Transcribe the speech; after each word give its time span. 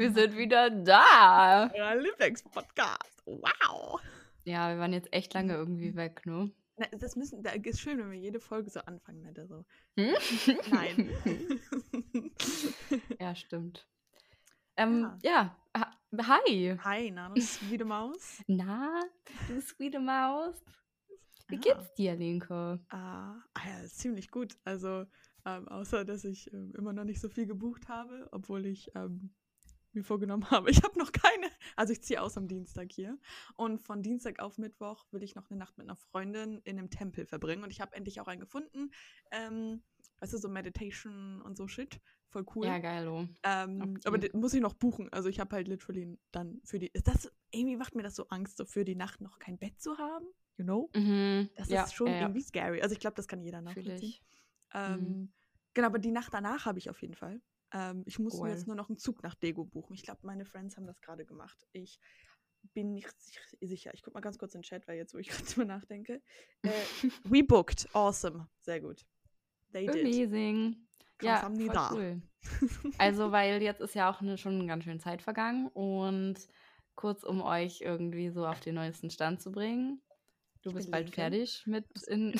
Wir 0.00 0.14
sind 0.14 0.34
wieder 0.34 0.70
da. 0.70 1.70
Euer 1.74 1.96
Lieblingspodcast. 1.96 3.22
Wow. 3.26 4.00
Ja, 4.44 4.70
wir 4.70 4.78
waren 4.78 4.94
jetzt 4.94 5.12
echt 5.12 5.34
lange 5.34 5.52
irgendwie 5.52 5.94
weg, 5.94 6.24
ne? 6.24 6.50
Na, 6.78 6.86
das 6.92 7.16
müssen, 7.16 7.42
da 7.42 7.50
ist 7.50 7.82
schön, 7.82 7.98
wenn 7.98 8.10
wir 8.10 8.18
jede 8.18 8.40
Folge 8.40 8.70
so 8.70 8.80
anfangen, 8.80 9.20
ne? 9.20 9.46
So. 9.46 9.62
Hm? 9.98 10.14
Nein. 10.70 11.10
ja, 13.20 13.34
stimmt. 13.34 13.86
Ähm, 14.78 15.18
ja. 15.22 15.54
ja. 15.76 15.92
Hi. 16.16 16.78
Hi, 16.82 17.10
na, 17.10 17.28
du 17.28 17.42
sweete 17.42 17.84
Maus. 17.84 18.42
Na, 18.46 19.02
du 19.48 19.60
sweete 19.60 20.00
Maus. 20.00 20.64
Wie 21.48 21.56
ja. 21.56 21.60
geht's 21.60 21.92
dir, 21.92 22.16
Linke? 22.16 22.80
Ah, 22.88 23.34
ah, 23.52 23.68
ja, 23.68 23.86
ziemlich 23.86 24.30
gut. 24.30 24.56
Also, 24.64 25.04
ähm, 25.44 25.68
außer, 25.68 26.06
dass 26.06 26.24
ich 26.24 26.50
ähm, 26.54 26.72
immer 26.78 26.94
noch 26.94 27.04
nicht 27.04 27.20
so 27.20 27.28
viel 27.28 27.46
gebucht 27.46 27.90
habe, 27.90 28.30
obwohl 28.32 28.64
ich 28.64 28.90
ähm, 28.94 29.34
mir 29.94 30.04
vorgenommen 30.04 30.50
habe, 30.50 30.70
ich 30.70 30.82
habe 30.82 30.98
noch 30.98 31.12
keine. 31.12 31.48
Also 31.76 31.92
ich 31.92 32.02
ziehe 32.02 32.20
aus 32.20 32.36
am 32.36 32.48
Dienstag 32.48 32.92
hier. 32.92 33.18
Und 33.56 33.80
von 33.80 34.02
Dienstag 34.02 34.40
auf 34.40 34.58
Mittwoch 34.58 35.06
will 35.10 35.22
ich 35.22 35.34
noch 35.34 35.50
eine 35.50 35.58
Nacht 35.58 35.78
mit 35.78 35.86
einer 35.86 35.96
Freundin 35.96 36.60
in 36.64 36.78
einem 36.78 36.90
Tempel 36.90 37.26
verbringen. 37.26 37.64
Und 37.64 37.70
ich 37.70 37.80
habe 37.80 37.94
endlich 37.94 38.20
auch 38.20 38.26
einen 38.26 38.40
gefunden. 38.40 38.90
Ähm, 39.30 39.82
weißt 40.20 40.32
du, 40.32 40.38
so 40.38 40.48
Meditation 40.48 41.40
und 41.42 41.56
so 41.56 41.68
Shit. 41.68 42.00
Voll 42.28 42.46
cool. 42.54 42.66
Ja, 42.66 42.78
geil. 42.78 43.08
Oh. 43.08 43.26
Ähm, 43.42 43.82
okay. 43.82 44.00
Aber 44.04 44.18
den 44.18 44.40
muss 44.40 44.54
ich 44.54 44.60
noch 44.60 44.74
buchen. 44.74 45.12
Also 45.12 45.28
ich 45.28 45.40
habe 45.40 45.56
halt 45.56 45.66
literally 45.66 46.18
dann 46.30 46.60
für 46.64 46.78
die. 46.78 46.88
Ist 46.92 47.08
das, 47.08 47.30
irgendwie 47.50 47.76
macht 47.76 47.96
mir 47.96 48.02
das 48.02 48.14
so 48.14 48.28
Angst, 48.28 48.56
so 48.56 48.64
für 48.64 48.84
die 48.84 48.94
Nacht 48.94 49.20
noch 49.20 49.38
kein 49.38 49.58
Bett 49.58 49.80
zu 49.80 49.98
haben. 49.98 50.26
You 50.56 50.64
know? 50.64 50.90
Mhm. 50.94 51.48
Das 51.56 51.68
ja, 51.68 51.82
ist 51.82 51.94
schon 51.94 52.06
ja, 52.06 52.20
irgendwie 52.20 52.42
scary. 52.42 52.82
Also 52.82 52.92
ich 52.92 53.00
glaube, 53.00 53.16
das 53.16 53.26
kann 53.26 53.42
jeder 53.42 53.60
nachvollziehen. 53.62 54.14
Ähm, 54.72 55.00
mhm. 55.00 55.32
Genau, 55.74 55.86
aber 55.86 55.98
die 55.98 56.10
Nacht 56.10 56.32
danach 56.32 56.66
habe 56.66 56.78
ich 56.78 56.90
auf 56.90 57.00
jeden 57.02 57.14
Fall. 57.14 57.40
Ähm, 57.72 58.02
ich 58.06 58.18
muss 58.18 58.34
cool. 58.34 58.48
mir 58.48 58.54
jetzt 58.54 58.66
nur 58.66 58.76
noch 58.76 58.88
einen 58.88 58.98
Zug 58.98 59.22
nach 59.22 59.34
Dego 59.34 59.64
buchen. 59.64 59.94
Ich 59.94 60.02
glaube, 60.02 60.20
meine 60.22 60.44
Friends 60.44 60.76
haben 60.76 60.86
das 60.86 61.00
gerade 61.00 61.24
gemacht. 61.24 61.66
Ich 61.72 62.00
bin 62.74 62.92
nicht 62.94 63.14
sicher. 63.60 63.92
Ich 63.94 64.02
gucke 64.02 64.14
mal 64.14 64.20
ganz 64.20 64.38
kurz 64.38 64.54
in 64.54 64.60
den 64.60 64.64
Chat, 64.64 64.86
weil 64.86 64.96
jetzt, 64.96 65.14
wo 65.14 65.18
ich 65.18 65.28
gerade 65.28 65.44
drüber 65.44 65.64
nachdenke. 65.64 66.22
Äh, 66.62 66.70
we 67.24 67.42
booked. 67.44 67.88
Awesome. 67.94 68.48
Sehr 68.58 68.80
gut. 68.80 69.04
They 69.72 69.86
did. 69.86 70.04
Amazing. 70.04 70.86
Krass, 71.18 71.26
ja, 71.26 71.42
haben 71.42 71.58
die 71.58 71.68
da. 71.68 71.92
cool. 71.92 72.22
also, 72.98 73.30
weil 73.30 73.62
jetzt 73.62 73.80
ist 73.80 73.94
ja 73.94 74.10
auch 74.10 74.20
eine, 74.20 74.38
schon 74.38 74.66
ganz 74.66 74.84
schön 74.84 75.00
Zeit 75.00 75.22
vergangen 75.22 75.68
und 75.68 76.36
kurz 76.94 77.22
um 77.24 77.42
euch 77.42 77.82
irgendwie 77.82 78.30
so 78.30 78.46
auf 78.46 78.60
den 78.60 78.74
neuesten 78.74 79.10
Stand 79.10 79.40
zu 79.42 79.52
bringen. 79.52 80.02
Du 80.62 80.72
bist 80.72 80.90
bald 80.90 81.10
fertig 81.10 81.62
mit 81.66 81.86
in. 82.08 82.38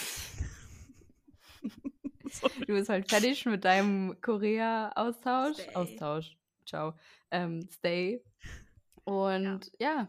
du 2.60 2.66
bist 2.66 2.88
halt 2.88 3.08
fertig 3.08 3.44
mit 3.46 3.64
deinem 3.64 4.20
Korea-Austausch. 4.20 5.56
Austausch. 5.74 6.36
Ciao. 6.66 6.94
Ähm, 7.30 7.68
stay. 7.70 8.22
Und 9.04 9.72
ja. 9.78 9.96
ja. 9.96 10.08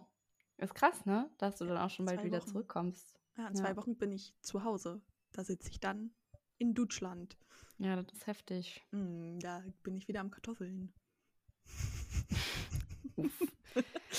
ist 0.57 0.75
krass, 0.75 1.05
ne? 1.05 1.29
Dass 1.37 1.57
du 1.57 1.65
dann 1.65 1.77
auch 1.77 1.89
schon 1.89 2.05
bald 2.05 2.19
zwei 2.19 2.27
wieder 2.27 2.41
Wochen. 2.41 2.49
zurückkommst. 2.49 3.19
Ja, 3.37 3.47
in 3.47 3.55
ja. 3.55 3.61
zwei 3.61 3.75
Wochen 3.77 3.97
bin 3.97 4.11
ich 4.11 4.33
zu 4.41 4.63
Hause. 4.63 5.01
Da 5.31 5.43
sitze 5.43 5.69
ich 5.69 5.79
dann 5.79 6.11
in 6.57 6.73
Deutschland. 6.73 7.37
Ja, 7.77 7.95
das 7.95 8.13
ist 8.13 8.27
heftig. 8.27 8.85
Mm, 8.91 9.39
da 9.39 9.63
bin 9.83 9.95
ich 9.95 10.07
wieder 10.07 10.19
am 10.19 10.29
Kartoffeln. 10.29 10.93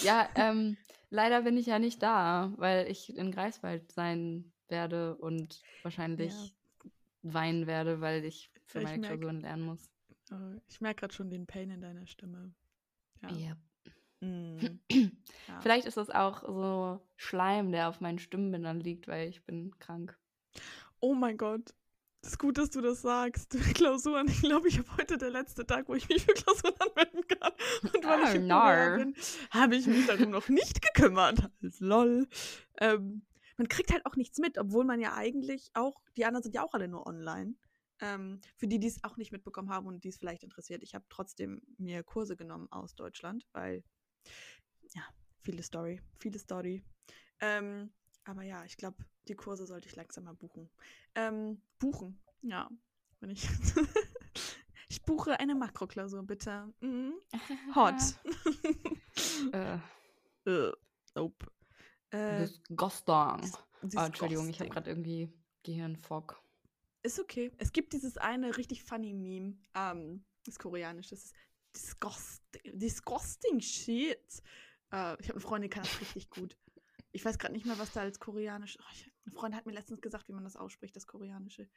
ja, 0.03 0.29
ähm, 0.35 0.77
leider 1.11 1.43
bin 1.43 1.57
ich 1.57 1.67
ja 1.67 1.79
nicht 1.79 2.03
da, 2.03 2.53
weil 2.57 2.91
ich 2.91 3.17
in 3.17 3.31
Greifswald 3.31 3.93
sein 3.93 4.53
werde 4.69 5.17
und 5.17 5.63
wahrscheinlich 5.83 6.33
ja 6.33 6.62
weinen 7.23 7.67
werde, 7.67 8.01
weil 8.01 8.25
ich 8.25 8.51
für 8.67 8.81
ja, 8.81 8.85
meine 8.85 8.99
merk, 8.99 9.13
Klausuren 9.13 9.41
lernen 9.41 9.65
muss. 9.65 9.91
Oh, 10.31 10.61
ich 10.69 10.81
merke 10.81 11.01
gerade 11.01 11.15
schon 11.15 11.31
den 11.31 11.47
Pain 11.47 11.71
in 11.71 11.81
deiner 11.81 12.07
Stimme. 12.07 12.53
Ja. 13.23 13.31
Yep. 13.31 13.59
Mm. 14.21 14.59
ja. 15.49 15.61
Vielleicht 15.61 15.87
ist 15.87 15.97
das 15.97 16.11
auch 16.11 16.43
so 16.43 17.01
Schleim, 17.17 17.73
der 17.73 17.89
auf 17.89 18.01
meinen 18.01 18.19
Stimmbändern 18.19 18.81
liegt, 18.81 19.09
weil 19.09 19.29
ich 19.29 19.45
bin 19.45 19.77
krank. 19.79 20.19
Oh 21.01 21.15
mein 21.15 21.37
Gott. 21.37 21.75
Es 22.25 22.31
ist 22.31 22.39
gut, 22.39 22.57
dass 22.57 22.71
du 22.71 22.81
das 22.81 23.03
sagst. 23.03 23.51
Klausuren, 23.75 24.29
ich 24.29 24.43
glaube, 24.43 24.69
ich 24.69 24.79
habe 24.79 24.97
heute 24.97 25.19
der 25.19 25.31
letzte 25.31 25.67
Tag, 25.67 25.89
wo 25.89 25.95
ich 25.95 26.09
mich 26.09 26.23
für 26.23 26.35
Klausuren 26.35 26.75
anmelden 26.79 27.27
kann. 27.27 27.53
Und 27.83 28.05
weil 28.05 28.21
oh, 28.21 28.27
ich 28.29 28.41
no. 28.41 29.05
bin, 29.05 29.17
habe 29.51 29.75
ich 29.75 29.87
mich 29.87 30.07
darum 30.07 30.31
noch 30.31 30.49
nicht 30.49 30.81
gekümmert. 30.81 31.51
Lol. 31.81 32.29
Ähm, 32.79 33.23
man 33.63 33.69
kriegt 33.69 33.93
halt 33.93 34.05
auch 34.07 34.17
nichts 34.17 34.39
mit, 34.39 34.59
obwohl 34.59 34.85
man 34.85 34.99
ja 34.99 35.15
eigentlich 35.15 35.71
auch, 35.75 36.03
die 36.17 36.25
anderen 36.25 36.43
sind 36.43 36.53
ja 36.53 36.65
auch 36.65 36.75
alle 36.75 36.89
nur 36.89 37.07
online. 37.07 37.55
Ähm, 38.01 38.41
für 38.57 38.67
die, 38.67 38.81
die 38.81 38.89
es 38.89 39.05
auch 39.05 39.17
nicht 39.17 39.31
mitbekommen 39.31 39.71
haben 39.71 39.87
und 39.87 40.03
die 40.03 40.09
es 40.09 40.17
vielleicht 40.17 40.43
interessiert, 40.43 40.83
ich 40.83 40.97
habe 40.97 41.05
trotzdem 41.09 41.63
mir 41.79 42.03
Kurse 42.03 42.37
genommen 42.37 42.67
aus 42.73 42.97
Deutschland, 42.97 43.47
weil, 43.53 43.85
ja, 44.95 45.03
viele 45.43 45.63
Story, 45.63 46.03
viele 46.19 46.41
Story. 46.41 46.83
Ähm, 47.39 47.93
aber 48.25 48.43
ja, 48.43 48.65
ich 48.65 48.77
glaube, 48.77 48.97
die 49.29 49.37
Kurse 49.37 49.65
sollte 49.65 49.89
ich 49.89 49.95
langsam 49.95 50.25
mal 50.25 50.35
buchen. 50.35 50.69
Ähm, 51.15 51.63
buchen, 51.79 52.21
ja, 52.41 52.69
wenn 53.21 53.31
ich. 53.31 53.49
ich 54.89 55.05
buche 55.05 55.39
eine 55.39 55.55
Makroklausur, 55.55 56.25
bitte. 56.25 56.75
Mhm. 56.81 57.15
Hot. 57.77 57.95
äh. 59.53 59.79
uh, 60.51 60.73
nope. 61.15 61.47
Äh, 62.13 62.47
Disgusting. 62.47 63.53
Oh, 63.97 63.99
Entschuldigung, 63.99 64.49
ich 64.49 64.61
habe 64.61 64.71
gerade 64.71 64.91
irgendwie 64.91 65.33
Gehirnfog. 65.65 66.41
Ist 67.03 67.19
okay. 67.19 67.51
Es 67.59 67.73
gibt 67.73 67.93
dieses 67.93 68.17
eine 68.17 68.57
richtig 68.57 68.85
funny 68.85 69.13
Meme. 69.13 69.57
Ähm, 69.75 70.25
das 70.45 70.55
ist 70.55 70.59
koreanisch. 70.61 71.09
Das 71.09 71.25
ist 71.25 71.35
disgusting, 71.75 72.79
disgusting 72.79 73.61
shit. 73.61 74.43
Äh, 74.93 75.17
ich 75.21 75.29
habe 75.29 75.33
eine 75.33 75.41
Freundin, 75.41 75.71
die 75.71 75.75
kann 75.75 75.83
das 75.83 76.01
richtig 76.01 76.31
gut. 76.31 76.57
Ich 77.13 77.25
weiß 77.25 77.39
gerade 77.39 77.55
nicht 77.55 77.67
mehr, 77.67 77.79
was 77.79 77.93
da 77.93 78.03
als 78.03 78.21
koreanisch. 78.21 78.79
Oh, 78.81 78.93
ich, 78.93 79.11
eine 79.25 79.35
Freundin 79.35 79.57
hat 79.57 79.67
mir 79.67 79.73
letztens 79.73 80.01
gesagt, 80.01 80.29
wie 80.29 80.33
man 80.33 80.45
das 80.45 80.57
ausspricht, 80.57 80.95
das 80.95 81.07
koreanische. 81.07 81.69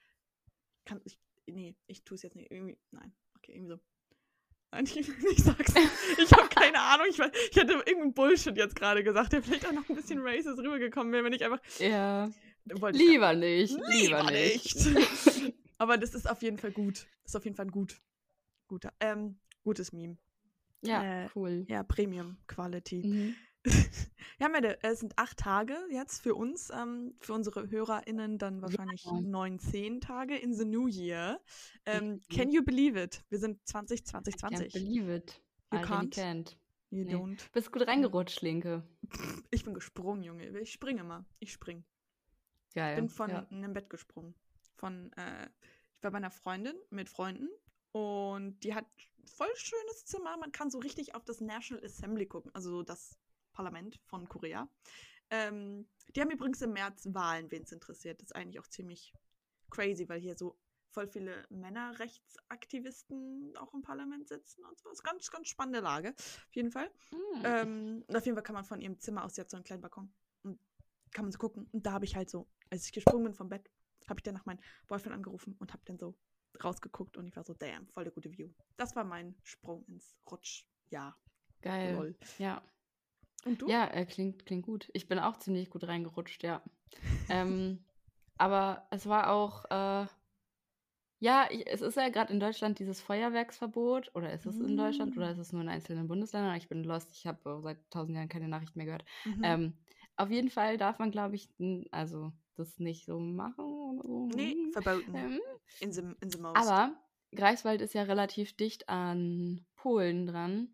Kann 0.86 1.02
ich. 1.06 1.20
Nee, 1.48 1.76
ich 1.88 2.04
tue 2.04 2.16
es 2.16 2.22
jetzt 2.22 2.36
nicht. 2.36 2.52
Irgendwie. 2.52 2.78
Nein. 2.92 3.16
Okay, 3.38 3.54
irgendwie 3.54 3.72
so. 3.72 3.80
Ich, 4.82 5.44
sag's. 5.44 5.74
Ich 6.18 6.32
habe 6.32 6.48
keine 6.50 6.80
Ahnung. 6.80 7.08
Ich, 7.10 7.20
ich 7.20 7.58
hätte 7.58 7.74
irgendeinen 7.74 8.14
Bullshit 8.14 8.58
jetzt 8.58 8.76
gerade 8.76 9.04
gesagt, 9.04 9.34
der 9.34 9.42
vielleicht 9.42 9.68
auch 9.68 9.72
noch 9.72 9.88
ein 9.90 9.96
bisschen 9.96 10.20
racist 10.22 10.58
rübergekommen 10.60 11.12
wäre, 11.14 11.24
wenn 11.24 11.34
ich 11.34 11.44
einfach. 11.44 11.62
Ja. 11.80 12.30
Lieber 12.66 12.92
ich, 12.92 12.98
nicht. 12.98 13.78
Lieber, 13.90 14.24
lieber 14.24 14.32
nicht. 14.32 14.86
nicht. 14.86 15.54
Aber 15.78 15.98
das 15.98 16.16
ist 16.16 16.30
auf 16.30 16.42
jeden 16.42 16.58
Fall 16.58 16.72
gut. 16.72 17.08
Das 17.24 17.32
ist 17.32 17.36
auf 17.36 17.44
jeden 17.44 17.56
Fall 17.56 17.66
ein 17.66 17.72
gut. 17.72 18.02
Guter, 18.68 18.94
ähm, 19.00 19.40
gutes 19.64 19.92
Meme. 19.92 20.18
Ja, 20.82 21.26
äh, 21.26 21.30
cool. 21.36 21.66
Ja, 21.68 21.84
Premium 21.84 22.38
Quality. 22.48 23.04
Mhm. 23.06 23.36
Ja, 24.40 24.50
Mette, 24.50 24.78
es 24.84 25.00
sind 25.00 25.18
acht 25.18 25.38
Tage 25.38 25.76
jetzt 25.90 26.22
für 26.22 26.36
uns, 26.36 26.70
ähm, 26.70 27.16
für 27.20 27.34
unsere 27.34 27.70
HörerInnen 27.70 28.38
dann 28.38 28.62
wahrscheinlich 28.62 29.06
ja. 29.06 29.20
neun, 29.22 29.60
zehn 29.60 30.02
Tage 30.02 30.36
in 30.36 30.54
the 30.54 30.66
new 30.66 30.88
year. 30.88 31.40
Ähm, 31.86 32.22
can 32.30 32.52
you 32.52 32.64
believe 32.64 33.02
it? 33.02 33.24
Wir 33.30 33.40
sind 33.40 33.66
2020, 33.68 34.38
20. 34.38 34.66
I 34.66 34.68
can't 34.68 34.74
believe 34.74 35.14
it. 35.14 35.42
You 35.72 35.80
I 35.80 35.82
can't. 35.82 36.14
can't. 36.14 36.58
You 36.90 37.04
nee. 37.04 37.14
don't. 37.14 37.52
Bist 37.52 37.72
gut 37.72 37.88
reingerutscht, 37.88 38.42
Linke. 38.42 38.84
Ich 39.52 39.64
bin 39.64 39.74
gesprungen, 39.74 40.24
Junge. 40.24 40.60
Ich 40.60 40.72
springe 40.72 41.04
mal. 41.04 41.26
Ich 41.40 41.52
spring. 41.52 41.84
Geil. 42.74 42.94
Ich 42.94 42.96
bin 42.98 43.10
von 43.10 43.30
ja. 43.30 43.48
einem 43.50 43.74
Bett 43.74 43.90
gesprungen. 43.90 44.36
Von, 44.76 45.12
äh, 45.14 45.50
ich 45.98 46.04
war 46.04 46.12
bei 46.12 46.18
einer 46.18 46.32
Freundin 46.32 46.76
mit 46.90 47.10
Freunden 47.10 47.50
und 47.92 48.60
die 48.64 48.76
hat 48.76 48.86
voll 49.26 49.50
schönes 49.56 50.06
Zimmer. 50.06 50.38
Man 50.38 50.52
kann 50.52 50.70
so 50.70 50.80
richtig 50.80 51.16
auf 51.16 51.24
das 51.24 51.42
National 51.42 51.84
Assembly 51.84 52.26
gucken, 52.26 52.52
also 52.54 52.84
das 52.84 53.18
Parlament 53.56 54.00
von 54.06 54.30
Korea. 54.30 54.70
Ähm, 55.30 55.88
die 56.16 56.22
haben 56.22 56.30
übrigens 56.30 56.62
im 56.62 56.74
März 56.74 57.08
Wahlen, 57.14 57.50
wen 57.50 57.64
es 57.64 57.72
interessiert. 57.72 58.22
Das 58.22 58.30
ist 58.30 58.36
eigentlich 58.36 58.60
auch 58.60 58.68
ziemlich 58.68 59.14
crazy, 59.72 60.08
weil 60.08 60.20
hier 60.20 60.38
so 60.38 60.60
voll 60.92 61.08
viele 61.08 61.46
Männerrechtsaktivisten 61.50 63.58
auch 63.58 63.74
im 63.74 63.82
Parlament 63.82 64.28
sitzen 64.28 64.64
und 64.64 64.80
so. 64.80 64.90
Das 64.90 65.00
ist 65.00 65.04
ganz, 65.04 65.32
ganz 65.32 65.48
spannende 65.48 65.80
Lage. 65.80 66.14
Auf 66.18 66.56
jeden 66.56 66.72
Fall. 66.72 66.90
Mhm. 67.12 67.44
Ähm, 67.44 68.06
auf 68.14 68.26
jeden 68.26 68.36
Fall 68.36 68.44
kann 68.44 68.56
man 68.56 68.64
von 68.64 68.80
ihrem 68.80 69.00
Zimmer 69.00 69.26
aus, 69.26 69.36
jetzt 69.36 69.52
so 69.52 69.58
einen 69.58 69.64
kleinen 69.64 69.82
Balkon, 69.82 70.14
und 70.44 70.60
kann 71.12 71.26
man 71.26 71.32
so 71.32 71.38
gucken. 71.38 71.68
Und 71.72 71.86
da 71.86 71.94
habe 71.94 72.06
ich 72.06 72.16
halt 72.16 72.30
so, 72.30 72.48
als 72.70 72.86
ich 72.86 72.94
gesprungen 72.94 73.26
bin 73.26 73.34
vom 73.34 73.50
Bett, 73.50 73.70
habe 74.08 74.20
ich 74.20 74.24
dann 74.24 74.36
nach 74.36 74.46
meinem 74.46 74.60
Boyfriend 74.88 75.16
angerufen 75.16 75.56
und 75.60 75.74
habe 75.74 75.84
dann 75.86 75.98
so 75.98 76.16
rausgeguckt 76.64 77.18
und 77.18 77.28
ich 77.28 77.36
war 77.36 77.44
so, 77.44 77.54
damn, 77.54 77.88
voll 77.88 78.06
der 78.06 78.14
gute 78.14 78.32
View. 78.32 78.50
Das 78.78 78.96
war 78.96 79.04
mein 79.04 79.36
Sprung 79.44 79.84
ins 79.88 80.16
Rutschjahr. 80.30 81.20
Geil. 81.62 81.96
Lol. 81.96 82.16
Ja. 82.38 82.62
Und 83.46 83.62
du? 83.62 83.70
Ja, 83.70 83.86
äh, 83.88 84.06
klingt, 84.06 84.46
klingt 84.46 84.66
gut. 84.66 84.90
Ich 84.94 85.08
bin 85.08 85.20
auch 85.20 85.38
ziemlich 85.38 85.70
gut 85.70 85.88
reingerutscht, 85.88 86.44
ja. 86.44 86.62
ähm, 87.30 87.80
aber 88.38 88.88
es 88.92 89.08
war 89.08 89.32
auch, 89.32 89.66
äh, 89.66 90.08
ja, 91.20 91.48
ich, 91.50 91.66
es 91.68 91.82
ist 91.82 91.96
ja 91.96 92.10
gerade 92.10 92.34
in 92.34 92.40
Deutschland 92.40 92.80
dieses 92.80 93.02
Feuerwerksverbot. 93.02 94.12
Oder 94.16 94.34
ist 94.34 94.46
es 94.46 94.60
in 94.60 94.76
Deutschland 94.76 95.16
oder 95.16 95.32
ist 95.32 95.38
es 95.38 95.54
nur 95.54 95.62
in 95.62 95.70
einzelnen 95.70 96.08
Bundesländern? 96.08 96.56
Ich 96.56 96.68
bin 96.68 96.84
lost, 96.84 97.12
ich 97.14 97.26
habe 97.26 97.62
seit 97.64 97.80
tausend 97.90 98.16
Jahren 98.16 98.30
keine 98.30 98.48
Nachricht 98.48 98.76
mehr 98.76 98.86
gehört. 98.86 99.06
Mhm. 99.24 99.44
Ähm, 99.44 99.74
auf 100.18 100.30
jeden 100.30 100.50
Fall 100.50 100.78
darf 100.78 101.00
man, 101.00 101.12
glaube 101.12 101.36
ich, 101.36 101.50
also 101.92 102.32
das 102.56 102.80
nicht 102.80 103.06
so 103.06 103.20
machen. 103.20 104.02
So. 104.04 104.30
Nee, 104.36 104.56
verboten. 104.72 105.16
Ähm, 105.16 105.40
in 105.80 105.92
the, 105.92 106.02
in 106.22 106.30
the 106.30 106.38
most. 106.38 106.58
Aber 106.58 106.96
Greifswald 107.34 107.82
ist 107.82 107.94
ja 107.94 108.04
relativ 108.04 108.56
dicht 108.56 108.88
an 108.90 109.66
Polen 109.76 110.28
dran. 110.28 110.70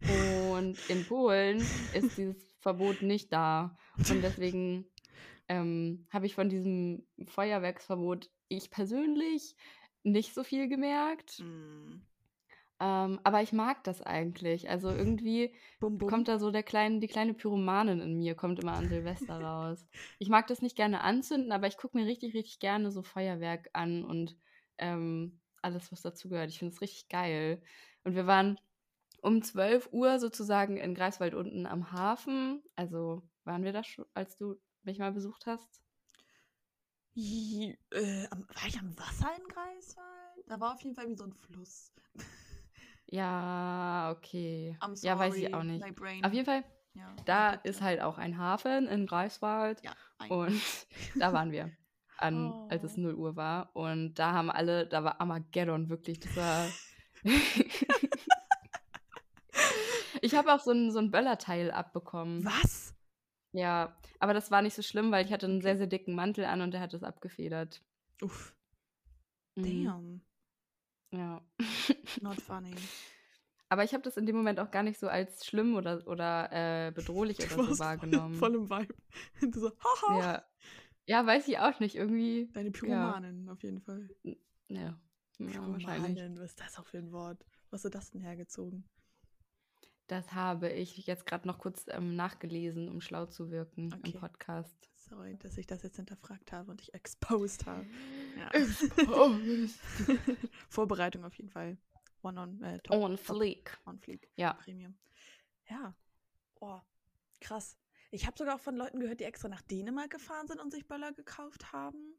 Und 0.00 0.78
in 0.88 1.06
Polen 1.06 1.58
ist 1.92 2.16
dieses 2.16 2.36
Verbot 2.60 3.02
nicht 3.02 3.32
da. 3.32 3.76
Und 3.96 4.22
deswegen 4.22 4.86
ähm, 5.48 6.06
habe 6.10 6.26
ich 6.26 6.34
von 6.34 6.48
diesem 6.48 7.06
Feuerwerksverbot 7.26 8.30
ich 8.48 8.70
persönlich 8.70 9.56
nicht 10.02 10.34
so 10.34 10.44
viel 10.44 10.68
gemerkt. 10.68 11.40
Mm. 11.40 12.02
Ähm, 12.80 13.18
aber 13.24 13.42
ich 13.42 13.52
mag 13.52 13.82
das 13.84 14.02
eigentlich. 14.02 14.70
Also 14.70 14.90
irgendwie 14.90 15.54
bum, 15.80 15.98
bum. 15.98 16.08
kommt 16.08 16.28
da 16.28 16.38
so 16.38 16.50
der 16.50 16.62
kleine, 16.62 17.00
die 17.00 17.08
kleine 17.08 17.34
Pyromanin 17.34 18.00
in 18.00 18.16
mir, 18.16 18.36
kommt 18.36 18.60
immer 18.60 18.74
an 18.74 18.88
Silvester 18.88 19.40
raus. 19.42 19.86
Ich 20.18 20.28
mag 20.28 20.46
das 20.46 20.62
nicht 20.62 20.76
gerne 20.76 21.00
anzünden, 21.00 21.50
aber 21.50 21.66
ich 21.66 21.76
gucke 21.76 21.96
mir 21.96 22.06
richtig, 22.06 22.34
richtig 22.34 22.60
gerne 22.60 22.92
so 22.92 23.02
Feuerwerk 23.02 23.68
an 23.72 24.04
und 24.04 24.36
ähm, 24.78 25.40
alles, 25.60 25.90
was 25.90 26.02
dazugehört. 26.02 26.50
Ich 26.50 26.58
finde 26.58 26.72
es 26.72 26.80
richtig 26.80 27.08
geil. 27.08 27.60
Und 28.04 28.14
wir 28.14 28.26
waren 28.26 28.60
um 29.20 29.42
12 29.42 29.92
Uhr 29.92 30.18
sozusagen 30.18 30.76
in 30.76 30.94
Greifswald 30.94 31.34
unten 31.34 31.66
am 31.66 31.92
Hafen. 31.92 32.62
Also 32.76 33.22
waren 33.44 33.64
wir 33.64 33.72
da 33.72 33.84
schon, 33.84 34.04
als 34.14 34.36
du 34.36 34.56
mich 34.82 34.98
mal 34.98 35.12
besucht 35.12 35.46
hast? 35.46 35.82
Äh, 37.14 37.74
war 38.30 38.66
ich 38.66 38.78
am 38.78 38.96
Wasser 38.96 39.30
in 39.36 39.48
Greifswald? 39.48 40.46
Da 40.46 40.60
war 40.60 40.74
auf 40.74 40.82
jeden 40.82 40.94
Fall 40.94 41.08
wie 41.08 41.16
so 41.16 41.24
ein 41.24 41.32
Fluss. 41.32 41.92
Ja, 43.06 44.14
okay. 44.16 44.76
Sorry, 44.80 44.98
ja, 45.02 45.18
weiß 45.18 45.34
ich 45.36 45.54
auch 45.54 45.62
nicht. 45.62 45.82
Auf 46.22 46.32
jeden 46.32 46.44
Fall, 46.44 46.62
ja, 46.94 47.16
da 47.24 47.50
ist 47.52 47.80
halt 47.80 48.02
auch 48.02 48.18
ein 48.18 48.36
Hafen 48.38 48.86
in 48.86 49.06
Greifswald. 49.06 49.82
Ja, 49.82 49.96
und 50.28 50.60
da 51.16 51.32
waren 51.32 51.50
wir, 51.50 51.72
an, 52.18 52.52
oh. 52.52 52.68
als 52.70 52.84
es 52.84 52.96
0 52.96 53.14
Uhr 53.14 53.36
war. 53.36 53.74
Und 53.74 54.14
da 54.14 54.32
haben 54.32 54.50
alle, 54.50 54.86
da 54.86 55.04
war 55.04 55.20
Armageddon 55.20 55.88
wirklich. 55.88 56.20
Das 56.20 56.36
war. 56.36 56.68
ich 60.38 60.46
habe 60.46 60.54
auch 60.54 60.64
so 60.64 60.70
ein, 60.70 60.90
so 60.92 60.98
ein 61.00 61.10
Böllerteil 61.10 61.70
abbekommen. 61.70 62.44
Was? 62.44 62.94
Ja, 63.52 63.96
aber 64.20 64.34
das 64.34 64.50
war 64.50 64.62
nicht 64.62 64.74
so 64.74 64.82
schlimm, 64.82 65.10
weil 65.10 65.24
ich 65.24 65.32
hatte 65.32 65.46
einen 65.46 65.60
sehr, 65.60 65.76
sehr 65.76 65.86
dicken 65.86 66.14
Mantel 66.14 66.44
an 66.44 66.60
und 66.60 66.72
der 66.72 66.80
hat 66.80 66.94
es 66.94 67.02
abgefedert. 67.02 67.82
Uff. 68.22 68.54
Mhm. 69.56 69.84
Damn. 69.84 70.20
Ja. 71.10 71.42
Not 72.20 72.40
funny. 72.40 72.74
Aber 73.68 73.84
ich 73.84 73.92
habe 73.92 74.02
das 74.02 74.16
in 74.16 74.26
dem 74.26 74.36
Moment 74.36 74.60
auch 74.60 74.70
gar 74.70 74.82
nicht 74.82 74.98
so 74.98 75.08
als 75.08 75.44
schlimm 75.44 75.74
oder, 75.74 76.06
oder 76.06 76.48
äh, 76.52 76.92
bedrohlich 76.92 77.38
oder 77.38 77.64
so 77.64 77.78
wahrgenommen. 77.78 78.34
Voll, 78.36 78.54
im 78.54 78.70
Vibe. 78.70 78.94
Du 79.40 79.60
so, 79.60 79.70
haha. 79.70 80.20
Ja. 80.20 80.44
ja, 81.06 81.26
weiß 81.26 81.48
ich 81.48 81.58
auch 81.58 81.80
nicht. 81.80 81.96
Irgendwie. 81.96 82.48
Deine 82.52 82.70
Pyromanin 82.70 83.46
ja. 83.46 83.52
auf 83.52 83.62
jeden 83.62 83.80
Fall. 83.80 84.08
Ja. 84.68 84.98
ja 85.38 85.68
wahrscheinlich. 85.72 86.16
Was 86.38 86.50
ist 86.50 86.60
das 86.60 86.78
auch 86.78 86.86
für 86.86 86.98
ein 86.98 87.12
Wort? 87.12 87.44
Was 87.70 87.78
hast 87.78 87.84
du 87.86 87.90
das 87.90 88.10
denn 88.10 88.20
hergezogen? 88.20 88.88
Das 90.08 90.32
habe 90.32 90.70
ich 90.70 90.96
jetzt 91.06 91.26
gerade 91.26 91.46
noch 91.46 91.58
kurz 91.58 91.84
ähm, 91.88 92.16
nachgelesen, 92.16 92.88
um 92.88 93.02
schlau 93.02 93.26
zu 93.26 93.50
wirken 93.50 93.92
okay. 93.92 94.12
im 94.12 94.20
Podcast. 94.20 94.90
Sorry, 94.96 95.36
dass 95.36 95.58
ich 95.58 95.66
das 95.66 95.82
jetzt 95.82 95.96
hinterfragt 95.96 96.50
habe 96.50 96.70
und 96.70 96.80
dich 96.80 96.94
exposed 96.94 97.66
habe. 97.66 97.86
Ja. 98.36 98.50
Vorbereitung 100.68 101.24
auf 101.24 101.34
jeden 101.34 101.50
Fall. 101.50 101.76
One 102.22 102.40
on 102.40 102.62
äh, 102.62 102.78
top, 102.80 102.96
On 102.96 103.18
Fleek. 103.18 103.78
On 103.84 103.98
Fleek. 103.98 104.30
Ja. 104.36 104.54
Premium. 104.54 104.96
Ja. 105.68 105.94
Oh, 106.60 106.80
krass. 107.40 107.76
Ich 108.10 108.26
habe 108.26 108.36
sogar 108.38 108.56
auch 108.56 108.60
von 108.60 108.76
Leuten 108.76 109.00
gehört, 109.00 109.20
die 109.20 109.24
extra 109.24 109.48
nach 109.48 109.62
Dänemark 109.62 110.10
gefahren 110.10 110.48
sind 110.48 110.58
und 110.58 110.72
sich 110.72 110.88
Böller 110.88 111.12
gekauft 111.12 111.72
haben. 111.72 112.14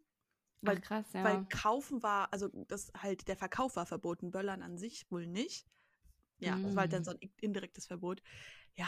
Weil, 0.61 0.77
Ach, 0.77 0.81
krass, 0.81 1.05
ja. 1.13 1.23
Weil 1.23 1.45
kaufen 1.45 2.03
war, 2.03 2.31
also 2.31 2.49
das 2.67 2.91
halt, 2.95 3.27
der 3.27 3.35
Verkauf 3.35 3.75
war 3.75 3.87
verboten, 3.87 4.29
Böllern 4.29 4.61
an 4.61 4.77
sich 4.77 5.09
wohl 5.09 5.25
nicht. 5.25 5.65
Ja, 6.39 6.55
mm. 6.55 6.63
das 6.63 6.75
war 6.75 6.81
halt 6.81 6.93
dann 6.93 7.01
mm. 7.01 7.05
so 7.05 7.11
ein 7.11 7.19
indirektes 7.41 7.85
Verbot. 7.85 8.21
Ja, 8.75 8.87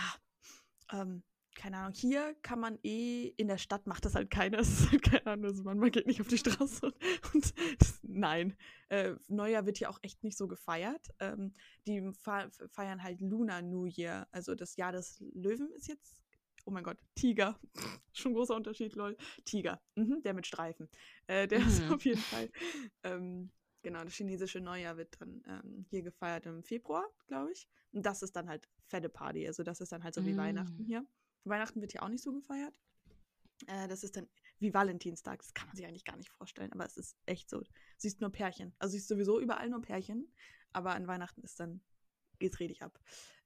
ähm, 0.91 1.23
keine 1.55 1.77
Ahnung, 1.77 1.93
hier 1.93 2.35
kann 2.41 2.59
man 2.59 2.79
eh, 2.83 3.33
in 3.37 3.47
der 3.47 3.57
Stadt 3.57 3.85
macht 3.87 4.05
das 4.05 4.15
halt 4.15 4.29
keiner, 4.29 4.59
es 4.59 4.69
ist 4.69 4.91
halt 4.91 5.03
keine 5.03 5.27
Ahnung, 5.27 5.45
also 5.45 5.63
man, 5.63 5.77
man 5.77 5.91
geht 5.91 6.07
nicht 6.07 6.21
auf 6.21 6.27
die 6.27 6.37
Straße 6.37 6.85
und, 6.85 6.95
und 7.33 7.53
das, 7.79 7.99
nein. 8.03 8.55
Äh, 8.89 9.15
Neujahr 9.27 9.65
wird 9.65 9.77
hier 9.77 9.89
auch 9.89 9.99
echt 10.01 10.23
nicht 10.23 10.37
so 10.37 10.47
gefeiert. 10.47 11.09
Ähm, 11.19 11.53
die 11.87 12.11
feiern 12.13 13.03
halt 13.03 13.21
Lunar 13.21 13.61
New 13.61 13.85
Year, 13.85 14.27
also 14.31 14.55
das 14.55 14.75
Jahr 14.75 14.91
des 14.91 15.19
Löwen 15.33 15.71
ist 15.73 15.87
jetzt, 15.87 16.17
oh 16.65 16.71
mein 16.71 16.83
Gott, 16.83 16.97
Tiger, 17.15 17.59
schon 18.13 18.33
großer 18.33 18.55
Unterschied, 18.55 18.95
lol, 18.95 19.17
Tiger, 19.45 19.81
mhm, 19.95 20.21
der 20.23 20.33
mit 20.33 20.47
Streifen, 20.47 20.89
äh, 21.27 21.47
der 21.47 21.59
mhm. 21.59 21.67
ist 21.67 21.91
auf 21.91 22.05
jeden 22.05 22.21
Fall, 22.21 22.49
ähm, 23.03 23.51
genau, 23.81 24.03
das 24.03 24.13
chinesische 24.13 24.59
Neujahr 24.59 24.97
wird 24.97 25.19
dann 25.19 25.43
ähm, 25.47 25.85
hier 25.89 26.01
gefeiert 26.01 26.45
im 26.45 26.63
Februar, 26.63 27.05
glaube 27.27 27.51
ich. 27.51 27.67
Und 27.91 28.05
das 28.05 28.21
ist 28.21 28.35
dann 28.35 28.47
halt 28.47 28.67
fette 28.87 29.09
Party. 29.09 29.47
Also 29.47 29.63
das 29.63 29.81
ist 29.81 29.91
dann 29.91 30.03
halt 30.03 30.13
so 30.13 30.25
wie 30.25 30.33
mm. 30.33 30.37
Weihnachten 30.37 30.83
hier. 30.83 31.05
Weihnachten 31.43 31.81
wird 31.81 31.91
hier 31.91 32.03
auch 32.03 32.09
nicht 32.09 32.23
so 32.23 32.31
gefeiert. 32.31 32.73
Äh, 33.67 33.87
das 33.87 34.03
ist 34.03 34.15
dann 34.15 34.27
wie 34.59 34.73
Valentinstag. 34.73 35.39
Das 35.39 35.53
kann 35.53 35.67
man 35.67 35.75
sich 35.75 35.85
eigentlich 35.85 36.05
gar 36.05 36.17
nicht 36.17 36.29
vorstellen, 36.29 36.71
aber 36.71 36.85
es 36.85 36.97
ist 36.97 37.17
echt 37.25 37.49
so. 37.49 37.59
Du 37.59 37.69
siehst 37.97 38.21
nur 38.21 38.31
Pärchen. 38.31 38.73
Also 38.79 38.93
siehst 38.93 39.07
sowieso 39.07 39.39
überall 39.39 39.69
nur 39.69 39.81
Pärchen, 39.81 40.31
aber 40.71 40.93
an 40.95 41.07
Weihnachten 41.07 41.41
ist 41.41 41.59
dann, 41.59 41.81
geht's 42.39 42.59
richtig 42.59 42.81
ab. 42.83 42.99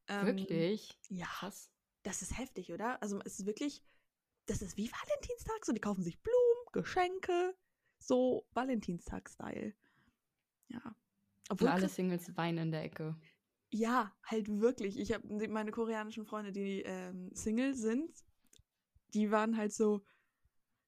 Ähm, 0.07 0.25
wirklich? 0.25 0.97
Ja. 1.09 1.25
Krass. 1.25 1.71
Das 2.03 2.21
ist 2.21 2.37
heftig, 2.37 2.71
oder? 2.71 3.01
Also 3.01 3.19
es 3.25 3.39
ist 3.39 3.45
wirklich, 3.45 3.83
das 4.45 4.61
ist 4.61 4.77
wie 4.77 4.91
Valentinstag. 4.91 5.65
So, 5.65 5.73
die 5.73 5.81
kaufen 5.81 6.03
sich 6.03 6.21
Blumen, 6.21 6.65
Geschenke, 6.71 7.55
so 7.97 8.47
Valentinstag-Style. 8.53 9.73
Ja. 10.67 10.95
Obwohl 11.49 11.67
alle 11.67 11.89
Singles 11.89 12.35
weinen 12.35 12.57
in 12.57 12.71
der 12.71 12.83
Ecke. 12.83 13.15
Ja, 13.69 14.15
halt 14.23 14.47
wirklich. 14.59 14.97
Ich 14.99 15.13
habe 15.13 15.47
meine 15.47 15.71
koreanischen 15.71 16.25
Freunde, 16.25 16.51
die 16.51 16.81
ähm, 16.81 17.31
Single 17.33 17.75
sind, 17.75 18.11
die 19.13 19.31
waren 19.31 19.57
halt 19.57 19.73
so, 19.73 20.03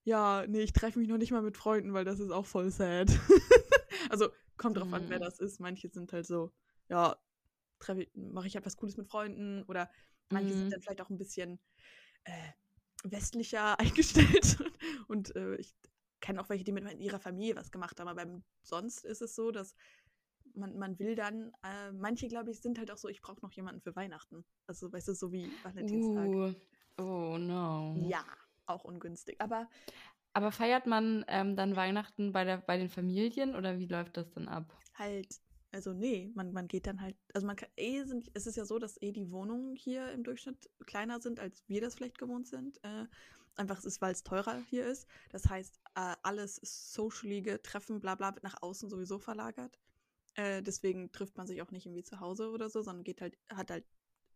ja, 0.03 0.45
nee, 0.47 0.61
ich 0.61 0.73
treffe 0.73 0.99
mich 0.99 1.07
noch 1.07 1.17
nicht 1.17 1.31
mal 1.31 1.41
mit 1.41 1.57
Freunden, 1.57 1.93
weil 1.93 2.05
das 2.05 2.19
ist 2.19 2.31
auch 2.31 2.45
voll 2.45 2.71
sad. 2.71 3.09
also 4.09 4.29
kommt 4.57 4.77
drauf 4.77 4.87
mhm. 4.87 4.93
an, 4.93 5.09
wer 5.09 5.19
mhm. 5.19 5.23
das 5.23 5.39
ist. 5.39 5.59
Manche 5.59 5.89
sind 5.89 6.13
halt 6.13 6.25
so, 6.25 6.53
ja, 6.89 7.17
mache 8.13 8.47
ich 8.47 8.55
halt 8.55 8.65
was 8.65 8.77
Cooles 8.77 8.97
mit 8.97 9.07
Freunden 9.07 9.63
oder 9.63 9.89
manche 10.29 10.53
mhm. 10.53 10.59
sind 10.59 10.73
dann 10.73 10.81
vielleicht 10.81 11.01
auch 11.01 11.09
ein 11.09 11.17
bisschen 11.17 11.59
äh, 12.23 12.51
westlicher 13.03 13.79
eingestellt 13.79 14.57
und 15.07 15.35
äh, 15.35 15.55
ich 15.55 15.75
kenne 16.19 16.41
auch 16.41 16.49
welche, 16.49 16.63
die 16.63 16.71
mit 16.71 16.99
ihrer 16.99 17.19
Familie 17.19 17.55
was 17.55 17.71
gemacht 17.71 17.99
haben, 17.99 18.07
aber 18.07 18.25
sonst 18.63 19.05
ist 19.05 19.21
es 19.21 19.35
so, 19.35 19.51
dass 19.51 19.75
man, 20.57 20.77
man 20.77 20.99
will 20.99 21.15
dann, 21.15 21.51
äh, 21.63 21.91
manche, 21.91 22.27
glaube 22.27 22.51
ich, 22.51 22.61
sind 22.61 22.77
halt 22.77 22.91
auch 22.91 22.97
so, 22.97 23.07
ich 23.07 23.21
brauche 23.21 23.41
noch 23.41 23.51
jemanden 23.53 23.81
für 23.81 23.95
Weihnachten. 23.95 24.43
Also, 24.65 24.91
weißt 24.91 25.09
du, 25.09 25.13
so 25.13 25.31
wie 25.31 25.49
Valentinstag. 25.63 26.27
Uh, 26.27 26.53
oh 27.01 27.37
no. 27.37 27.95
Ja, 28.07 28.25
auch 28.65 28.83
ungünstig. 28.83 29.39
Aber. 29.39 29.69
Aber 30.33 30.51
feiert 30.51 30.85
man 30.85 31.25
ähm, 31.29 31.55
dann 31.55 31.75
Weihnachten 31.75 32.31
bei, 32.31 32.43
der, 32.43 32.57
bei 32.57 32.77
den 32.77 32.89
Familien 32.89 33.55
oder 33.55 33.79
wie 33.79 33.87
läuft 33.87 34.17
das 34.17 34.29
dann 34.29 34.47
ab? 34.47 34.71
Halt, 34.93 35.27
also 35.71 35.93
nee, 35.93 36.31
man, 36.35 36.53
man 36.53 36.67
geht 36.67 36.85
dann 36.85 37.01
halt, 37.01 37.15
also 37.33 37.47
man 37.47 37.55
kann, 37.55 37.69
eh 37.75 38.03
sind, 38.03 38.29
es 38.35 38.45
ist 38.45 38.55
ja 38.55 38.65
so, 38.65 38.77
dass 38.77 39.01
eh 39.01 39.11
die 39.11 39.31
Wohnungen 39.31 39.75
hier 39.75 40.11
im 40.11 40.23
Durchschnitt 40.23 40.69
kleiner 40.85 41.19
sind, 41.21 41.39
als 41.39 41.63
wir 41.67 41.81
das 41.81 41.95
vielleicht 41.95 42.19
gewohnt 42.19 42.47
sind. 42.47 42.77
Äh, 42.83 43.05
einfach 43.57 43.79
es 43.79 43.85
ist, 43.85 44.01
weil 44.01 44.11
es 44.11 44.23
teurer 44.23 44.61
hier 44.69 44.85
ist. 44.85 45.07
Das 45.29 45.47
heißt, 45.47 45.79
äh, 45.95 46.15
alles 46.23 46.59
socialige 46.63 47.61
Treffen, 47.61 47.99
bla 47.99 48.15
bla, 48.15 48.33
wird 48.33 48.43
nach 48.43 48.61
außen 48.61 48.89
sowieso 48.89 49.19
verlagert. 49.19 49.79
Äh, 50.35 50.61
deswegen 50.61 51.11
trifft 51.11 51.37
man 51.37 51.47
sich 51.47 51.61
auch 51.61 51.71
nicht 51.71 51.85
irgendwie 51.85 52.03
zu 52.03 52.19
Hause 52.19 52.51
oder 52.51 52.69
so, 52.69 52.81
sondern 52.81 53.03
geht 53.03 53.21
halt, 53.21 53.37
hat 53.49 53.71
halt, 53.71 53.85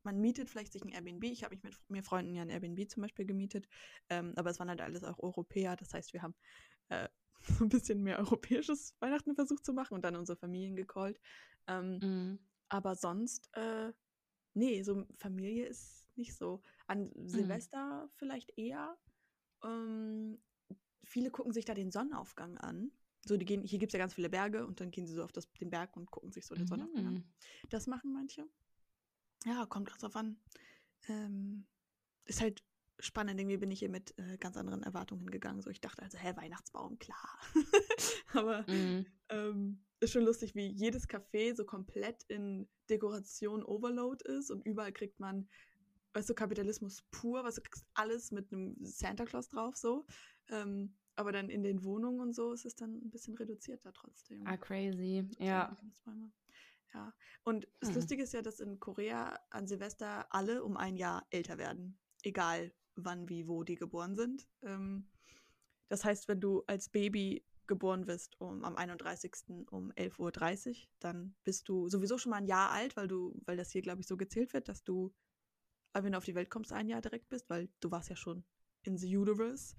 man 0.04 0.20
mietet 0.20 0.50
vielleicht 0.50 0.74
sich 0.74 0.84
ein 0.84 0.90
Airbnb. 0.90 1.24
Ich 1.26 1.44
habe 1.44 1.56
mich 1.56 1.64
mit 1.64 1.78
mir 1.90 2.04
Freunden 2.04 2.34
ja 2.34 2.42
ein 2.42 2.50
Airbnb 2.50 2.90
zum 2.90 3.02
Beispiel 3.02 3.26
gemietet, 3.26 3.68
ähm, 4.10 4.34
aber 4.36 4.50
es 4.50 4.60
waren 4.60 4.70
halt 4.70 4.82
alles 4.82 5.04
auch 5.04 5.20
Europäer. 5.20 5.76
Das 5.76 5.94
heißt, 5.94 6.14
wir 6.14 6.24
haben 6.24 6.36
äh, 6.90 7.08
so 7.60 7.64
ein 7.64 7.70
bisschen 7.70 8.02
mehr 8.02 8.20
europäisches 8.20 8.96
Weihnachten 9.00 9.36
versucht 9.36 9.66
zu 9.66 9.74
machen 9.74 9.94
und 9.94 10.04
dann 10.04 10.16
unsere 10.16 10.38
Familien 10.38 10.76
gecallt. 10.76 11.20
Ähm, 11.68 12.00
mhm. 12.00 12.40
Aber 12.70 12.96
sonst, 12.96 13.50
äh, 13.54 13.92
nee, 14.54 14.82
so 14.82 15.06
Familie 15.18 15.68
ist 15.68 16.08
nicht 16.16 16.36
so. 16.36 16.64
An 16.88 17.12
mhm. 17.16 17.28
Silvester 17.28 18.06
mhm. 18.06 18.10
vielleicht 18.16 18.58
eher. 18.58 18.98
Ähm, 19.64 20.40
viele 21.04 21.32
gucken 21.32 21.54
sich 21.54 21.66
da 21.66 21.74
den 21.74 21.92
Sonnenaufgang 21.92 22.58
an. 22.58 22.92
So, 23.26 23.38
die 23.38 23.46
gehen, 23.46 23.64
hier 23.64 23.80
gibt 23.80 23.92
es 23.92 23.94
ja 23.94 24.00
ganz 24.00 24.16
viele 24.16 24.30
Berge 24.30 24.66
und 24.66 24.80
dann 24.80 24.90
gehen 24.90 25.06
sie 25.06 25.14
so 25.14 25.24
auf 25.24 25.32
das, 25.32 25.52
den 25.54 25.70
Berg 25.70 25.96
und 25.96 26.10
gucken 26.10 26.32
sich 26.32 26.46
so 26.46 26.56
den 26.56 26.64
mhm. 26.64 26.68
Sonnenaufgang 26.68 27.08
an. 27.08 27.34
Das 27.70 27.88
machen 27.88 28.14
manche. 28.14 28.48
Ja, 29.46 29.66
kommt 29.66 29.88
ganz 29.88 30.02
drauf 30.02 30.16
an. 30.16 30.38
Ähm, 31.08 31.66
ist 32.26 32.42
halt 32.42 32.64
spannend. 33.00 33.40
Irgendwie 33.40 33.58
bin 33.58 33.72
ich 33.72 33.80
hier 33.80 33.90
mit 33.90 34.18
äh, 34.18 34.38
ganz 34.38 34.58
anderen 34.58 34.84
Erwartungen 34.84 35.30
gegangen. 35.30 35.62
So, 35.62 35.70
ich 35.70 35.82
dachte 35.82 36.02
also, 36.02 36.18
hä, 36.18 36.36
Weihnachtsbaum, 36.36 36.98
klar. 37.00 37.40
Aber 38.34 38.66
mhm. 38.68 39.06
ähm, 39.30 39.84
ist 40.00 40.14
schon 40.14 40.24
lustig, 40.24 40.56
wie 40.56 40.68
jedes 40.68 41.08
Café 41.08 41.56
so 41.56 41.66
komplett 41.66 42.24
in 42.24 42.68
Dekoration 42.90 43.64
Overload 43.64 44.24
ist 44.28 44.50
und 44.50 44.66
überall 44.66 44.92
kriegt 44.92 45.20
man, 45.20 45.48
weißt 46.14 46.30
du, 46.30 46.34
Kapitalismus 46.34 47.02
pur, 47.12 47.44
was 47.44 47.56
du 47.56 47.62
kriegst 47.62 47.86
alles 47.94 48.32
mit 48.32 48.52
einem 48.52 48.76
Santa 48.82 49.26
Claus 49.26 49.50
drauf, 49.50 49.76
so. 49.76 50.06
Ähm, 50.50 50.96
aber 51.16 51.32
dann 51.32 51.50
in 51.50 51.64
den 51.64 51.84
Wohnungen 51.84 52.20
und 52.20 52.34
so 52.34 52.54
ist 52.54 52.66
es 52.66 52.76
dann 52.76 52.96
ein 52.96 53.12
bisschen 53.12 53.36
reduzierter 53.36 53.94
trotzdem. 53.94 54.46
Ah, 54.48 54.58
crazy. 54.58 55.28
Ja. 55.40 55.78
Ja. 56.94 57.14
Und 57.44 57.68
das 57.80 57.90
hm. 57.90 57.96
Lustige 57.96 58.24
ist 58.24 58.34
ja, 58.34 58.42
dass 58.42 58.60
in 58.60 58.80
Korea 58.80 59.40
an 59.50 59.68
Silvester 59.68 60.28
alle 60.34 60.64
um 60.64 60.78
ein 60.78 60.98
Jahr 60.98 61.26
älter 61.30 61.58
werden. 61.58 61.98
Egal 62.24 62.74
wann, 62.96 63.30
wie, 63.30 63.48
wo 63.48 63.64
die 63.64 63.76
geboren 63.76 64.16
sind. 64.16 64.48
Ähm, 64.62 65.08
das 65.88 66.04
heißt, 66.04 66.28
wenn 66.28 66.42
du 66.42 66.64
als 66.68 66.90
Baby 66.90 67.46
geboren 67.68 68.08
wirst 68.08 68.40
um, 68.42 68.64
am 68.64 68.76
31. 68.76 69.34
um 69.72 69.92
11.30 69.94 70.70
Uhr, 70.70 70.76
dann 71.00 71.36
bist 71.44 71.70
du 71.70 71.88
sowieso 71.88 72.18
schon 72.18 72.32
mal 72.32 72.38
ein 72.38 72.46
Jahr 72.46 72.72
alt, 72.72 72.98
weil 72.98 73.08
du, 73.08 73.40
weil 73.46 73.58
das 73.58 73.72
hier, 73.72 73.82
glaube 73.82 74.02
ich, 74.02 74.08
so 74.08 74.18
gezählt 74.18 74.54
wird, 74.54 74.68
dass 74.68 74.84
du, 74.84 75.14
wenn 75.94 76.12
du 76.12 76.18
auf 76.18 76.26
die 76.26 76.36
Welt 76.36 76.50
kommst, 76.50 76.72
ein 76.74 76.88
Jahr 76.88 77.02
direkt 77.02 77.30
bist, 77.30 77.50
weil 77.50 77.70
du 77.80 77.92
warst 77.92 78.10
ja 78.10 78.16
schon 78.16 78.44
in 78.84 78.98
the 78.98 79.16
universe. 79.16 79.76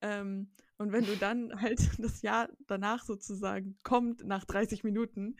Ähm, 0.00 0.50
und 0.76 0.92
wenn 0.92 1.04
du 1.04 1.16
dann 1.16 1.52
halt 1.60 1.80
das 1.98 2.22
Jahr 2.22 2.48
danach 2.66 3.04
sozusagen 3.04 3.76
kommt, 3.82 4.24
nach 4.24 4.44
30 4.44 4.84
Minuten, 4.84 5.36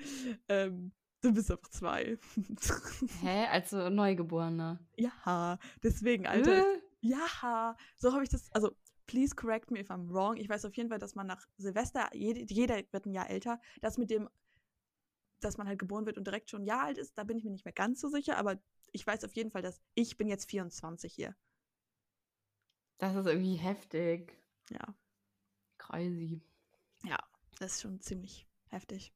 ähm, 0.48 0.92
du 1.20 1.32
bist 1.32 1.50
einfach 1.50 1.68
zwei. 1.68 2.18
Hä? 3.22 3.46
Also 3.50 3.90
Neugeborene? 3.90 4.78
Ja, 4.96 5.58
deswegen, 5.82 6.26
Alter. 6.26 6.60
Äh? 6.60 6.80
Ja, 7.00 7.76
so 7.98 8.12
habe 8.14 8.22
ich 8.22 8.30
das, 8.30 8.50
also 8.52 8.74
please 9.06 9.34
correct 9.34 9.70
me 9.70 9.80
if 9.80 9.90
I'm 9.90 10.10
wrong. 10.10 10.36
Ich 10.36 10.48
weiß 10.48 10.64
auf 10.64 10.74
jeden 10.76 10.88
Fall, 10.88 10.98
dass 10.98 11.14
man 11.14 11.26
nach 11.26 11.46
Silvester, 11.58 12.08
jede, 12.14 12.40
jeder 12.52 12.76
wird 12.90 13.06
ein 13.06 13.12
Jahr 13.12 13.28
älter, 13.28 13.60
das 13.82 13.98
mit 13.98 14.10
dem, 14.10 14.28
dass 15.40 15.56
man 15.56 15.66
halt 15.66 15.78
geboren 15.78 16.06
wird 16.06 16.18
und 16.18 16.26
direkt 16.26 16.50
schon 16.50 16.62
ein 16.62 16.66
Jahr 16.66 16.84
alt 16.84 16.98
ist, 16.98 17.16
da 17.18 17.24
bin 17.24 17.36
ich 17.36 17.44
mir 17.44 17.50
nicht 17.50 17.64
mehr 17.64 17.72
ganz 17.72 18.00
so 18.00 18.08
sicher, 18.08 18.36
aber 18.36 18.58
ich 18.92 19.06
weiß 19.06 19.24
auf 19.24 19.34
jeden 19.34 19.50
Fall, 19.50 19.62
dass 19.62 19.80
ich 19.94 20.16
bin 20.16 20.28
jetzt 20.28 20.48
24 20.48 21.12
hier. 21.12 21.36
Das 22.98 23.14
ist 23.16 23.26
irgendwie 23.26 23.56
heftig. 23.56 24.38
Ja. 24.70 24.94
Crazy. 25.78 26.40
Ja, 27.04 27.18
das 27.58 27.72
ist 27.72 27.82
schon 27.82 28.00
ziemlich 28.00 28.46
heftig. 28.68 29.12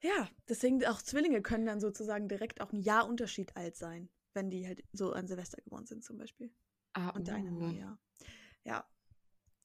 Ja, 0.00 0.28
deswegen 0.48 0.84
auch 0.86 1.02
Zwillinge 1.02 1.42
können 1.42 1.66
dann 1.66 1.80
sozusagen 1.80 2.28
direkt 2.28 2.60
auch 2.60 2.72
ein 2.72 2.80
Jahr 2.80 3.08
Unterschied 3.08 3.56
alt 3.56 3.76
sein, 3.76 4.08
wenn 4.32 4.50
die 4.50 4.66
halt 4.66 4.84
so 4.92 5.12
an 5.12 5.26
Silvester 5.26 5.60
geboren 5.62 5.86
sind 5.86 6.04
zum 6.04 6.18
Beispiel. 6.18 6.52
Ah, 6.92 7.10
und 7.10 7.22
uh. 7.22 7.32
deine 7.32 7.50
nur, 7.50 7.70
ja. 7.70 7.98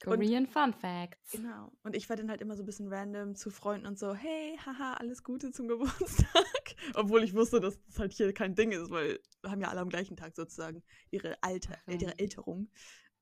Korean 0.04 0.46
und, 0.46 0.52
Fun 0.52 0.74
Facts. 0.74 1.32
Genau. 1.32 1.72
Und 1.84 1.96
ich 1.96 2.10
war 2.10 2.18
dann 2.18 2.30
halt 2.30 2.42
immer 2.42 2.58
so 2.58 2.64
ein 2.64 2.66
bisschen 2.66 2.92
random 2.92 3.36
zu 3.36 3.50
Freunden 3.50 3.88
und 3.88 3.98
so, 3.98 4.14
hey, 4.14 4.58
haha, 4.66 4.96
alles 4.96 5.24
Gute 5.24 5.52
zum 5.52 5.68
Geburtstag. 5.70 6.76
Obwohl 6.94 7.24
ich 7.24 7.34
wusste, 7.34 7.60
dass 7.60 7.82
das 7.86 8.00
halt 8.00 8.12
hier 8.12 8.34
kein 8.34 8.56
Ding 8.56 8.72
ist, 8.72 8.92
weil 8.92 9.20
wir 9.42 9.52
haben 9.52 9.62
ja 9.62 9.70
alle 9.70 9.80
am 9.80 9.90
gleichen 9.90 10.18
Tag 10.18 10.36
sozusagen 10.36 10.84
ihre 11.10 11.42
Alter, 11.42 11.78
äh, 11.88 11.96
ihre 11.96 12.20
Älterung. 12.20 12.70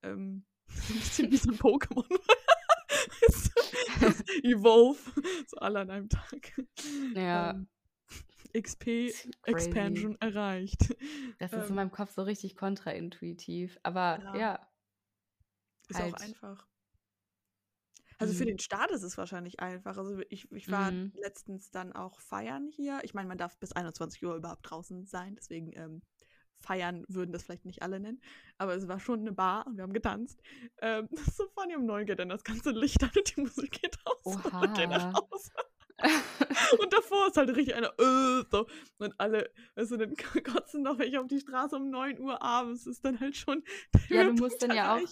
Ähm, 0.02 0.44
ein 0.68 0.94
bisschen 0.94 1.30
wie 1.30 1.36
so 1.36 1.50
ein 1.50 1.56
Pokémon. 1.56 2.04
Evolve. 4.42 4.98
So 5.46 5.58
alle 5.58 5.80
an 5.80 5.90
einem 5.90 6.08
Tag. 6.08 6.52
Ja. 7.14 7.50
Ähm, 7.50 7.68
XP 8.54 9.12
Expansion 9.44 10.16
erreicht. 10.20 10.96
Das 11.38 11.52
ist 11.52 11.62
ähm, 11.62 11.68
in 11.68 11.74
meinem 11.76 11.92
Kopf 11.92 12.12
so 12.12 12.22
richtig 12.22 12.56
kontraintuitiv. 12.56 13.78
Aber 13.82 14.20
ja. 14.24 14.36
ja 14.36 14.68
ist 15.88 16.00
halt. 16.00 16.14
auch 16.14 16.20
einfach. 16.20 16.71
Also 18.22 18.34
mhm. 18.34 18.38
für 18.38 18.46
den 18.46 18.58
Start 18.60 18.92
ist 18.92 19.02
es 19.02 19.18
wahrscheinlich 19.18 19.58
einfach. 19.58 19.98
Also 19.98 20.20
ich, 20.30 20.50
ich 20.52 20.70
war 20.70 20.92
mhm. 20.92 21.12
letztens 21.16 21.72
dann 21.72 21.92
auch 21.92 22.20
feiern 22.20 22.68
hier. 22.68 23.00
Ich 23.02 23.14
meine, 23.14 23.26
man 23.26 23.36
darf 23.36 23.58
bis 23.58 23.72
21 23.72 24.24
Uhr 24.24 24.36
überhaupt 24.36 24.70
draußen 24.70 25.06
sein, 25.06 25.34
deswegen 25.34 25.72
ähm, 25.74 26.02
feiern 26.60 27.04
würden 27.08 27.32
das 27.32 27.42
vielleicht 27.42 27.64
nicht 27.64 27.82
alle 27.82 27.98
nennen. 27.98 28.22
Aber 28.58 28.76
es 28.76 28.86
war 28.86 29.00
schon 29.00 29.20
eine 29.20 29.32
Bar 29.32 29.66
und 29.66 29.76
wir 29.76 29.82
haben 29.82 29.92
getanzt. 29.92 30.40
Ähm, 30.80 31.08
das 31.10 31.26
ist 31.26 31.36
so 31.36 31.48
funny, 31.48 31.74
um 31.74 31.84
neun 31.84 32.06
geht 32.06 32.20
dann 32.20 32.28
das 32.28 32.44
ganze 32.44 32.70
Licht 32.70 33.02
an 33.02 33.10
und 33.16 33.36
die 33.36 33.40
Musik 33.40 33.72
geht 33.82 33.98
aus. 34.04 34.20
Oha. 34.24 34.60
Und 34.60 34.74
geht 34.74 34.88
nach 34.88 35.12
Hause. 35.14 35.50
und 36.78 36.92
davor 36.92 37.26
ist 37.26 37.36
halt 37.36 37.50
richtig 37.50 37.74
einer, 37.74 37.92
äh, 37.98 38.44
so. 38.52 38.68
Und 38.98 39.14
alle, 39.18 39.50
weißt 39.74 39.90
du, 39.90 39.96
dann 39.96 40.14
kotzen 40.44 40.82
noch 40.82 41.00
welche 41.00 41.20
auf 41.20 41.26
die 41.26 41.40
Straße 41.40 41.74
um 41.74 41.90
9 41.90 42.20
Uhr 42.20 42.40
abends. 42.40 42.86
Ist 42.86 43.04
dann 43.04 43.18
halt 43.18 43.36
schon. 43.36 43.64
Ja, 44.10 44.22
du 44.22 44.34
musst 44.34 44.62
dann 44.62 44.70
ja 44.70 44.94
auch 44.94 45.08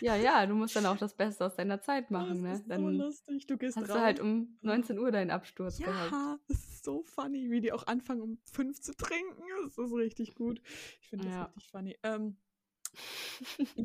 ja, 0.00 0.16
ja, 0.16 0.46
du 0.46 0.54
musst 0.54 0.76
dann 0.76 0.86
auch 0.86 0.96
das 0.96 1.14
Beste 1.14 1.46
aus 1.46 1.56
deiner 1.56 1.80
Zeit 1.80 2.10
machen, 2.10 2.42
das 2.42 2.60
ne? 2.60 2.64
Dann 2.68 2.82
so 2.82 2.88
lustig. 2.90 3.46
Du 3.46 3.56
gehst 3.56 3.76
hast 3.76 3.88
raus. 3.88 3.96
du 3.96 4.00
halt 4.02 4.20
um 4.20 4.58
19 4.62 4.98
Uhr 4.98 5.10
deinen 5.10 5.30
Absturz 5.30 5.78
ja, 5.78 5.86
gehabt. 5.86 6.12
Ja, 6.12 6.38
das 6.48 6.58
ist 6.58 6.84
so 6.84 7.02
funny, 7.02 7.50
wie 7.50 7.60
die 7.60 7.72
auch 7.72 7.86
anfangen, 7.86 8.20
um 8.20 8.38
5 8.44 8.80
zu 8.80 8.94
trinken. 8.94 9.42
Das 9.64 9.78
ist 9.78 9.92
richtig 9.92 10.34
gut. 10.34 10.60
Ich 11.00 11.08
finde 11.08 11.26
das 11.26 11.34
ja. 11.34 11.44
richtig 11.44 11.70
funny. 11.70 11.98
Ähm, 12.02 12.36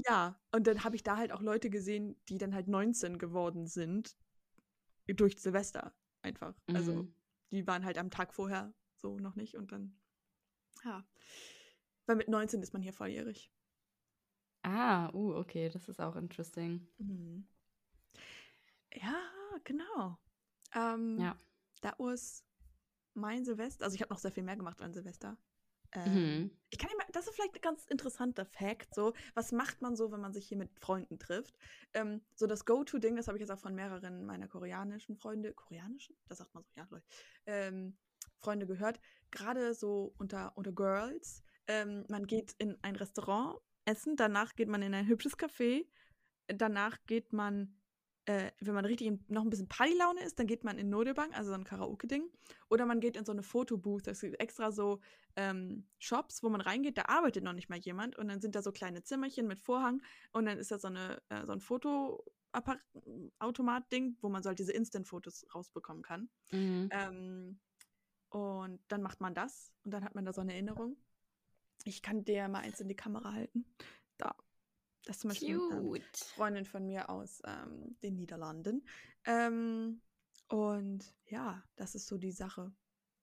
ja, 0.08 0.40
und 0.52 0.68
dann 0.68 0.84
habe 0.84 0.96
ich 0.96 1.04
da 1.04 1.18
halt 1.18 1.32
auch 1.32 1.42
Leute 1.42 1.70
gesehen, 1.70 2.16
die 2.30 2.38
dann 2.38 2.54
halt 2.54 2.68
19 2.68 3.18
geworden 3.18 3.68
sind. 3.68 4.16
Durch 5.08 5.40
Silvester 5.40 5.94
einfach. 6.24 6.56
Also, 6.68 6.92
mhm. 6.92 6.98
Also, 6.98 7.14
die 7.52 7.68
waren 7.68 7.86
halt 7.86 7.98
am 7.98 8.10
Tag 8.10 8.34
vorher 8.34 8.74
so 8.96 9.18
noch 9.20 9.36
nicht 9.36 9.56
und 9.56 9.72
dann, 9.72 9.96
ja. 10.84 11.08
Weil 12.08 12.16
mit 12.16 12.28
19 12.28 12.62
ist 12.62 12.74
man 12.74 12.82
hier 12.82 12.94
volljährig. 12.94 13.52
Ah, 14.66 15.12
uh, 15.14 15.36
okay, 15.36 15.70
das 15.70 15.88
ist 15.88 16.00
auch 16.00 16.16
interesting. 16.16 16.88
Mhm. 16.98 17.48
Ja, 18.96 19.14
genau. 19.64 20.18
Ähm, 20.74 21.20
ja. 21.20 21.38
That 21.82 22.00
was 22.00 22.44
mein 23.14 23.46
Silvester. 23.46 23.86
Also 23.86 23.94
ich 23.94 24.02
habe 24.02 24.12
noch 24.12 24.20
sehr 24.20 24.32
viel 24.32 24.42
mehr 24.42 24.56
gemacht 24.56 24.82
an 24.82 24.92
Silvester. 24.92 25.38
Ähm, 25.92 26.14
mhm. 26.14 26.52
Ich 26.72 26.80
kann 26.80 26.90
immer, 26.90 27.04
das 27.12 27.28
ist 27.28 27.36
vielleicht 27.36 27.54
ein 27.54 27.62
ganz 27.62 27.86
interessanter 27.86 28.44
Fact. 28.44 28.96
So, 28.96 29.14
was 29.36 29.52
macht 29.52 29.84
man 29.84 29.96
so, 29.96 30.12
wenn 30.12 30.20
man 30.20 30.34
sich 30.34 30.48
hier 30.48 30.58
mit 30.58 30.72
Freunden 30.80 31.20
trifft? 31.20 31.56
Ähm, 31.94 32.22
so 32.34 32.48
das 32.48 32.66
Go-To-Ding, 32.66 33.16
das 33.16 33.28
habe 33.28 33.38
ich 33.38 33.42
jetzt 33.42 33.52
auch 33.52 33.60
von 33.60 33.76
mehreren 33.76 34.26
meiner 34.26 34.48
koreanischen 34.48 35.16
Freunde, 35.16 35.54
koreanischen? 35.54 36.16
Das 36.28 36.40
sagt 36.40 36.56
man 36.56 36.64
so, 36.64 36.72
ja, 36.76 36.88
Leute. 36.90 37.06
Ähm, 37.46 37.96
Freunde 38.40 38.66
gehört. 38.66 39.00
Gerade 39.30 39.76
so 39.76 40.16
unter, 40.18 40.58
unter 40.58 40.72
Girls. 40.72 41.44
Ähm, 41.68 42.04
man 42.10 42.26
geht 42.26 42.56
in 42.58 42.78
ein 42.82 42.96
Restaurant 42.96 43.60
essen, 43.86 44.16
danach 44.16 44.56
geht 44.56 44.68
man 44.68 44.82
in 44.82 44.94
ein 44.94 45.08
hübsches 45.08 45.38
Café, 45.38 45.86
danach 46.48 46.98
geht 47.06 47.34
man, 47.34 47.76
äh, 48.26 48.52
wenn 48.60 48.74
man 48.74 48.86
richtig 48.86 49.30
noch 49.30 49.44
ein 49.44 49.50
bisschen 49.50 49.68
Partylaune 49.68 50.24
ist, 50.24 50.40
dann 50.40 50.48
geht 50.48 50.64
man 50.64 50.78
in 50.78 50.90
Nodebank, 50.90 51.38
also 51.38 51.50
so 51.50 51.56
ein 51.56 51.64
Karaoke-Ding, 51.64 52.30
oder 52.70 52.86
man 52.86 53.00
geht 53.00 53.16
in 53.16 53.26
so 53.26 53.32
eine 53.32 53.44
Fotobooth, 53.44 54.08
es 54.08 54.22
gibt 54.22 54.40
extra 54.40 54.72
so 54.72 55.00
ähm, 55.36 55.88
Shops, 56.00 56.44
wo 56.44 56.50
man 56.50 56.62
reingeht, 56.62 56.98
da 56.98 57.04
arbeitet 57.04 57.44
noch 57.44 57.54
nicht 57.54 57.70
mal 57.70 57.80
jemand 57.80 58.18
und 58.18 58.28
dann 58.28 58.42
sind 58.42 58.56
da 58.56 58.62
so 58.62 58.72
kleine 58.72 59.04
Zimmerchen 59.04 59.48
mit 59.48 59.60
Vorhang 59.60 60.02
und 60.32 60.46
dann 60.46 60.58
ist 60.58 60.72
da 60.72 60.80
so, 60.80 60.88
eine, 60.88 61.22
äh, 61.30 61.46
so 61.46 61.54
ein 61.54 61.60
Fotoautomat-Ding, 61.60 64.18
wo 64.22 64.30
man 64.30 64.44
so 64.44 64.50
halt 64.50 64.60
diese 64.60 64.74
Instant-Fotos 64.74 65.46
rausbekommen 65.54 66.04
kann. 66.04 66.30
Mhm. 66.52 66.90
Ähm, 66.92 67.60
und 68.30 68.80
dann 68.90 69.02
macht 69.02 69.22
man 69.22 69.34
das 69.34 69.72
und 69.84 69.92
dann 69.92 70.04
hat 70.04 70.16
man 70.16 70.26
da 70.26 70.34
so 70.34 70.42
eine 70.42 70.54
Erinnerung. 70.54 70.98
Ich 71.86 72.02
kann 72.02 72.26
dir 72.26 72.48
mal 72.48 72.62
eins 72.62 72.82
in 72.82 72.88
die 72.88 72.96
Kamera 72.96 73.32
halten. 73.32 73.66
Da. 74.18 74.36
Das 75.06 75.18
ist 75.18 75.22
zum 75.22 75.30
Beispiel 75.30 75.60
eine 75.72 76.02
Freundin 76.14 76.66
von 76.66 76.86
mir 76.86 77.10
aus 77.10 77.42
ähm, 77.46 77.96
den 78.02 78.16
Niederlanden. 78.16 78.88
Ähm, 79.24 80.02
und 80.48 81.16
ja, 81.28 81.64
das 81.76 81.94
ist 81.94 82.08
so 82.08 82.18
die 82.18 82.32
Sache. 82.32 82.74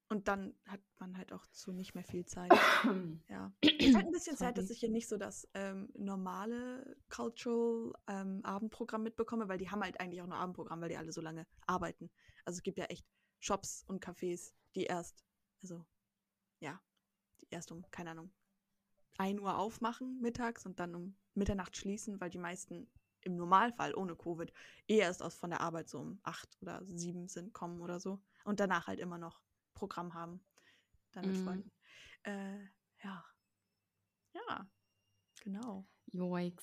Und 0.08 0.28
dann 0.28 0.54
hat 0.66 0.80
man 0.98 1.16
halt 1.16 1.32
auch 1.32 1.44
zu 1.48 1.72
nicht 1.72 1.94
mehr 1.94 2.04
viel 2.04 2.24
Zeit. 2.24 2.52
ja. 3.28 3.52
Es 3.62 3.96
hat 3.96 4.04
ein 4.04 4.12
bisschen 4.12 4.36
Sorry. 4.36 4.50
Zeit, 4.50 4.58
dass 4.58 4.70
ich 4.70 4.78
hier 4.78 4.90
nicht 4.90 5.08
so 5.08 5.16
das 5.16 5.48
ähm, 5.54 5.88
normale 5.94 6.96
Cultural 7.08 7.92
ähm, 8.06 8.44
Abendprogramm 8.44 9.02
mitbekomme, 9.02 9.48
weil 9.48 9.58
die 9.58 9.70
haben 9.70 9.82
halt 9.82 9.98
eigentlich 9.98 10.22
auch 10.22 10.26
nur 10.26 10.36
Abendprogramm, 10.36 10.80
weil 10.80 10.90
die 10.90 10.98
alle 10.98 11.12
so 11.12 11.20
lange 11.20 11.46
arbeiten. 11.66 12.10
Also 12.44 12.58
es 12.58 12.62
gibt 12.62 12.78
ja 12.78 12.84
echt 12.84 13.06
Shops 13.40 13.84
und 13.88 14.04
Cafés, 14.04 14.52
die 14.76 14.84
erst, 14.84 15.24
also 15.62 15.84
ja, 16.60 16.80
die 17.40 17.48
erst 17.50 17.72
um, 17.72 17.90
keine 17.90 18.10
Ahnung, 18.10 18.30
1 19.22 19.40
Uhr 19.40 19.56
aufmachen 19.56 20.20
mittags 20.20 20.66
und 20.66 20.80
dann 20.80 20.94
um 20.94 21.16
Mitternacht 21.34 21.76
schließen, 21.76 22.20
weil 22.20 22.30
die 22.30 22.38
meisten 22.38 22.90
im 23.20 23.36
Normalfall 23.36 23.94
ohne 23.94 24.16
Covid 24.16 24.52
eh 24.88 24.98
erst 24.98 25.22
aus 25.22 25.36
von 25.36 25.50
der 25.50 25.60
Arbeit 25.60 25.88
so 25.88 26.00
um 26.00 26.18
8 26.24 26.58
oder 26.60 26.84
7 26.84 27.28
sind, 27.28 27.52
kommen 27.52 27.80
oder 27.80 28.00
so. 28.00 28.20
Und 28.44 28.58
danach 28.58 28.88
halt 28.88 28.98
immer 28.98 29.18
noch 29.18 29.40
Programm 29.74 30.14
haben. 30.14 30.44
Dann 31.12 31.26
mit 31.26 31.40
mm. 31.40 31.44
Freunden. 31.44 31.72
Äh, 32.24 32.58
ja. 33.04 33.24
Ja. 34.34 34.68
Genau. 35.42 35.86
Joix. 36.06 36.62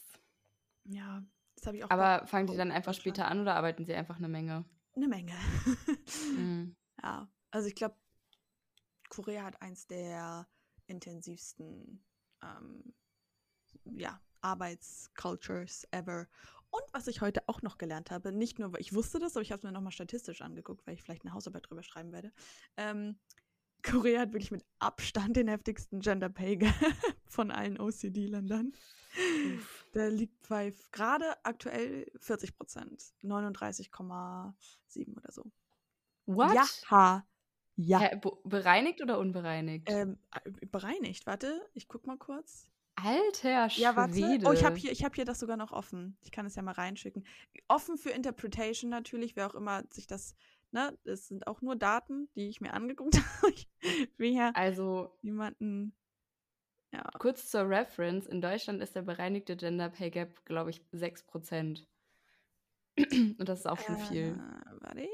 Ja, 0.84 1.24
das 1.56 1.68
habe 1.68 1.78
ich 1.78 1.84
auch. 1.86 1.90
Aber 1.90 2.28
fangen 2.28 2.48
die 2.48 2.58
dann 2.58 2.72
einfach 2.72 2.94
später 2.94 3.28
an 3.28 3.40
oder 3.40 3.56
arbeiten 3.56 3.86
sie 3.86 3.94
einfach 3.94 4.18
eine 4.18 4.28
Menge? 4.28 4.66
Eine 4.96 5.08
Menge. 5.08 5.36
mm. 6.36 6.76
Ja, 7.02 7.32
also 7.52 7.70
ich 7.70 7.76
glaube, 7.76 7.96
Korea 9.08 9.46
hat 9.46 9.62
eins 9.62 9.88
der 9.88 10.50
intensivsten 10.88 12.04
ähm, 12.44 12.94
ja, 13.86 14.20
Arbeitscultures 14.42 15.88
ever. 15.92 16.28
Und 16.72 16.84
was 16.92 17.08
ich 17.08 17.22
heute 17.22 17.48
auch 17.48 17.62
noch 17.62 17.78
gelernt 17.78 18.12
habe, 18.12 18.32
nicht 18.32 18.60
nur, 18.60 18.74
weil 18.74 18.82
ich 18.82 18.94
wusste 18.94 19.20
das, 19.20 19.36
aber 19.36 19.42
ich 19.42 19.52
habe 19.52 19.60
es 19.60 19.64
mir 19.64 19.72
nochmal 19.72 19.92
statistisch 19.92 20.42
angeguckt, 20.42 20.86
weil 20.86 20.94
ich 20.94 21.02
vielleicht 21.02 21.24
eine 21.26 21.34
Hausarbeit 21.34 21.70
drüber 21.70 21.84
schreiben 21.84 22.12
werde. 22.12 22.32
Ähm, 22.78 23.18
Korea 23.84 24.22
hat 24.22 24.34
wirklich 24.34 24.52
mit 24.52 24.66
Abstand 24.80 25.36
den 25.36 25.48
heftigsten 25.48 26.02
Gender 26.02 26.30
Pay 26.30 26.58
Gap 26.58 26.74
von 27.26 27.50
allen 27.50 27.80
OECD-Ländern. 27.80 28.74
Der 29.94 30.12
liegt 30.12 30.48
bei 30.48 30.74
gerade 30.92 31.34
aktuell 31.44 32.12
40 32.20 32.56
Prozent, 32.56 33.04
39,7 33.24 35.18
oder 35.18 35.32
so. 35.32 35.52
What? 36.26 36.54
Ja, 36.54 37.24
Ja. 37.82 38.00
Hä, 38.00 38.20
bereinigt 38.44 39.02
oder 39.02 39.20
unbereinigt? 39.20 39.90
Ähm, 39.90 40.18
äh, 40.32 40.66
bereinigt. 40.66 41.26
Warte, 41.26 41.66
ich 41.74 41.88
guck 41.88 42.06
mal 42.08 42.18
kurz. 42.18 42.70
Alter 42.96 43.70
Schwede. 43.70 43.84
Ja, 43.84 43.96
warte. 43.96 44.40
Oh, 44.46 44.52
ich 44.52 44.66
habe 44.66 44.76
hier, 44.76 44.92
ich 44.92 45.06
hab 45.06 45.16
hier 45.16 45.24
das 45.24 45.40
sogar 45.40 45.56
noch 45.56 45.72
offen. 45.72 46.18
Ich 46.22 46.32
kann 46.32 46.46
es 46.46 46.56
ja 46.56 46.62
mal 46.62 46.74
reinschicken. 46.74 47.26
Offen 47.70 47.98
für 47.98 48.10
Interpretation 48.10 48.90
natürlich, 48.90 49.38
wer 49.38 49.48
auch 49.48 49.56
immer 49.56 49.84
sich 49.92 50.08
das, 50.08 50.36
ne, 50.72 50.98
das 51.06 51.28
sind 51.28 51.48
auch 51.48 51.62
nur 51.62 51.78
Daten, 51.78 52.28
die 52.36 52.50
ich 52.50 52.60
mir 52.60 52.74
angeguckt 52.74 53.16
habe. 53.42 53.54
Ich 53.54 53.70
will 54.18 54.34
ja 54.34 54.52
Also, 54.56 55.18
niemanden. 55.22 55.96
Ja. 56.92 57.04
kurz 57.20 57.48
zur 57.50 57.70
Reference, 57.70 58.26
in 58.28 58.42
Deutschland 58.42 58.82
ist 58.82 58.96
der 58.96 59.04
bereinigte 59.04 59.56
Gender 59.56 59.90
Pay 59.90 60.10
Gap, 60.10 60.44
glaube 60.44 60.72
ich, 60.72 60.82
6%. 60.92 61.86
Und 62.98 63.48
das 63.48 63.60
ist 63.60 63.68
auch 63.68 63.80
schon 63.80 63.98
viel. 64.00 64.34
Äh, 64.34 64.82
warte, 64.82 65.08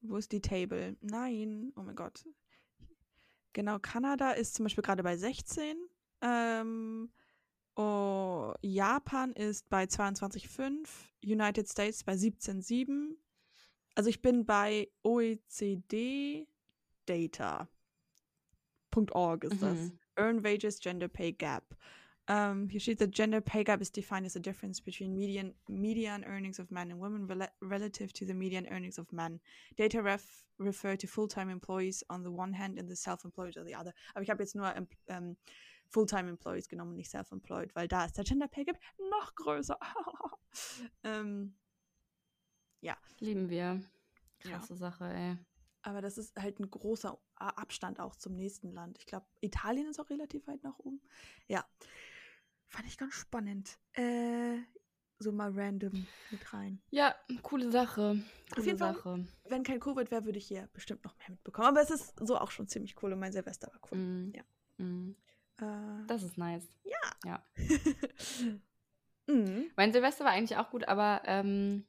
wo 0.00 0.16
ist 0.16 0.32
die 0.32 0.40
Table? 0.40 0.96
Nein, 1.00 1.72
oh 1.76 1.82
mein 1.82 1.96
Gott. 1.96 2.24
Genau, 3.52 3.78
Kanada 3.78 4.32
ist 4.32 4.54
zum 4.54 4.64
Beispiel 4.64 4.82
gerade 4.82 5.02
bei 5.02 5.16
16. 5.16 5.76
Ähm, 6.20 7.10
oh, 7.76 8.52
Japan 8.62 9.32
ist 9.32 9.68
bei 9.68 9.84
22,5. 9.84 10.86
United 11.24 11.68
States 11.68 12.04
bei 12.04 12.14
17,7. 12.14 13.16
Also 13.94 14.10
ich 14.10 14.22
bin 14.22 14.44
bei 14.46 14.88
OECD 15.02 16.46
Data.org 17.06 17.68
ist 19.44 19.62
das. 19.62 19.76
Mhm. 19.76 19.98
Earn 20.16 20.44
Wages 20.44 20.78
Gender 20.80 21.08
Pay 21.08 21.32
Gap. 21.32 21.76
Um, 22.28 22.68
hier 22.68 22.80
steht, 22.80 22.98
the 22.98 23.10
gender 23.10 23.40
pay 23.40 23.64
gap 23.64 23.80
is 23.80 23.90
defined 23.90 24.26
as 24.26 24.34
the 24.34 24.40
difference 24.40 24.82
between 24.82 25.14
median 25.14 25.54
median 25.66 26.24
earnings 26.24 26.58
of 26.60 26.70
men 26.70 26.90
and 26.90 27.00
women 27.00 27.26
rela 27.26 27.48
relative 27.62 28.12
to 28.12 28.26
the 28.26 28.34
median 28.34 28.66
earnings 28.66 28.98
of 28.98 29.10
men. 29.12 29.40
Data 29.76 30.02
ref 30.02 30.46
refer 30.58 30.96
to 30.96 31.06
full-time 31.06 31.48
employees 31.50 32.04
on 32.10 32.22
the 32.22 32.30
one 32.30 32.52
hand 32.52 32.78
and 32.78 32.88
the 32.88 32.96
self-employed 32.96 33.56
on 33.56 33.64
the 33.64 33.74
other. 33.74 33.94
Aber 34.12 34.22
ich 34.22 34.28
habe 34.28 34.42
jetzt 34.42 34.54
nur 34.54 34.74
em- 34.74 34.88
ähm, 35.06 35.36
Full-time 35.90 36.28
Employees 36.28 36.68
genommen, 36.68 36.96
nicht 36.96 37.10
self-employed, 37.10 37.74
weil 37.74 37.88
da 37.88 38.04
ist 38.04 38.18
der 38.18 38.24
Gender 38.24 38.46
Pay 38.46 38.64
Gap 38.64 38.78
noch 39.10 39.34
größer. 39.34 39.78
ähm, 41.04 41.54
Lieben 43.20 43.48
wir. 43.50 43.80
Ja. 44.44 44.58
Krasse 44.58 44.76
Sache, 44.76 45.04
ey. 45.04 45.36
aber 45.82 46.00
das 46.00 46.18
ist 46.18 46.36
halt 46.36 46.60
ein 46.60 46.70
großer 46.70 47.18
Abstand 47.34 47.98
auch 47.98 48.14
zum 48.14 48.36
nächsten 48.36 48.70
Land. 48.72 48.98
Ich 48.98 49.06
glaube, 49.06 49.26
Italien 49.40 49.88
ist 49.88 49.98
auch 49.98 50.10
relativ 50.10 50.46
weit 50.46 50.62
nach 50.62 50.78
oben. 50.78 51.00
Ja, 51.48 51.64
fand 52.68 52.86
ich 52.86 52.98
ganz 52.98 53.14
spannend. 53.14 53.78
Äh, 53.94 54.58
so 55.18 55.32
mal 55.32 55.50
random 55.52 56.06
mit 56.30 56.52
rein. 56.52 56.80
Ja, 56.90 57.14
coole 57.42 57.70
Sache. 57.72 58.22
Coole 58.54 58.66
jeden 58.66 58.78
Fall. 58.78 58.94
Sache. 58.94 59.26
Wenn 59.48 59.62
kein 59.64 59.80
Covid 59.80 60.10
wäre, 60.10 60.24
würde 60.24 60.38
ich 60.38 60.46
hier 60.46 60.68
bestimmt 60.72 61.04
noch 61.04 61.16
mehr 61.18 61.30
mitbekommen. 61.30 61.68
Aber 61.68 61.82
es 61.82 61.90
ist 61.90 62.14
so 62.20 62.38
auch 62.38 62.50
schon 62.50 62.68
ziemlich 62.68 63.02
cool 63.02 63.12
und 63.12 63.18
mein 63.18 63.32
Silvester 63.32 63.68
war 63.72 63.80
cool. 63.90 63.98
Mhm. 63.98 64.32
Ja. 64.34 64.42
Mhm. 64.78 65.16
Äh, 65.60 66.06
Das 66.06 66.22
ist 66.22 66.38
nice. 66.38 66.66
mhm. 69.26 69.70
Mein 69.76 69.92
Silvester 69.92 70.24
war 70.24 70.32
eigentlich 70.32 70.56
auch 70.56 70.70
gut, 70.70 70.86
aber 70.86 71.22
ähm, 71.24 71.84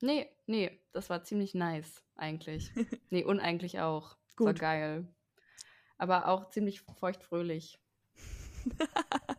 nee, 0.00 0.28
nee, 0.46 0.80
das 0.92 1.10
war 1.10 1.22
ziemlich 1.22 1.54
nice 1.54 2.02
eigentlich. 2.16 2.72
Nee, 3.10 3.24
uneigentlich 3.24 3.80
auch. 3.80 4.16
War 4.38 4.52
Gut. 4.52 4.60
geil. 4.60 5.06
Aber 5.98 6.28
auch 6.28 6.48
ziemlich 6.50 6.80
feuchtfröhlich. 6.80 7.78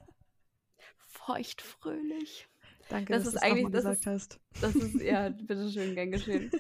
Feuchtfröhlich. 1.26 2.48
Danke, 2.90 3.14
Das 3.14 3.24
dass 3.24 3.34
ist 3.34 3.34
du 3.34 3.38
es 3.38 3.44
eigentlich- 3.52 3.72
das 3.72 3.84
gesagt 3.84 4.06
hast. 4.06 4.40
Das 4.62 4.76
ist, 4.76 5.02
ja, 5.02 5.30
bitteschön, 5.48 5.96
gern 5.96 6.12
geschehen. 6.12 6.52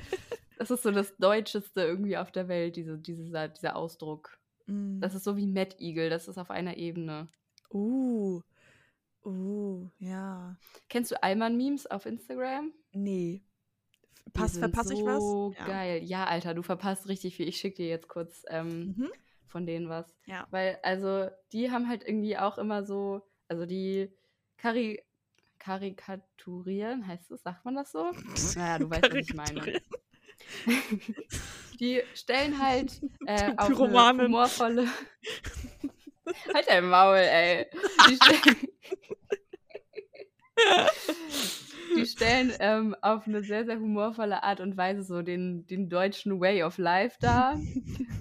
Das 0.57 0.71
ist 0.71 0.83
so 0.83 0.91
das 0.91 1.15
Deutscheste 1.17 1.81
irgendwie 1.81 2.17
auf 2.17 2.31
der 2.31 2.47
Welt, 2.47 2.75
diese, 2.75 2.97
dieser, 2.97 3.47
dieser 3.49 3.75
Ausdruck. 3.75 4.37
Mm. 4.65 4.99
Das 5.01 5.13
ist 5.13 5.23
so 5.23 5.37
wie 5.37 5.45
Mad 5.47 5.75
Eagle, 5.79 6.09
das 6.09 6.27
ist 6.27 6.37
auf 6.37 6.49
einer 6.49 6.77
Ebene. 6.77 7.27
uh. 7.71 8.41
Uh, 9.23 9.89
ja. 9.97 10.55
Kennst 10.87 11.09
du 11.11 11.21
Alman-Memes 11.21 11.87
auf 11.87 12.05
Instagram? 12.05 12.71
Nee. 12.91 13.41
Pass, 14.33 14.57
verpasse 14.57 14.93
ich 14.93 15.03
was? 15.03 15.19
So 15.19 15.53
Ja. 15.57 15.65
geil. 15.65 16.03
Ja, 16.03 16.25
Alter, 16.25 16.53
du 16.53 16.61
verpasst 16.61 17.07
richtig 17.07 17.35
viel. 17.35 17.47
Ich 17.47 17.57
schicke 17.57 17.77
dir 17.77 17.87
jetzt 17.89 18.07
kurz 18.07 18.43
ähm, 18.49 18.93
Mhm. 18.97 19.09
von 19.47 19.65
denen 19.65 19.89
was. 19.89 20.15
Ja. 20.25 20.47
Weil, 20.51 20.77
also, 20.83 21.27
die 21.53 21.71
haben 21.71 21.87
halt 21.89 22.03
irgendwie 22.07 22.37
auch 22.37 22.57
immer 22.59 22.83
so, 22.83 23.21
also 23.47 23.65
die 23.65 24.11
Kari 24.57 25.01
karikaturieren, 25.59 27.07
heißt 27.07 27.31
es, 27.31 27.41
sagt 27.41 27.65
man 27.65 27.75
das 27.75 27.91
so? 27.91 28.11
Naja, 28.55 28.77
du 28.77 28.89
weißt, 28.89 29.03
was 29.03 29.13
ich 29.15 29.33
meine. 29.33 29.81
Die 31.79 32.03
stellen 32.13 32.61
halt 32.61 33.01
äh, 33.25 33.51
auf 33.57 33.67
eine 33.67 33.77
humorvolle. 33.77 34.87
halt 36.53 36.67
dein 36.67 36.87
Maul, 36.87 37.17
ey. 37.17 37.67
Die 38.07 38.15
stellen, 38.15 38.69
die 41.95 42.05
stellen 42.05 42.51
ähm, 42.59 42.95
auf 43.01 43.27
eine 43.27 43.43
sehr, 43.43 43.65
sehr 43.65 43.79
humorvolle 43.79 44.43
Art 44.43 44.59
und 44.59 44.77
Weise 44.77 45.03
so 45.03 45.21
den, 45.21 45.65
den 45.67 45.89
deutschen 45.89 46.39
Way 46.39 46.63
of 46.63 46.77
Life 46.77 47.17
dar. 47.19 47.59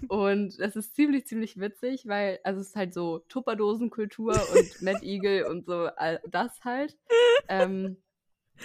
Und 0.09 0.59
das 0.61 0.77
ist 0.77 0.95
ziemlich, 0.95 1.27
ziemlich 1.27 1.59
witzig, 1.59 2.07
weil, 2.07 2.39
also 2.45 2.61
es 2.61 2.69
ist 2.69 2.77
halt 2.77 2.95
so 2.95 3.21
Tupperdosenkultur 3.29 4.33
und 4.33 4.83
Mad 4.83 5.01
Eagle 5.03 5.47
und 5.49 5.67
so 5.67 5.87
all 5.97 6.21
das 6.31 6.65
halt. 6.65 6.97
Ähm, 7.49 7.97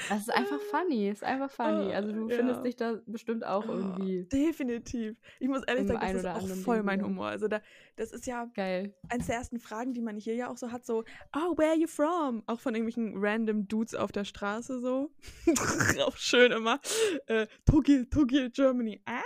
das 0.08 0.21
ist 0.21 0.30
einfach 0.34 0.60
funny, 0.62 1.10
ist 1.10 1.23
einfach 1.23 1.49
funny. 1.52 1.93
Also 1.93 2.12
du 2.12 2.30
Ja. 2.30 2.36
findest 2.38 2.63
dich 2.63 2.75
da 2.75 2.99
bestimmt 3.06 3.45
auch 3.45 3.65
Ja, 3.65 3.73
irgendwie 3.73 4.23
Definitiv. 4.25 5.17
Ich 5.39 5.47
muss 5.47 5.63
ehrlich 5.63 5.88
sagen, 5.88 5.99
das 5.99 6.13
ist 6.13 6.25
auch 6.25 6.47
voll 6.63 6.78
Ding 6.78 6.86
mein 6.86 6.99
wieder. 6.99 7.08
Humor. 7.10 7.28
Also 7.28 7.47
da, 7.47 7.62
das 7.95 8.12
ist 8.12 8.25
ja 8.28 8.45
geil. 8.54 8.93
eines 9.10 9.28
der 9.28 9.36
ersten 9.36 9.60
Fragen, 9.60 9.93
die 9.93 10.02
man 10.02 10.17
hier 10.17 10.36
ja 10.36 10.49
auch 10.49 10.58
so 10.58 10.71
hat, 10.71 10.86
so, 10.86 11.04
oh, 11.36 11.58
where 11.58 11.69
are 11.71 11.78
you 11.80 11.88
from? 11.88 12.43
Auch 12.47 12.60
von 12.60 12.75
irgendwelchen 12.75 13.13
random 13.17 13.67
Dudes 13.67 13.95
auf 13.95 14.12
der 14.12 14.25
Straße 14.25 14.80
so. 14.80 15.12
auch 16.06 16.17
schön 16.17 16.52
immer. 16.52 16.80
Äh, 17.28 17.47
Tokyo, 17.65 18.04
Tokyo, 18.10 18.49
Germany. 18.52 19.02
Ah! 19.06 19.21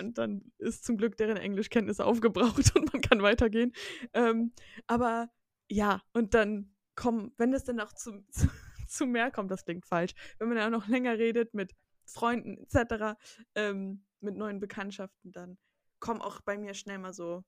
Und 0.00 0.18
dann 0.18 0.52
ist 0.58 0.84
zum 0.84 0.96
Glück 0.96 1.16
deren 1.16 1.36
Englischkenntnis 1.36 2.00
aufgebraucht 2.00 2.72
und 2.76 2.92
man 2.92 3.02
kann 3.02 3.22
weitergehen. 3.22 3.72
Ähm, 4.14 4.52
aber 4.86 5.30
ja, 5.68 6.02
und 6.12 6.34
dann 6.34 6.72
kommen, 6.96 7.32
wenn 7.36 7.52
es 7.52 7.64
dann 7.64 7.80
auch 7.80 7.92
zu, 7.94 8.24
zu, 8.30 8.48
zu 8.90 9.06
mehr 9.06 9.30
kommt, 9.30 9.50
das 9.50 9.64
klingt 9.64 9.86
falsch, 9.86 10.14
wenn 10.38 10.48
man 10.48 10.56
ja 10.58 10.66
auch 10.66 10.70
noch 10.70 10.88
länger 10.88 11.18
redet 11.18 11.54
mit 11.54 11.74
Freunden 12.04 12.58
etc., 12.58 13.16
ähm, 13.54 14.04
mit 14.20 14.36
neuen 14.36 14.60
Bekanntschaften, 14.60 15.32
dann 15.32 15.58
kommen 15.98 16.20
auch 16.20 16.40
bei 16.42 16.56
mir 16.58 16.74
schnell 16.74 16.98
mal 16.98 17.12
so, 17.12 17.44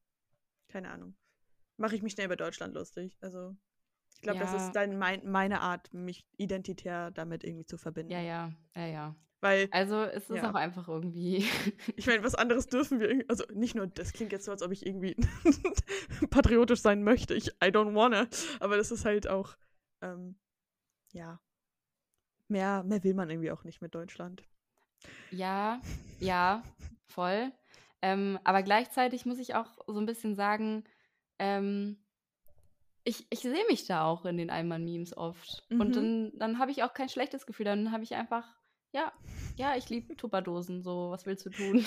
keine 0.69 0.91
Ahnung, 0.91 1.17
mache 1.77 1.95
ich 1.95 2.03
mich 2.03 2.13
schnell 2.13 2.27
über 2.27 2.37
Deutschland 2.37 2.75
lustig. 2.75 3.17
Also 3.21 3.57
ich 4.15 4.21
glaube, 4.23 4.41
das 4.41 4.51
Ja. 4.53 4.57
ist 4.57 4.73
dann 4.73 4.99
mein, 4.99 5.31
meine 5.31 5.61
Art, 5.61 5.93
mich 5.95 6.27
identitär 6.37 7.11
damit 7.13 7.45
irgendwie 7.45 7.67
zu 7.67 7.79
verbinden. 7.79 8.11
Ja, 8.13 8.21
ja, 8.21 8.53
ja, 8.75 8.87
ja. 8.87 9.17
Weil, 9.41 9.69
Also 9.71 10.03
es 10.03 10.29
ist 10.29 10.37
Ja. 10.37 10.51
auch 10.51 10.55
einfach 10.57 10.89
irgendwie. 10.89 11.45
ich 11.97 12.07
meine, 12.09 12.25
was 12.25 12.35
anderes 12.35 12.67
dürfen 12.67 12.99
wir 12.99 13.09
irgendwie, 13.09 13.29
also 13.29 13.45
nicht 13.55 13.77
nur, 13.77 13.87
das 13.87 14.13
klingt 14.13 14.33
jetzt 14.33 14.45
so, 14.47 14.51
als 14.51 14.63
ob 14.63 14.73
ich 14.73 14.85
irgendwie 14.85 15.15
patriotisch 16.31 16.81
sein 16.81 17.05
möchte. 17.05 17.35
Ich, 17.35 17.49
I 17.63 17.69
don't 17.69 17.95
wanna. 17.95 18.27
Aber 18.59 18.77
das 18.77 18.91
ist 18.91 19.05
halt 19.05 19.29
auch, 19.29 19.57
ähm, 20.01 20.37
ja, 21.13 21.41
mehr, 22.49 22.83
mehr 22.85 23.05
will 23.05 23.15
man 23.15 23.31
irgendwie 23.31 23.51
auch 23.51 23.65
nicht 23.65 23.81
mit 23.81 23.95
Deutschland. 23.95 24.43
Ja, 25.31 25.81
ja, 26.21 26.63
voll. 27.07 27.53
Ähm, 28.03 28.39
aber 28.45 28.63
gleichzeitig 28.63 29.27
muss 29.27 29.39
ich 29.39 29.55
auch 29.55 29.79
so 29.87 29.99
ein 29.99 30.07
bisschen 30.07 30.35
sagen, 30.35 30.85
ähm, 31.39 31.99
ich, 33.05 33.27
ich 33.31 33.41
sehe 33.41 33.67
mich 33.69 33.87
da 33.87 34.05
auch 34.05 34.25
in 34.25 34.37
den 34.37 34.51
Allmann-Memes 34.51 35.17
oft. 35.17 35.65
Mhm. 35.71 35.81
Und 35.81 35.97
dann, 35.97 36.33
dann 36.39 36.59
habe 36.59 36.71
ich 36.71 36.83
auch 36.83 36.95
kein 36.95 37.09
schlechtes 37.09 37.47
Gefühl. 37.47 37.65
Dann 37.65 37.93
habe 37.93 38.05
ich 38.05 38.15
einfach, 38.15 38.47
ja, 38.93 39.13
ja, 39.57 39.77
ich 39.77 39.89
liebe 39.89 40.17
Tupperdosen, 40.17 40.83
so, 40.83 41.11
was 41.11 41.27
willst 41.27 41.47
du 41.47 41.51
tun? 41.51 41.85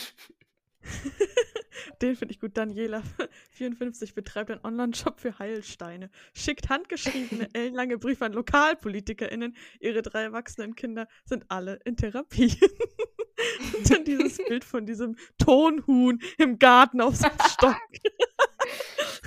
Den 2.01 2.15
finde 2.15 2.34
ich 2.34 2.39
gut. 2.39 2.57
Daniela, 2.57 3.01
54, 3.51 4.13
betreibt 4.13 4.51
einen 4.51 4.63
Online-Shop 4.63 5.19
für 5.19 5.38
Heilsteine. 5.39 6.10
Schickt 6.34 6.69
handgeschriebene, 6.69 7.49
ellenlange 7.53 7.97
Briefe 7.97 8.25
an 8.25 8.34
LokalpolitikerInnen. 8.34 9.55
Ihre 9.79 10.01
drei 10.01 10.23
erwachsenen 10.23 10.75
Kinder 10.75 11.07
sind 11.25 11.45
alle 11.49 11.79
in 11.86 11.97
Therapie. 11.97 12.57
Und 13.75 13.89
dann 13.89 14.05
dieses 14.05 14.38
Bild 14.38 14.63
von 14.63 14.86
diesem 14.86 15.17
Tonhuhn 15.38 16.21
im 16.38 16.60
Garten 16.60 17.01
auf 17.01 17.15
seinem 17.15 17.39
Stock. 17.49 17.81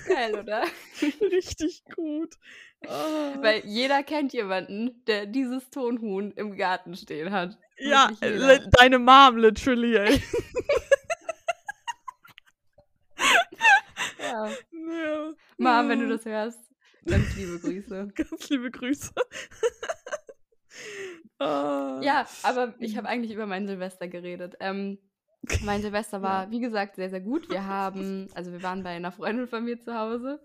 Geil, 0.07 0.39
oder? 0.39 0.65
Richtig 1.21 1.83
gut. 1.97 2.35
Oh. 2.87 3.43
Weil 3.43 3.63
jeder 3.65 4.03
kennt 4.03 4.33
jemanden, 4.33 5.03
der 5.07 5.27
dieses 5.27 5.69
Tonhuhn 5.71 6.31
im 6.33 6.57
Garten 6.57 6.95
stehen 6.95 7.33
hat. 7.33 7.59
ja, 7.79 8.11
deine 8.79 8.99
Mom, 8.99 9.37
literally, 9.37 9.97
ey. 9.97 10.23
Ja. 14.19 14.51
Ja. 14.73 15.35
Mom, 15.83 15.89
wenn 15.89 15.99
du 16.01 16.07
Ja. 16.07 16.11
das 16.13 16.25
hörst, 16.25 16.73
ganz 17.07 17.37
liebe 17.37 17.59
Grüße. 17.59 18.09
Ganz 18.15 18.49
liebe 18.51 18.71
Grüße. 18.71 19.13
oh. 21.41 22.01
Ja, 22.03 22.27
aber 22.43 22.75
ich 22.79 22.97
habe 22.97 23.09
eigentlich 23.09 23.33
über 23.33 23.47
mein 23.47 23.67
Silvester 23.67 24.09
geredet. 24.09 24.57
Ähm, 24.61 24.99
Mein 25.65 25.83
Silvester 25.83 26.23
war, 26.23 26.45
ja. 26.45 26.51
wie 26.51 26.61
gesagt, 26.61 26.97
sehr, 26.97 27.11
sehr 27.11 27.21
gut. 27.21 27.49
Wir 27.51 27.67
haben, 27.67 28.29
also 28.35 28.53
wir 28.53 28.63
waren 28.63 28.83
bei 28.83 28.91
einer 28.91 29.13
Freundin 29.13 29.47
von 29.49 29.65
mir 29.65 29.79
zu 29.81 29.95
Hause 29.95 30.43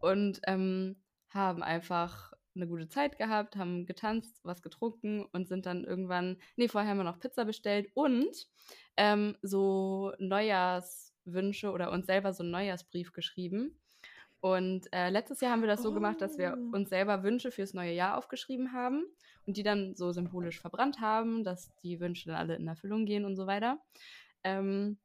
und 0.00 0.40
ähm, 0.46 0.96
haben 1.28 1.62
einfach 1.62 2.32
eine 2.56 2.66
gute 2.66 2.88
Zeit 2.88 3.16
gehabt, 3.18 3.56
haben 3.56 3.86
getanzt, 3.86 4.40
was 4.42 4.62
getrunken 4.62 5.24
und 5.32 5.46
sind 5.46 5.66
dann 5.66 5.84
irgendwann, 5.84 6.38
nee, 6.56 6.68
vorher 6.68 6.90
haben 6.90 6.96
wir 6.98 7.04
noch 7.04 7.20
Pizza 7.20 7.44
bestellt 7.44 7.88
und 7.94 8.48
ähm, 8.96 9.36
so 9.42 10.12
Neujahrswünsche 10.18 11.70
oder 11.70 11.92
uns 11.92 12.06
selber 12.06 12.32
so 12.32 12.42
einen 12.42 12.50
Neujahrsbrief 12.52 13.12
geschrieben. 13.12 13.80
Und 14.40 14.90
äh, 14.92 15.10
letztes 15.10 15.40
Jahr 15.40 15.52
haben 15.52 15.60
wir 15.60 15.68
das 15.68 15.82
so 15.82 15.90
oh. 15.90 15.94
gemacht, 15.94 16.20
dass 16.20 16.38
wir 16.38 16.56
oh. 16.56 16.76
uns 16.76 16.88
selber 16.88 17.22
Wünsche 17.22 17.50
fürs 17.50 17.74
neue 17.74 17.92
Jahr 17.92 18.16
aufgeschrieben 18.16 18.72
haben 18.72 19.04
und 19.46 19.56
die 19.56 19.62
dann 19.62 19.94
so 19.94 20.12
symbolisch 20.12 20.60
verbrannt 20.60 21.00
haben, 21.00 21.44
dass 21.44 21.74
die 21.82 22.00
Wünsche 22.00 22.28
dann 22.28 22.38
alle 22.38 22.56
in 22.56 22.66
Erfüllung 22.66 23.04
gehen 23.04 23.24
und 23.24 23.36
so 23.36 23.46
weiter. 23.46 23.78
Ähm, 24.42 24.98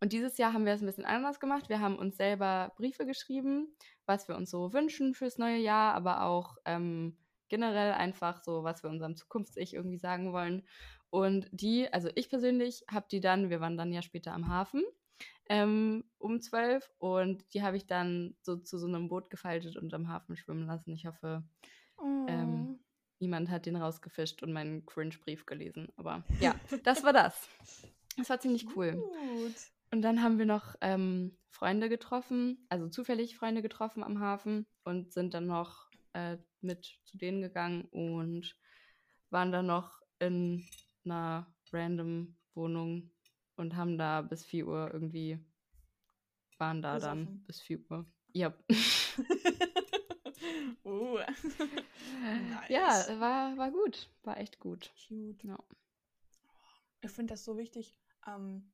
und 0.00 0.12
dieses 0.12 0.36
Jahr 0.36 0.52
haben 0.52 0.64
wir 0.64 0.72
es 0.72 0.82
ein 0.82 0.86
bisschen 0.86 1.04
anders 1.04 1.38
gemacht. 1.38 1.68
Wir 1.68 1.78
haben 1.78 1.96
uns 1.96 2.16
selber 2.16 2.72
Briefe 2.76 3.06
geschrieben, 3.06 3.68
was 4.04 4.26
wir 4.26 4.36
uns 4.36 4.50
so 4.50 4.72
wünschen 4.72 5.14
fürs 5.14 5.38
neue 5.38 5.58
Jahr, 5.58 5.94
aber 5.94 6.24
auch 6.24 6.56
ähm, 6.64 7.16
generell 7.48 7.92
einfach 7.92 8.42
so, 8.42 8.64
was 8.64 8.82
wir 8.82 8.90
unserem 8.90 9.14
Zukunfts-Ich 9.14 9.74
irgendwie 9.74 9.98
sagen 9.98 10.32
wollen. 10.32 10.66
Und 11.10 11.46
die, 11.52 11.92
also 11.92 12.08
ich 12.16 12.30
persönlich, 12.30 12.82
habe 12.90 13.06
die 13.12 13.20
dann, 13.20 13.48
wir 13.48 13.60
waren 13.60 13.76
dann 13.76 13.92
ja 13.92 14.02
später 14.02 14.32
am 14.32 14.48
Hafen 14.48 14.82
ähm, 15.52 16.04
um 16.16 16.40
zwölf 16.40 16.90
und 16.98 17.44
die 17.52 17.62
habe 17.62 17.76
ich 17.76 17.86
dann 17.86 18.34
so 18.40 18.56
zu 18.56 18.78
so 18.78 18.86
einem 18.86 19.08
Boot 19.08 19.28
gefaltet 19.28 19.76
und 19.76 19.92
am 19.92 20.08
Hafen 20.08 20.34
schwimmen 20.34 20.66
lassen. 20.66 20.94
Ich 20.94 21.04
hoffe, 21.04 21.44
ähm, 22.02 22.24
oh. 22.24 22.26
ähm, 22.26 22.78
niemand 23.18 23.50
hat 23.50 23.66
den 23.66 23.76
rausgefischt 23.76 24.42
und 24.42 24.54
meinen 24.54 24.86
Cringe-Brief 24.86 25.44
gelesen. 25.44 25.88
Aber 25.96 26.24
ja, 26.40 26.54
das 26.84 27.04
war 27.04 27.12
das. 27.12 27.50
Das 28.16 28.30
war 28.30 28.40
ziemlich 28.40 28.66
cool. 28.74 28.92
Gut. 28.94 29.54
Und 29.90 30.00
dann 30.00 30.22
haben 30.22 30.38
wir 30.38 30.46
noch 30.46 30.74
ähm, 30.80 31.36
Freunde 31.50 31.90
getroffen, 31.90 32.64
also 32.70 32.88
zufällig 32.88 33.36
Freunde 33.36 33.60
getroffen 33.60 34.02
am 34.02 34.20
Hafen 34.20 34.64
und 34.84 35.12
sind 35.12 35.34
dann 35.34 35.46
noch 35.46 35.90
äh, 36.14 36.38
mit 36.62 36.98
zu 37.04 37.18
denen 37.18 37.42
gegangen 37.42 37.84
und 37.90 38.56
waren 39.28 39.52
dann 39.52 39.66
noch 39.66 40.00
in 40.18 40.66
einer 41.04 41.46
random 41.70 42.38
Wohnung 42.54 43.10
und 43.62 43.76
haben 43.76 43.96
da 43.96 44.20
bis 44.20 44.44
4 44.44 44.66
Uhr 44.66 44.90
irgendwie, 44.92 45.38
waren 46.58 46.82
da 46.82 46.94
Besoffen. 46.94 47.26
dann 47.26 47.44
bis 47.44 47.60
4 47.60 47.80
Uhr. 47.90 48.06
Ja. 48.34 48.52
uh. 50.84 51.18
nice. 52.22 52.68
Ja, 52.68 53.20
war, 53.20 53.56
war 53.56 53.70
gut. 53.70 54.10
War 54.22 54.38
echt 54.38 54.58
gut. 54.58 54.92
Cute. 55.08 55.44
Ja. 55.44 55.58
Ich 57.00 57.10
finde 57.10 57.32
das 57.34 57.44
so 57.44 57.56
wichtig, 57.56 57.94
ähm, 58.26 58.72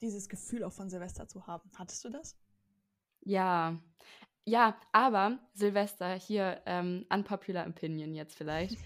dieses 0.00 0.28
Gefühl 0.28 0.64
auch 0.64 0.72
von 0.72 0.90
Silvester 0.90 1.28
zu 1.28 1.46
haben. 1.46 1.70
Hattest 1.76 2.04
du 2.04 2.10
das? 2.10 2.38
Ja. 3.20 3.80
Ja, 4.48 4.78
aber 4.92 5.40
Silvester, 5.54 6.14
hier 6.14 6.62
ähm, 6.66 7.04
unpopular 7.10 7.66
opinion 7.66 8.14
jetzt 8.14 8.36
vielleicht. 8.36 8.76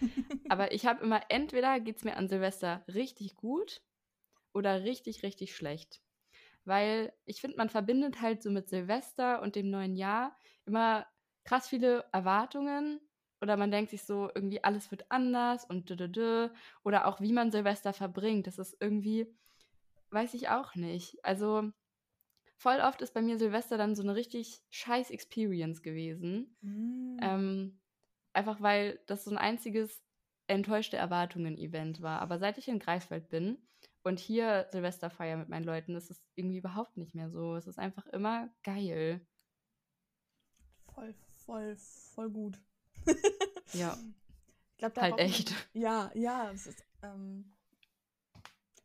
aber 0.48 0.72
ich 0.72 0.87
habe 0.87 1.05
immer, 1.05 1.20
entweder 1.29 1.81
geht 1.81 1.98
es 1.98 2.05
mir 2.05 2.16
an 2.16 2.29
Silvester 2.29 2.83
richtig 2.88 3.37
gut 3.37 3.83
oder 4.53 4.85
richtig, 4.85 5.23
richtig 5.23 5.55
schlecht. 5.55 6.01
Weil 6.65 7.13
ich 7.25 7.41
finde, 7.41 7.57
man 7.57 7.71
verbindet 7.71 8.21
halt 8.21 8.43
so 8.43 8.51
mit 8.51 8.69
Silvester 8.69 9.43
und 9.43 9.57
dem 9.57 9.71
neuen 9.71 9.97
Jahr 9.97 10.37
immer 10.67 11.07
krass 11.45 11.69
viele 11.69 12.05
Erwartungen 12.13 13.01
oder 13.41 13.57
man 13.57 13.71
denkt 13.71 13.91
sich 13.91 14.03
so, 14.03 14.31
irgendwie 14.35 14.63
alles 14.63 14.91
wird 14.91 15.11
anders 15.11 15.65
und 15.65 15.89
dö, 15.89 15.97
dö, 15.97 16.09
dö. 16.09 16.49
oder 16.85 17.07
auch 17.07 17.21
wie 17.21 17.33
man 17.33 17.51
Silvester 17.51 17.93
verbringt. 17.93 18.47
Das 18.47 18.59
ist 18.59 18.77
irgendwie, 18.81 19.27
weiß 20.11 20.35
ich 20.35 20.49
auch 20.49 20.75
nicht. 20.75 21.25
Also 21.25 21.71
voll 22.57 22.81
oft 22.81 23.01
ist 23.01 23.15
bei 23.15 23.23
mir 23.23 23.39
Silvester 23.39 23.79
dann 23.79 23.95
so 23.95 24.03
eine 24.03 24.15
richtig 24.15 24.61
scheiß 24.71 25.11
Experience 25.11 25.83
gewesen. 25.83 26.57
Mm. 26.61 27.17
Ähm, 27.23 27.81
einfach 28.35 28.61
weil 28.61 29.01
das 29.07 29.25
so 29.25 29.31
ein 29.31 29.39
einziges 29.39 30.03
enttäuschte 30.47 30.97
Erwartungen-Event 30.99 32.03
war. 32.03 32.21
Aber 32.21 32.39
seit 32.39 32.59
ich 32.59 32.69
in 32.69 32.79
Greifswald 32.79 33.31
bin, 33.31 33.57
und 34.03 34.19
hier 34.19 34.67
Silvesterfeier 34.73 35.37
mit 35.37 35.49
meinen 35.49 35.65
Leuten 35.65 35.95
ist 35.95 36.11
es 36.11 36.19
irgendwie 36.35 36.59
überhaupt 36.59 36.97
nicht 36.97 37.15
mehr 37.15 37.31
so. 37.31 37.57
Es 37.57 37.67
ist 37.67 37.79
einfach 37.79 38.07
immer 38.07 38.49
geil. 38.63 39.21
Voll, 40.95 41.15
voll, 41.45 41.77
voll 41.77 42.31
gut. 42.31 42.59
ja. 43.73 43.97
Ich 44.73 44.79
glaube, 44.79 45.01
halt 45.01 45.19
echt. 45.19 45.51
Man, 45.51 45.83
ja, 45.83 46.11
ja, 46.15 46.51
es 46.51 46.67
ist 46.67 46.83
ähm, 47.03 47.53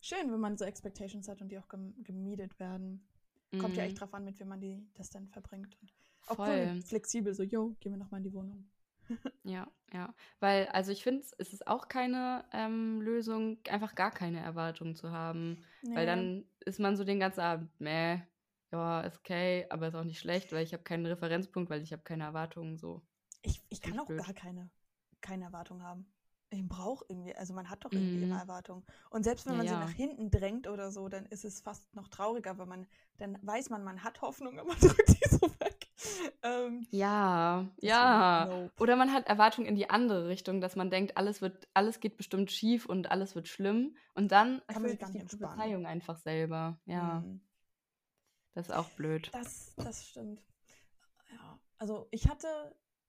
schön, 0.02 0.32
wenn 0.32 0.40
man 0.40 0.58
so 0.58 0.66
Expectations 0.66 1.28
hat 1.30 1.42
und 1.42 1.50
die 1.50 1.58
auch 1.58 1.70
gem 1.70 1.94
gemiedet 2.04 2.60
werden. 2.60 3.08
Kommt 3.52 3.74
mhm. 3.74 3.80
ja 3.80 3.84
echt 3.86 4.02
drauf 4.02 4.14
an, 4.14 4.26
mit 4.26 4.38
wem 4.40 4.50
man 4.50 4.60
die 4.60 4.86
das 4.96 5.10
dann 5.10 5.30
verbringt. 5.30 5.78
Und 5.82 5.94
auch 6.28 6.36
Voll. 6.36 6.70
Cool, 6.74 6.82
flexibel, 6.82 7.34
so, 7.34 7.44
yo, 7.44 7.76
gehen 7.80 7.94
wir 7.94 7.98
nochmal 7.98 8.20
in 8.20 8.26
die 8.26 8.34
Wohnung. 8.34 8.70
Ja, 9.44 9.68
ja. 9.94 10.14
Weil, 10.40 10.68
also 10.68 10.92
ich 10.92 11.04
finde, 11.04 11.24
es 11.38 11.54
ist 11.54 11.68
auch 11.68 11.88
keine 11.88 12.46
ähm, 12.52 13.02
Lösung, 13.02 13.60
einfach 13.70 13.94
gar 13.96 14.12
keine 14.12 14.40
Erwartungen 14.40 14.96
zu 14.96 15.12
haben. 15.12 15.64
Nee. 15.84 15.96
Weil 15.96 16.06
dann 16.06 16.46
ist 16.66 16.80
man 16.80 16.98
so 16.98 17.04
den 17.04 17.20
ganzen 17.20 17.42
Abend, 17.42 17.70
meh, 17.80 18.22
ja, 18.72 19.02
ist 19.02 19.20
okay, 19.20 19.66
aber 19.70 19.88
ist 19.88 19.96
auch 19.96 20.04
nicht 20.04 20.20
schlecht, 20.20 20.52
weil 20.52 20.64
ich 20.64 20.74
habe 20.74 20.84
keinen 20.84 21.06
Referenzpunkt, 21.06 21.70
weil 21.70 21.82
ich 21.82 21.94
habe 21.94 22.04
keine 22.04 22.24
Erwartungen 22.24 22.78
so. 22.78 23.02
Ich, 23.42 23.64
ich 23.70 23.82
kann 23.82 24.00
auch 24.00 24.08
blöd. 24.08 24.24
gar 24.26 24.34
keine, 24.34 24.70
keine 25.22 25.46
Erwartung 25.46 25.84
haben. 25.84 26.08
Ich 26.50 26.68
brauche 26.68 27.06
irgendwie, 27.10 27.36
also 27.36 27.54
man 27.54 27.70
hat 27.70 27.84
doch 27.86 27.92
irgendwie 27.92 28.18
mm. 28.18 28.24
immer 28.24 28.36
mhm. 28.36 28.42
Erwartungen. 28.42 28.86
Und 29.10 29.24
selbst 29.24 29.46
wenn 29.46 29.54
ja, 29.54 29.58
man 29.58 29.68
sie 29.68 29.74
nach 29.74 29.92
hinten 29.92 30.32
drängt 30.32 30.68
oder 30.68 30.92
so, 30.92 31.10
dann 31.10 31.26
ist 31.28 31.44
es 31.44 31.62
fast 31.62 31.94
noch 31.96 32.08
trauriger, 32.08 32.58
weil 32.58 32.68
man, 32.68 32.88
dann 33.18 33.38
weiß 33.42 33.70
man, 33.70 33.84
man 33.84 34.04
hat 34.04 34.22
Hoffnung, 34.22 34.60
aber 34.60 34.70
man 34.70 34.80
drückt 34.80 35.10
sie 35.10 35.30
so 35.30 35.42
weg. 35.60 35.75
Ähm, 36.44 36.86
ja, 36.92 37.68
ja. 37.82 38.46
Nope. 38.46 38.72
Oder 38.80 38.96
man 38.96 39.12
hat 39.12 39.26
Erwartungen 39.26 39.68
in 39.68 39.76
die 39.76 39.90
andere 39.90 40.28
Richtung, 40.28 40.62
dass 40.62 40.76
man 40.76 40.92
denkt, 40.92 41.18
alles 41.18 41.42
wird, 41.42 41.68
alles 41.74 42.00
geht 42.00 42.18
bestimmt 42.18 42.52
schief 42.52 42.86
und 42.86 43.10
alles 43.10 43.34
wird 43.34 43.48
schlimm. 43.48 43.96
Und 44.14 44.32
dann 44.32 44.62
man 44.72 44.88
sich 44.88 45.00
die 45.00 45.24
Prophezeiung 45.24 45.88
einfach 45.88 46.18
selber. 46.18 46.78
Ja. 46.86 47.22
Mhm. 47.22 47.42
Das 48.54 48.70
ist 48.70 48.76
auch 48.76 48.90
blöd. 48.92 49.30
Das, 49.34 49.74
das 49.76 50.08
stimmt. 50.08 50.40
Ja. 51.32 51.60
Also 51.80 52.08
ich 52.12 52.28
hatte 52.30 52.48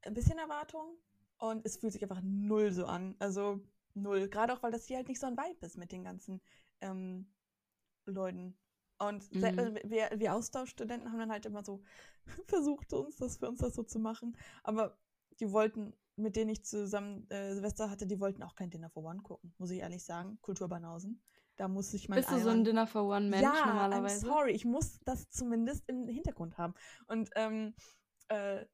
ein 0.02 0.14
bisschen 0.14 0.38
Erwartung 0.38 0.96
und 1.38 1.64
es 1.66 1.76
fühlt 1.76 1.92
sich 1.92 2.02
einfach 2.02 2.22
null 2.22 2.72
so 2.72 2.86
an. 2.86 3.16
Also 3.18 3.60
null. 3.94 4.28
Gerade 4.28 4.54
auch, 4.54 4.62
weil 4.62 4.72
das 4.72 4.86
hier 4.86 4.96
halt 4.96 5.08
nicht 5.08 5.20
so 5.20 5.26
ein 5.26 5.36
Vibe 5.36 5.66
ist 5.66 5.76
mit 5.76 5.92
den 5.92 6.04
ganzen 6.04 6.40
ähm, 6.80 7.26
Leuten. 8.06 8.56
Und 8.98 9.32
mhm. 9.34 9.44
Äh, 9.44 9.80
wir, 9.84 10.10
wir 10.16 10.34
Austauschstudenten 10.34 11.10
haben 11.10 11.18
dann 11.18 11.32
halt 11.32 11.46
immer 11.46 11.64
so 11.64 11.82
versucht, 12.46 12.92
uns 12.92 13.16
das 13.16 13.38
für 13.38 13.48
uns 13.48 13.60
das 13.60 13.74
so 13.74 13.82
zu 13.82 13.98
machen. 13.98 14.36
Aber 14.62 14.98
die 15.40 15.52
wollten, 15.52 15.94
mit 16.16 16.36
denen 16.36 16.50
ich 16.50 16.64
zusammen 16.64 17.28
äh, 17.30 17.54
Silvester 17.54 17.90
hatte, 17.90 18.06
die 18.06 18.20
wollten 18.20 18.42
auch 18.42 18.54
kein 18.54 18.70
Dinner 18.70 18.90
for 18.90 19.04
One 19.04 19.20
gucken, 19.22 19.54
muss 19.58 19.70
ich 19.70 19.80
ehrlich 19.80 20.04
sagen. 20.04 20.38
Kulturbanausen. 20.40 21.22
Da 21.56 21.68
muss 21.68 21.92
ich 21.94 22.08
mal. 22.08 22.16
Bist 22.16 22.30
du 22.30 22.38
so 22.38 22.50
ein 22.50 22.64
Dinner 22.64 22.86
for 22.86 23.04
One 23.04 23.28
Mensch 23.28 23.42
ja, 23.42 23.66
normalerweise? 23.66 24.26
I'm 24.26 24.28
sorry, 24.28 24.52
ich 24.52 24.64
muss 24.64 24.98
das 25.04 25.30
zumindest 25.30 25.88
im 25.88 26.06
Hintergrund 26.06 26.58
haben. 26.58 26.74
Und 27.06 27.30
ähm, 27.34 27.74
äh, 28.28 28.66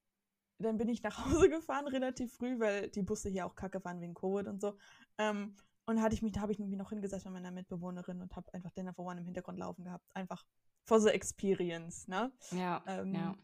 dann 0.59 0.77
bin 0.77 0.89
ich 0.89 1.03
nach 1.03 1.17
Hause 1.27 1.49
gefahren 1.49 1.87
relativ 1.87 2.35
früh, 2.35 2.59
weil 2.59 2.91
die 2.91 3.03
Busse 3.03 3.29
hier 3.29 3.47
auch 3.47 3.55
kacke 3.55 3.85
waren 3.85 4.01
wegen 4.01 4.15
Covid 4.15 4.49
und 4.49 4.61
so. 4.61 4.77
Ähm, 5.19 5.55
und 5.87 6.01
hatte 6.01 6.15
ich 6.15 6.23
mich, 6.23 6.33
da 6.33 6.41
habe 6.41 6.53
ich 6.53 6.59
mich 6.59 6.71
noch 6.77 6.91
hingesetzt 6.91 7.25
mit 7.25 7.35
meiner 7.35 7.51
Mitbewohnerin 7.51 8.21
und 8.21 8.35
habe 8.37 8.53
einfach 8.55 8.71
Dinner 8.71 8.95
for 8.95 9.07
One 9.07 9.21
im 9.21 9.25
Hintergrund 9.25 9.59
laufen 9.59 9.85
gehabt. 9.85 10.09
Einfach 10.15 10.45
for 10.85 11.01
the 11.01 11.11
experience, 11.11 12.09
ne? 12.09 12.33
Ja. 12.51 12.83
Ähm, 12.87 13.15
ja. 13.15 13.35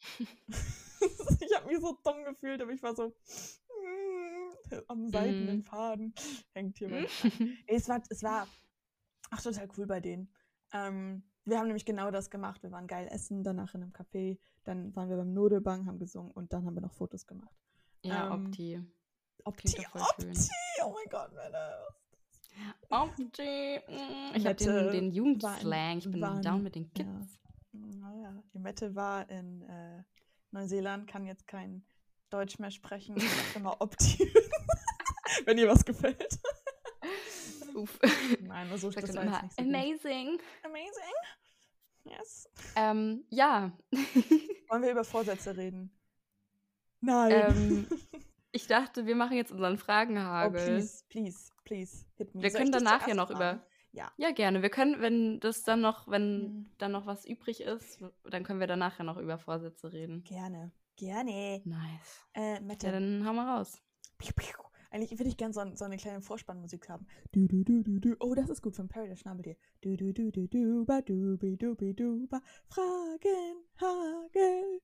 ich 0.18 1.56
habe 1.56 1.66
mich 1.66 1.80
so 1.80 1.98
dumm 2.04 2.24
gefühlt, 2.24 2.60
aber 2.60 2.72
ich 2.72 2.82
war 2.82 2.94
so 2.94 3.08
mm, 3.08 4.74
am 4.88 5.08
seidenen 5.08 5.58
mm. 5.58 5.62
Faden 5.62 6.14
hängt 6.52 6.78
hier 6.78 6.88
mein. 6.88 7.06
es 7.66 7.88
war, 7.88 8.02
es 8.10 8.22
war 8.22 8.46
ach 9.30 9.42
total 9.42 9.68
cool 9.76 9.86
bei 9.86 10.00
denen. 10.00 10.28
Ähm, 10.72 11.22
wir 11.44 11.58
haben 11.58 11.66
nämlich 11.66 11.84
genau 11.84 12.10
das 12.10 12.30
gemacht. 12.30 12.62
Wir 12.62 12.70
waren 12.70 12.86
geil 12.86 13.08
essen, 13.10 13.42
danach 13.44 13.74
in 13.74 13.82
einem 13.82 13.92
Café, 13.92 14.38
dann 14.64 14.94
waren 14.96 15.10
wir 15.10 15.16
beim 15.16 15.32
Nudelbang, 15.32 15.86
haben 15.86 15.98
gesungen 15.98 16.32
und 16.32 16.52
dann 16.52 16.64
haben 16.64 16.74
wir 16.74 16.80
noch 16.80 16.92
Fotos 16.92 17.26
gemacht. 17.26 17.54
Ja, 18.02 18.34
ähm, 18.34 18.46
Opti. 18.46 18.82
Opti, 19.44 19.86
Opti, 19.92 20.32
oh 20.84 20.92
mein 20.92 21.08
Gott, 21.10 21.32
Männer. 21.34 21.86
Opti. 22.90 23.80
Mm. 23.88 24.36
Ich 24.36 24.46
habe 24.46 24.54
den, 24.54 24.90
den 24.90 25.12
Jugendslang, 25.12 25.98
ich 25.98 26.10
bin 26.10 26.20
waren, 26.20 26.42
down 26.42 26.62
mit 26.62 26.74
den 26.74 26.92
Kids. 26.92 27.08
Ja. 27.72 27.80
Naja, 28.00 28.42
die 28.52 28.58
Mette 28.58 28.94
war 28.94 29.28
in 29.28 29.62
äh, 29.62 30.02
Neuseeland, 30.52 31.08
kann 31.08 31.26
jetzt 31.26 31.46
kein 31.48 31.84
Deutsch 32.30 32.58
mehr 32.58 32.70
sprechen. 32.70 33.16
Ich 33.16 33.28
sag 33.28 33.56
immer 33.56 33.80
Opti. 33.80 34.32
Wenn 35.44 35.58
ihr 35.58 35.68
was 35.68 35.84
gefällt. 35.84 36.38
Uff. 37.74 37.98
Nein, 38.40 38.68
so 38.76 38.88
ist 38.88 39.02
das 39.02 39.10
immer 39.10 39.24
nicht 39.24 39.52
so 39.52 39.62
Amazing. 39.62 40.30
Gut. 40.32 40.40
Amazing. 40.64 41.14
Yes. 42.04 42.48
Ähm, 42.76 43.24
ja. 43.30 43.72
Wollen 44.68 44.82
wir 44.82 44.92
über 44.92 45.04
Vorsätze 45.04 45.56
reden? 45.56 45.90
Nein. 47.00 47.32
Ähm, 47.32 47.86
ich 48.54 48.66
dachte, 48.66 49.06
wir 49.06 49.16
machen 49.16 49.36
jetzt 49.36 49.52
unseren 49.52 49.78
Fragenhagel. 49.78 50.60
Oh, 50.60 50.64
please, 50.64 51.04
please, 51.08 51.52
please, 51.64 52.06
hit 52.16 52.34
me. 52.34 52.42
Wir 52.42 52.50
Soll 52.50 52.60
können 52.60 52.72
danach 52.72 53.06
ja 53.06 53.14
noch 53.14 53.30
über. 53.30 53.64
Ja. 53.92 54.10
Ja, 54.16 54.32
gerne. 54.32 54.62
Wir 54.62 54.70
können, 54.70 55.00
wenn 55.00 55.38
das 55.40 55.62
dann 55.62 55.80
noch, 55.80 56.08
wenn 56.08 56.42
Mhm. 56.42 56.70
dann 56.78 56.92
noch 56.92 57.06
was 57.06 57.24
übrig 57.26 57.60
ist, 57.60 58.02
dann 58.24 58.42
können 58.42 58.60
wir 58.60 58.66
danach 58.66 58.98
ja 58.98 59.04
noch 59.04 59.18
über 59.18 59.38
Vorsätze 59.38 59.92
reden. 59.92 60.24
Gerne. 60.24 60.72
Gerne. 60.96 61.60
Nice. 61.64 62.24
Äh, 62.32 62.54
Ja, 62.54 62.60
Mette. 62.60 62.90
dann 62.90 63.24
hau 63.26 63.32
mal 63.32 63.56
raus. 63.58 63.80
Piu, 64.18 64.32
piu. 64.34 64.56
Eigentlich 64.90 65.18
würde 65.18 65.28
ich 65.28 65.36
gerne 65.36 65.52
so, 65.52 65.60
so 65.74 65.84
eine 65.84 65.96
kleine 65.96 66.20
Vorspannmusik 66.20 66.88
haben. 66.88 67.06
Du, 67.32 67.48
du, 67.48 67.64
du, 67.64 67.82
du, 67.82 67.98
du. 67.98 68.16
Oh, 68.20 68.34
das 68.34 68.48
ist 68.48 68.62
gut 68.62 68.76
von 68.76 68.86
Perry 68.88 69.08
der 69.08 69.16
Schnabeltier. 69.16 69.56
Du, 69.80 69.96
du, 69.96 70.12
du, 70.12 70.30
du, 70.30 70.46
du, 70.46 70.84
ba, 70.84 71.02
du, 71.02 71.36
bi, 71.36 71.56
du, 71.56 71.74
bi, 71.74 71.94
du, 71.94 72.28
ba. 72.28 72.40
Fragenhagel. 72.68 74.80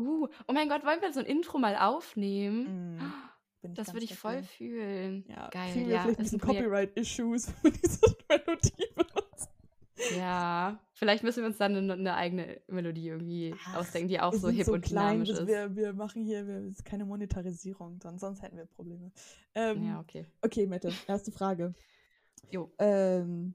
Uh, 0.00 0.28
oh 0.48 0.52
mein 0.52 0.68
Gott, 0.68 0.84
wollen 0.84 1.00
wir 1.00 1.12
so 1.12 1.20
ein 1.20 1.26
Intro 1.26 1.58
mal 1.58 1.76
aufnehmen? 1.76 2.98
Mm, 3.62 3.74
Das 3.74 3.92
würde 3.92 4.04
ich 4.06 4.14
voll 4.16 4.36
dafür. 4.36 4.48
fühlen. 4.56 5.24
Ja, 5.28 5.48
Geil, 5.50 5.72
kriegen 5.72 5.86
wir 5.88 5.94
ja. 5.96 6.00
vielleicht 6.02 6.18
ein 6.18 6.22
bisschen. 6.22 6.40
Copyright-Issues, 6.40 7.52
wenn 7.62 7.72
diese 7.74 8.00
Melodie 8.30 8.86
benutzen. 8.94 9.48
Ja, 10.16 10.80
vielleicht 10.94 11.22
müssen 11.24 11.40
wir 11.42 11.46
uns 11.48 11.58
dann 11.58 11.76
eine, 11.76 11.92
eine 11.92 12.14
eigene 12.14 12.62
Melodie 12.68 13.08
irgendwie 13.08 13.54
Ach, 13.66 13.76
ausdenken, 13.76 14.08
die 14.08 14.18
auch 14.18 14.32
so 14.32 14.48
hip 14.48 14.64
so 14.64 14.72
und 14.72 14.80
klein, 14.82 15.22
dynamisch 15.24 15.28
ist. 15.28 15.46
wir, 15.46 15.76
wir 15.76 15.92
machen 15.92 16.24
hier 16.24 16.46
wir, 16.46 16.72
keine 16.84 17.04
Monetarisierung, 17.04 18.00
sonst, 18.02 18.22
sonst 18.22 18.40
hätten 18.40 18.56
wir 18.56 18.64
Probleme. 18.64 19.12
Ähm, 19.54 19.84
Ja, 19.84 20.00
okay. 20.00 20.26
Okay, 20.40 20.66
Mette, 20.66 20.90
erste 21.06 21.30
Frage. 21.30 21.74
Jo. 22.50 22.72
Ähm, 22.78 23.54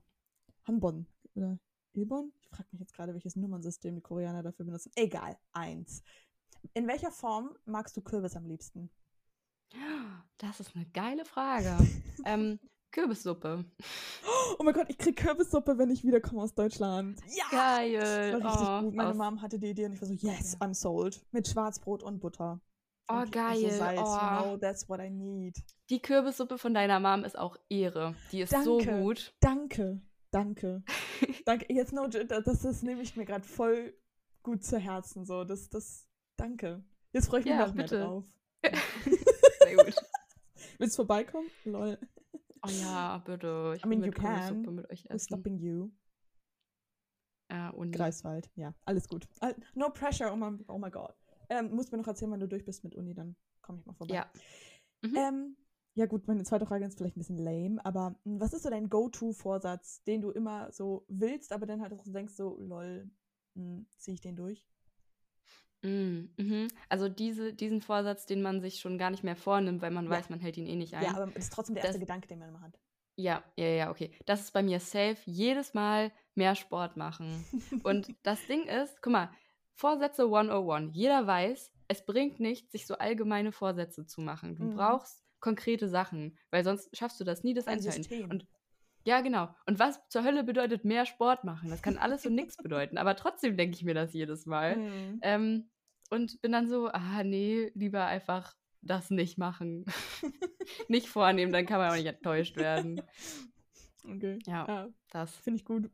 Hanbon 0.67 1.07
oder 1.33 1.57
Ilbon? 1.93 2.31
Ich 2.41 2.49
frage 2.49 2.69
mich 2.73 2.81
jetzt 2.81 2.93
gerade, 2.93 3.13
welches 3.13 3.35
Nummernsystem 3.35 3.95
die 3.95 4.01
Koreaner 4.01 4.43
dafür 4.43 4.65
benutzen. 4.65 4.91
Egal, 4.95 5.35
eins. 5.51 6.03
In 6.73 6.87
welcher 6.87 7.11
Form 7.11 7.55
magst 7.65 7.95
du 7.97 8.01
Kürbis 8.01 8.35
am 8.35 8.45
liebsten? 8.45 8.89
Das 10.37 10.59
ist 10.59 10.75
eine 10.75 10.85
geile 10.87 11.25
Frage. 11.25 11.75
ähm, 12.25 12.59
Kürbissuppe. 12.91 13.65
Oh 14.57 14.63
mein 14.63 14.73
Gott, 14.73 14.89
ich 14.89 14.97
krieg 14.97 15.17
Kürbissuppe, 15.17 15.77
wenn 15.77 15.89
ich 15.89 16.05
wiederkomme 16.05 16.41
aus 16.41 16.53
Deutschland. 16.53 17.19
Ja! 17.27 17.43
Geil. 17.51 17.99
Das 17.99 18.43
war 18.43 18.51
richtig 18.51 18.67
oh, 18.69 18.81
gut. 18.83 18.95
Meine 18.95 19.09
aus- 19.09 19.17
Mom 19.17 19.41
hatte 19.41 19.59
die 19.59 19.67
Idee 19.67 19.85
und 19.85 19.93
ich 19.93 20.01
war 20.01 20.07
so, 20.07 20.13
yes. 20.13 20.57
I'm 20.61 20.73
sold. 20.73 21.21
Mit 21.31 21.47
Schwarzbrot 21.47 22.03
und 22.03 22.19
Butter. 22.19 22.61
Oh, 23.07 23.15
Und 23.15 23.31
geil. 23.31 23.57
So 23.57 23.69
Salz, 23.69 23.99
oh. 24.01 24.13
you 24.13 24.43
know, 24.43 24.57
that's 24.57 24.87
what 24.89 24.99
I 24.99 25.09
need. 25.09 25.57
Die 25.89 26.01
Kürbissuppe 26.01 26.57
von 26.57 26.73
deiner 26.73 26.99
Mom 26.99 27.23
ist 27.23 27.37
auch 27.37 27.57
Ehre. 27.69 28.15
Die 28.31 28.41
ist 28.41 28.53
so 28.63 28.79
Danke. 28.79 29.01
gut. 29.01 29.35
Danke, 29.41 30.01
danke. 30.31 30.83
danke. 31.45 31.71
Jetzt 31.71 31.93
no, 31.93 32.07
das, 32.07 32.61
das 32.61 32.81
nehme 32.81 33.01
ich 33.01 33.15
mir 33.15 33.25
gerade 33.25 33.45
voll 33.45 33.93
gut 34.41 34.63
zu 34.63 34.79
Herzen. 34.79 35.25
So, 35.25 35.43
das, 35.43 35.69
das, 35.69 36.07
danke. 36.37 36.83
Jetzt 37.13 37.27
freue 37.27 37.39
ich 37.41 37.45
mich 37.45 37.53
Ja, 37.55 37.67
noch 37.67 37.73
mehr 37.73 37.85
bitte. 37.85 37.99
drauf. 38.01 38.25
Sehr 38.63 39.75
gut. 39.75 39.95
Willst 40.77 40.95
du 40.95 41.03
vorbeikommen? 41.03 41.47
Lol. 41.63 41.97
Oh 42.65 42.69
ja, 42.69 43.19
bitte. 43.19 43.73
Ich 43.77 43.85
I 43.85 43.87
mean, 43.87 44.03
you 44.03 44.11
can. 44.11 44.61
mit 44.75 44.89
euch 44.89 45.05
essen. 45.05 45.19
stopping 45.19 45.57
you? 45.57 45.91
Ja, 47.51 47.69
und 47.69 47.91
Greifswald. 47.91 48.49
Ja, 48.55 48.73
alles 48.85 49.07
gut. 49.07 49.27
No 49.75 49.89
pressure, 49.89 50.31
oh 50.33 50.35
my, 50.35 50.57
oh 50.67 50.77
my 50.77 50.89
god. 50.89 51.13
Ähm, 51.49 51.73
musst 51.75 51.91
mir 51.91 51.99
noch 51.99 52.07
erzählen, 52.07 52.31
wann 52.31 52.39
du 52.39 52.47
durch 52.47 52.65
bist 52.65 52.83
mit 52.83 52.95
Uni, 52.95 53.13
dann 53.13 53.35
komme 53.61 53.79
ich 53.79 53.85
mal 53.85 53.93
vorbei. 53.93 54.15
Ja. 54.15 54.31
Mhm. 55.03 55.15
Ähm, 55.15 55.57
ja 55.93 56.07
gut, 56.07 56.27
meine 56.27 56.43
zweite 56.43 56.65
Frage 56.65 56.85
ist 56.85 56.97
vielleicht 56.97 57.15
ein 57.15 57.19
bisschen 57.19 57.37
lame, 57.37 57.85
aber 57.85 58.19
mh, 58.23 58.39
was 58.41 58.53
ist 58.53 58.63
so 58.63 58.69
dein 58.69 58.89
Go-To-Vorsatz, 58.89 60.03
den 60.03 60.21
du 60.21 60.31
immer 60.31 60.71
so 60.71 61.05
willst, 61.07 61.51
aber 61.53 61.67
dann 61.67 61.81
halt 61.81 61.93
auch 61.93 62.03
so 62.03 62.11
denkst, 62.11 62.33
so, 62.33 62.57
lol, 62.59 63.09
ziehe 63.99 64.15
ich 64.15 64.21
den 64.21 64.35
durch? 64.35 64.67
Mm, 65.85 66.29
mhm. 66.37 66.67
Also 66.89 67.07
diese, 67.09 67.53
diesen 67.53 67.81
Vorsatz, 67.81 68.25
den 68.25 68.41
man 68.41 68.61
sich 68.61 68.79
schon 68.79 68.97
gar 68.97 69.11
nicht 69.11 69.23
mehr 69.23 69.35
vornimmt, 69.35 69.81
weil 69.81 69.91
man 69.91 70.05
Ja. 70.05 70.11
weiß, 70.11 70.29
man 70.29 70.39
hält 70.39 70.57
ihn 70.57 70.65
eh 70.65 70.75
nicht 70.75 70.93
ein. 70.95 71.03
Ja, 71.03 71.11
aber 71.15 71.27
das 71.27 71.45
ist 71.45 71.53
trotzdem 71.53 71.75
der 71.75 71.83
erste 71.83 71.99
Das- 71.99 72.07
Gedanke, 72.07 72.27
den 72.27 72.39
man 72.39 72.49
immer 72.49 72.61
hat. 72.61 72.79
Ja, 73.17 73.43
ja, 73.55 73.65
ja, 73.67 73.91
okay. 73.91 74.11
Das 74.25 74.41
ist 74.41 74.51
bei 74.51 74.61
mir 74.61 74.79
safe. 74.81 75.17
Jedes 75.25 75.73
Mal 75.73 76.11
mehr 76.33 76.55
Sport 76.55 76.97
machen. 76.97 77.45
Und 77.85 78.13
das 78.23 78.45
Ding 78.47 78.67
ist, 78.67 79.01
guck 79.01 79.13
mal, 79.13 79.29
Vorsätze 79.75 80.23
101. 80.29 80.91
Jeder 80.93 81.25
weiß, 81.25 81.71
es 81.87 82.05
bringt 82.05 82.39
nichts, 82.39 82.71
sich 82.71 82.85
so 82.87 82.97
allgemeine 82.97 83.51
Vorsätze 83.53 84.05
zu 84.05 84.19
machen. 84.21 84.55
Du 84.55 84.63
Mhm. 84.63 84.75
brauchst 84.75 85.23
konkrete 85.39 85.87
Sachen, 85.87 86.37
weil 86.51 86.63
sonst 86.63 86.95
schaffst 86.97 87.19
du 87.19 87.23
das 87.23 87.43
nie, 87.43 87.53
das 87.53 87.67
Ein 87.67 87.73
einzuhalten. 87.75 88.03
System. 88.03 88.29
Und 88.31 88.47
ja, 89.05 89.21
genau. 89.21 89.49
Und 89.67 89.77
was 89.79 90.01
zur 90.09 90.23
Hölle 90.23 90.43
bedeutet 90.43 90.83
mehr 90.83 91.05
Sport 91.05 91.43
machen? 91.43 91.69
Das 91.69 91.83
kann 91.83 91.97
alles 91.97 92.25
und 92.25 92.33
nichts 92.35 92.57
bedeuten. 92.57 92.97
Aber 92.97 93.15
trotzdem 93.15 93.55
denke 93.55 93.75
ich 93.77 93.83
mir 93.83 93.93
das 93.93 94.13
jedes 94.13 94.45
Mal. 94.47 94.77
Mhm. 94.77 95.19
Ähm, 95.21 95.69
und 96.09 96.41
bin 96.41 96.51
dann 96.51 96.67
so, 96.67 96.87
ah 96.87 97.23
nee, 97.23 97.71
lieber 97.75 98.05
einfach 98.05 98.55
das 98.81 99.09
nicht 99.09 99.37
machen. 99.37 99.85
nicht 100.87 101.07
vornehmen, 101.07 101.51
dann 101.51 101.65
kann 101.65 101.79
man 101.79 101.91
auch 101.91 101.95
nicht 101.95 102.05
enttäuscht 102.07 102.55
werden. 102.57 103.01
Okay. 104.07 104.37
Ja, 104.45 104.67
Ja, 104.67 104.89
das. 105.09 105.35
finde 105.35 105.57
ich 105.57 105.65
gut. 105.65 105.89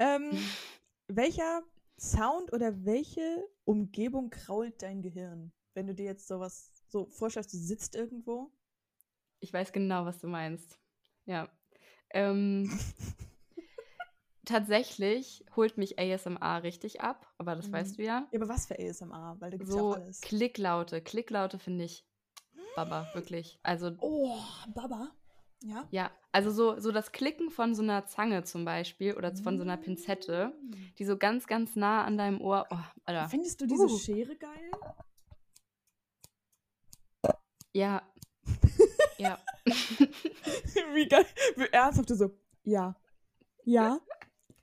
Ähm, 0.00 0.30
welcher 1.06 1.62
Sound 1.96 2.52
oder 2.52 2.84
welche 2.84 3.44
Umgebung 3.64 4.30
krault 4.30 4.82
dein 4.82 5.00
Gehirn? 5.00 5.52
Wenn 5.74 5.86
du 5.86 5.94
dir 5.94 6.06
jetzt 6.06 6.26
sowas 6.26 6.72
so 6.88 7.06
vorstellst, 7.10 7.52
du 7.52 7.58
sitzt 7.58 7.94
irgendwo. 7.94 8.50
Ich 9.38 9.52
weiß 9.52 9.70
genau, 9.72 10.04
was 10.04 10.18
du 10.18 10.26
meinst. 10.26 10.76
Ja. 11.24 11.48
Ähm, 12.10 12.68
tatsächlich 14.44 15.44
holt 15.56 15.78
mich 15.78 15.98
ASMR 15.98 16.62
richtig 16.62 17.00
ab, 17.00 17.32
aber 17.38 17.54
das 17.56 17.68
Mhm. 17.68 17.72
weißt 17.72 17.98
du 17.98 18.02
ja. 18.02 18.26
Ja, 18.30 18.40
aber 18.40 18.48
was 18.48 18.66
für 18.66 18.78
ASMR? 18.78 19.36
Weil 19.38 19.50
da 19.50 19.56
gibt 19.56 19.68
es 19.68 19.74
ja 19.74 19.80
So 19.80 19.92
alles. 19.94 20.20
Klicklaute. 20.20 21.00
Klicklaute 21.00 21.58
finde 21.58 21.84
ich 21.84 22.04
Baba, 22.76 23.06
wirklich. 23.14 23.58
Also, 23.62 23.92
Oh, 24.00 24.38
Baba. 24.74 25.10
Ja. 25.64 25.86
ja, 25.92 26.10
also 26.32 26.50
so, 26.50 26.80
so 26.80 26.90
das 26.90 27.12
Klicken 27.12 27.50
von 27.50 27.74
so 27.76 27.82
einer 27.82 28.04
Zange 28.06 28.42
zum 28.42 28.64
Beispiel 28.64 29.14
oder 29.16 29.32
von 29.36 29.58
so 29.58 29.62
einer 29.62 29.76
Pinzette, 29.76 30.52
Mm. 30.60 30.72
die 30.98 31.04
so 31.04 31.16
ganz, 31.16 31.46
ganz 31.46 31.76
nah 31.76 32.02
an 32.04 32.18
deinem 32.18 32.40
Ohr. 32.40 32.66
Oh, 32.70 32.78
Alter. 33.04 33.28
Findest 33.28 33.60
du 33.60 33.66
diese 33.66 33.84
Uh. 33.84 33.96
Schere 33.98 34.34
geil? 34.34 34.70
Ja. 37.72 38.02
ja. 39.18 39.38
Wie 40.94 41.08
geil. 41.08 41.26
Wie 41.56 41.66
ernsthaft 41.72 42.10
du 42.10 42.14
so. 42.16 42.30
Ja. 42.64 42.96
Ja. 43.64 43.98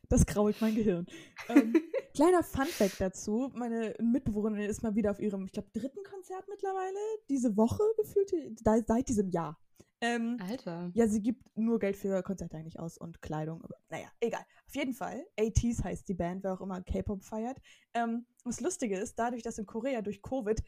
Das 0.09 0.25
krault 0.25 0.59
mein 0.59 0.75
Gehirn. 0.75 1.05
Ähm, 1.49 1.73
kleiner 2.15 2.43
Funfact 2.43 2.99
dazu: 2.99 3.51
Meine 3.53 3.95
Mitbewohnerin 4.01 4.69
ist 4.69 4.81
mal 4.83 4.95
wieder 4.95 5.11
auf 5.11 5.19
ihrem, 5.19 5.45
ich 5.45 5.51
glaube, 5.51 5.69
dritten 5.71 6.03
Konzert 6.03 6.45
mittlerweile. 6.49 6.97
Diese 7.29 7.55
Woche 7.55 7.83
gefühlt. 7.97 8.33
da- 8.63 8.81
Seit 8.85 9.07
diesem 9.07 9.29
Jahr. 9.29 9.59
Ähm, 10.01 10.37
Alter. 10.39 10.89
ja, 10.93 11.07
sie 11.09 11.21
gibt 11.21 11.43
nur 11.57 11.77
Geld 11.77 11.97
für 11.97 12.23
Konzerte 12.23 12.55
eigentlich 12.57 12.79
aus 12.79 12.97
und 12.97 13.21
Kleidung. 13.21 13.61
Aber 13.61 13.75
naja, 13.89 14.07
egal. 14.21 14.45
Auf 14.65 14.75
jeden 14.75 14.93
Fall. 14.93 15.25
ATs 15.37 15.83
heißt 15.83 16.07
die 16.07 16.13
Band, 16.13 16.43
wer 16.43 16.53
auch 16.53 16.61
immer 16.61 16.81
K-Pop 16.81 17.21
feiert. 17.21 17.57
Ähm, 17.93 18.25
das 18.45 18.61
Lustige 18.61 18.97
ist, 18.97 19.19
dadurch, 19.19 19.43
dass 19.43 19.57
in 19.57 19.65
Korea 19.65 20.01
durch 20.01 20.21
Covid 20.21 20.63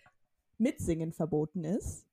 Mitsingen 0.58 1.14
verboten 1.14 1.64
ist, 1.64 2.06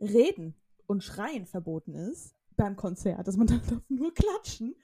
Reden 0.00 0.54
und 0.86 1.04
Schreien 1.04 1.46
verboten 1.46 1.94
ist 1.94 2.34
beim 2.56 2.74
Konzert, 2.74 3.28
dass 3.28 3.36
man 3.36 3.46
dann 3.48 3.82
nur 3.88 4.12
klatschen. 4.14 4.74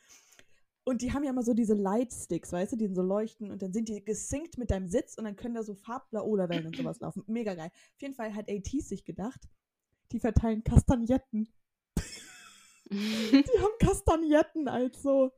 Und 0.85 1.01
die 1.03 1.12
haben 1.12 1.23
ja 1.23 1.31
immer 1.31 1.45
so 1.45 1.55
diese 1.55 1.75
Lightsticks, 1.75 2.53
weißt 2.53 2.73
du, 2.73 2.77
die 2.77 2.92
so 2.92 3.03
leuchten 3.03 3.53
und 3.53 3.62
dann 3.62 3.73
sind 3.73 3.88
die 3.88 4.05
gesynkt 4.05 4.59
mit 4.59 4.71
deinem 4.73 4.88
Sitz 4.88 5.16
und 5.16 5.25
dann 5.25 5.37
können 5.37 5.55
da 5.55 5.62
so 5.62 5.75
Farblaola-Wellen 5.75 6.66
und 6.66 6.77
sowas 6.77 6.99
laufen. 7.01 7.23
Mega 7.29 7.55
geil. 7.55 7.71
Auf 7.95 8.03
jeden 8.03 8.14
Fall 8.14 8.35
hat 8.35 8.51
ATs 8.51 8.88
sich 8.88 9.05
gedacht, 9.05 9.40
die 10.11 10.18
verteilen 10.18 10.64
Kastagnetten. 10.64 11.49
Die 12.90 13.59
haben 13.61 13.79
Kastagnetten 13.79 14.68
als 14.68 15.01
so, 15.03 15.33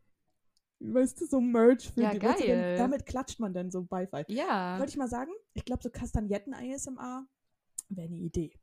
weißt 0.81 1.21
du, 1.21 1.27
so 1.27 1.41
Merch 1.41 1.91
für 1.91 2.03
Ja, 2.03 2.13
die. 2.13 2.19
du, 2.19 2.27
denn, 2.27 2.49
geil. 2.49 2.79
damit 2.79 3.07
klatscht 3.07 3.39
man 3.39 3.53
dann 3.53 3.71
so 3.71 3.83
Beifall. 3.85 4.25
ja. 4.29 4.79
Wollte 4.79 4.91
ich 4.91 4.97
mal 4.97 5.09
sagen, 5.09 5.31
ich 5.53 5.65
glaube, 5.65 5.83
so 5.83 5.91
Kastagnetten-ASMR 5.91 7.27
wäre 7.91 8.09
eine 8.09 8.17
Idee. 8.17 8.59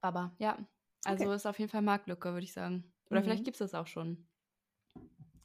Baba, 0.00 0.34
ja. 0.38 0.58
Also 1.04 1.24
Okay. 1.24 1.34
ist 1.34 1.46
auf 1.46 1.58
jeden 1.58 1.70
Fall 1.70 1.82
Marktlücke, 1.82 2.32
würde 2.32 2.44
ich 2.44 2.52
sagen. 2.52 2.92
Oder 3.10 3.20
Mhm. 3.20 3.24
vielleicht 3.24 3.44
gibt 3.44 3.56
es 3.56 3.70
das 3.70 3.74
auch 3.74 3.86
schon. 3.86 4.28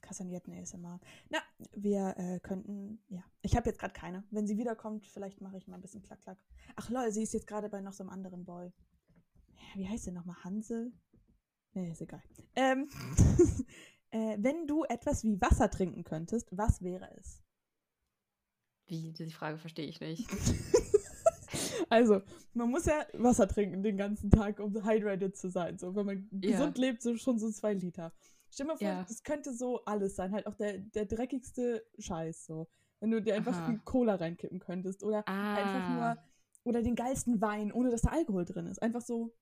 Kastagnetten-ASMR. 0.08 1.00
Na, 1.30 1.40
wir 1.76 2.16
äh, 2.18 2.40
könnten, 2.40 3.00
ja. 3.10 3.24
Ich 3.42 3.56
habe 3.56 3.70
jetzt 3.70 3.80
gerade 3.80 3.94
keine. 3.94 4.24
Wenn 4.32 4.48
sie 4.48 4.58
wiederkommt, 4.58 5.06
vielleicht 5.08 5.42
mache 5.42 5.58
ich 5.58 5.68
mal 5.68 5.76
ein 5.76 5.82
bisschen 5.82 6.02
Klack-Klack. 6.02 6.38
Ach 6.76 6.90
lol, 6.90 7.12
sie 7.12 7.24
ist 7.24 7.34
jetzt 7.34 7.48
gerade 7.48 7.70
bei 7.70 7.82
noch 7.82 7.94
so 7.94 8.04
einem 8.04 8.10
anderen 8.12 8.46
Boy. 8.46 8.72
Wie 9.76 9.88
heißt 9.88 10.06
der 10.06 10.14
nochmal? 10.14 10.38
Hansel? 10.44 10.94
Nee, 11.74 11.92
ist 11.92 12.02
egal. 12.02 12.24
Ähm, 12.56 12.90
äh, 14.12 14.38
wenn 14.40 14.66
du 14.68 14.84
etwas 14.86 15.24
wie 15.24 15.40
Wasser 15.42 15.70
trinken 15.70 16.04
könntest, 16.04 16.48
was 16.58 16.82
wäre 16.82 17.10
es? 17.18 17.44
Wie, 18.88 19.12
die 19.12 19.32
Frage 19.32 19.58
verstehe 19.58 19.88
ich 19.88 20.00
nicht. 20.00 20.28
Also, 21.90 22.22
man 22.54 22.70
muss 22.70 22.86
ja 22.86 23.06
Wasser 23.14 23.48
trinken 23.48 23.82
den 23.82 23.98
ganzen 23.98 24.30
Tag, 24.30 24.60
um 24.60 24.86
hydrated 24.86 25.38
zu 25.38 25.50
sein. 25.50 25.78
So, 25.78 25.96
wenn 25.96 26.06
man 26.06 26.30
Ja. 26.44 26.52
gesund 26.52 26.78
lebt, 26.78 27.02
so 27.02 27.16
schon 27.16 27.40
so 27.40 27.50
zwei 27.50 27.74
Liter. 27.74 28.14
Stell 28.52 28.66
dir 28.66 28.72
mal 28.74 28.78
vor, 28.78 28.88
Ja. 28.88 29.04
das 29.04 29.24
könnte 29.24 29.54
so 29.54 29.84
alles 29.86 30.16
sein. 30.16 30.32
Halt 30.32 30.48
auch 30.48 30.56
der, 30.56 30.80
der 30.80 31.06
dreckigste 31.06 31.86
Scheiß. 32.00 32.46
So. 32.46 32.68
Wenn 33.00 33.12
du 33.12 33.22
dir 33.22 33.36
einfach 33.36 33.56
Aha. 33.56 33.80
Cola 33.86 34.16
reinkippen 34.16 34.60
könntest. 34.60 35.04
Oder 35.04 35.28
einfach 35.28 35.90
Ah. 35.90 35.90
nur. 35.94 36.18
Oder 36.64 36.82
den 36.82 36.96
geilsten 36.96 37.40
Wein, 37.40 37.72
ohne 37.72 37.92
dass 37.92 38.02
da 38.02 38.10
Alkohol 38.10 38.44
drin 38.46 38.68
ist. 38.68 38.82
Einfach 38.82 39.02
so, 39.02 39.34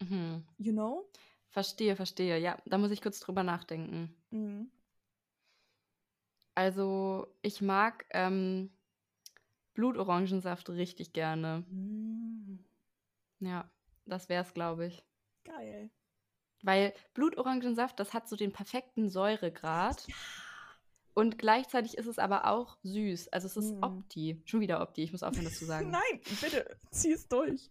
Mhm. 0.00 0.44
you 0.58 0.72
know? 0.72 1.10
Verstehe, 1.48 1.96
verstehe. 1.96 2.38
Ja, 2.38 2.58
da 2.66 2.78
muss 2.78 2.90
ich 2.90 3.00
kurz 3.02 3.18
drüber 3.20 3.42
nachdenken. 3.42 4.14
Mhm. 4.30 4.70
Also, 6.54 7.26
ich 7.42 7.60
mag 7.62 8.04
ähm, 8.10 8.70
Blutorangensaft 9.74 10.68
richtig 10.70 11.12
gerne. 11.12 11.64
Mm, 11.70 12.58
Ja, 13.40 13.70
das 14.06 14.28
wär's, 14.28 14.52
glaube 14.54 14.86
ich. 14.86 15.04
geil. 15.44 15.90
Weil 16.62 16.92
Blutorangensaft, 17.14 17.98
das 18.00 18.14
hat 18.14 18.28
so 18.28 18.36
den 18.36 18.52
perfekten 18.52 19.08
Säuregrad. 19.08 20.06
Und 21.14 21.38
gleichzeitig 21.38 21.96
ist 21.98 22.06
es 22.06 22.18
aber 22.18 22.46
auch 22.46 22.76
süß. 22.82 23.28
Also 23.32 23.46
es 23.46 23.56
ist 23.56 23.74
Mm. 23.74 23.82
Opti. 23.82 24.42
Schon 24.44 24.60
wieder 24.60 24.80
Opti. 24.80 25.02
Ich 25.02 25.12
muss 25.12 25.22
aufhören, 25.22 25.44
das 25.44 25.58
zu 25.58 25.64
sagen. 25.66 25.90
Nein, 25.90 26.20
bitte, 26.40 26.76
zieh 26.90 27.12
es 27.12 27.26
durch. 27.28 27.70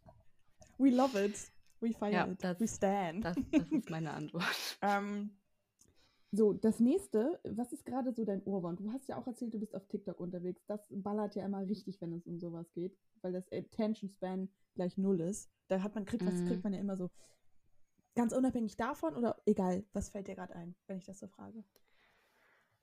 We 0.77 0.89
love 0.89 1.23
it. 1.25 1.37
We 1.79 1.93
fire 1.93 2.11
Ja, 2.11 2.27
it. 2.27 2.43
das- 2.43 2.59
We 2.59 2.67
stand. 2.67 3.23
Das, 3.23 3.37
das 3.51 3.71
ist 3.71 3.89
meine 3.89 4.11
Antwort. 4.13 4.77
Ähm, 4.81 5.31
so, 6.31 6.51
das 6.53 6.79
nächste, 6.81 7.39
was 7.45 7.71
ist 7.71 7.85
gerade 7.85 8.11
so 8.13 8.25
dein 8.25 8.43
Ohrwurm? 8.43 8.75
Du 8.75 8.91
hast 8.91 9.07
ja 9.07 9.17
auch 9.17 9.27
erzählt, 9.27 9.53
du 9.53 9.59
bist 9.59 9.73
auf 9.75 9.87
TikTok 9.87 10.19
unterwegs. 10.19 10.61
Das 10.67 10.81
ballert 10.89 11.35
ja 11.35 11.45
immer 11.45 11.65
richtig, 11.65 12.01
wenn 12.01 12.11
es 12.13 12.25
um 12.27 12.39
sowas 12.39 12.69
geht, 12.73 12.97
weil 13.21 13.31
das 13.31 13.49
Attention 13.51 14.09
Span 14.09 14.49
gleich 14.75 14.97
null 14.97 15.21
ist. 15.21 15.49
Da 15.69 15.81
hat 15.81 15.95
man, 15.95 16.03
kriegt, 16.05 16.25
was 16.25 16.33
Mhm. 16.33 16.47
kriegt 16.47 16.63
man 16.65 16.73
ja 16.73 16.79
immer 16.81 16.97
so. 16.97 17.09
Ganz 18.17 18.33
unabhängig 18.33 18.75
davon 18.75 19.15
oder 19.15 19.41
egal, 19.45 19.85
was 19.93 20.09
fällt 20.09 20.27
dir 20.27 20.35
gerade 20.35 20.53
ein, 20.57 20.75
wenn 20.87 20.97
ich 20.97 21.05
das 21.05 21.19
so 21.19 21.27
frage? 21.29 21.63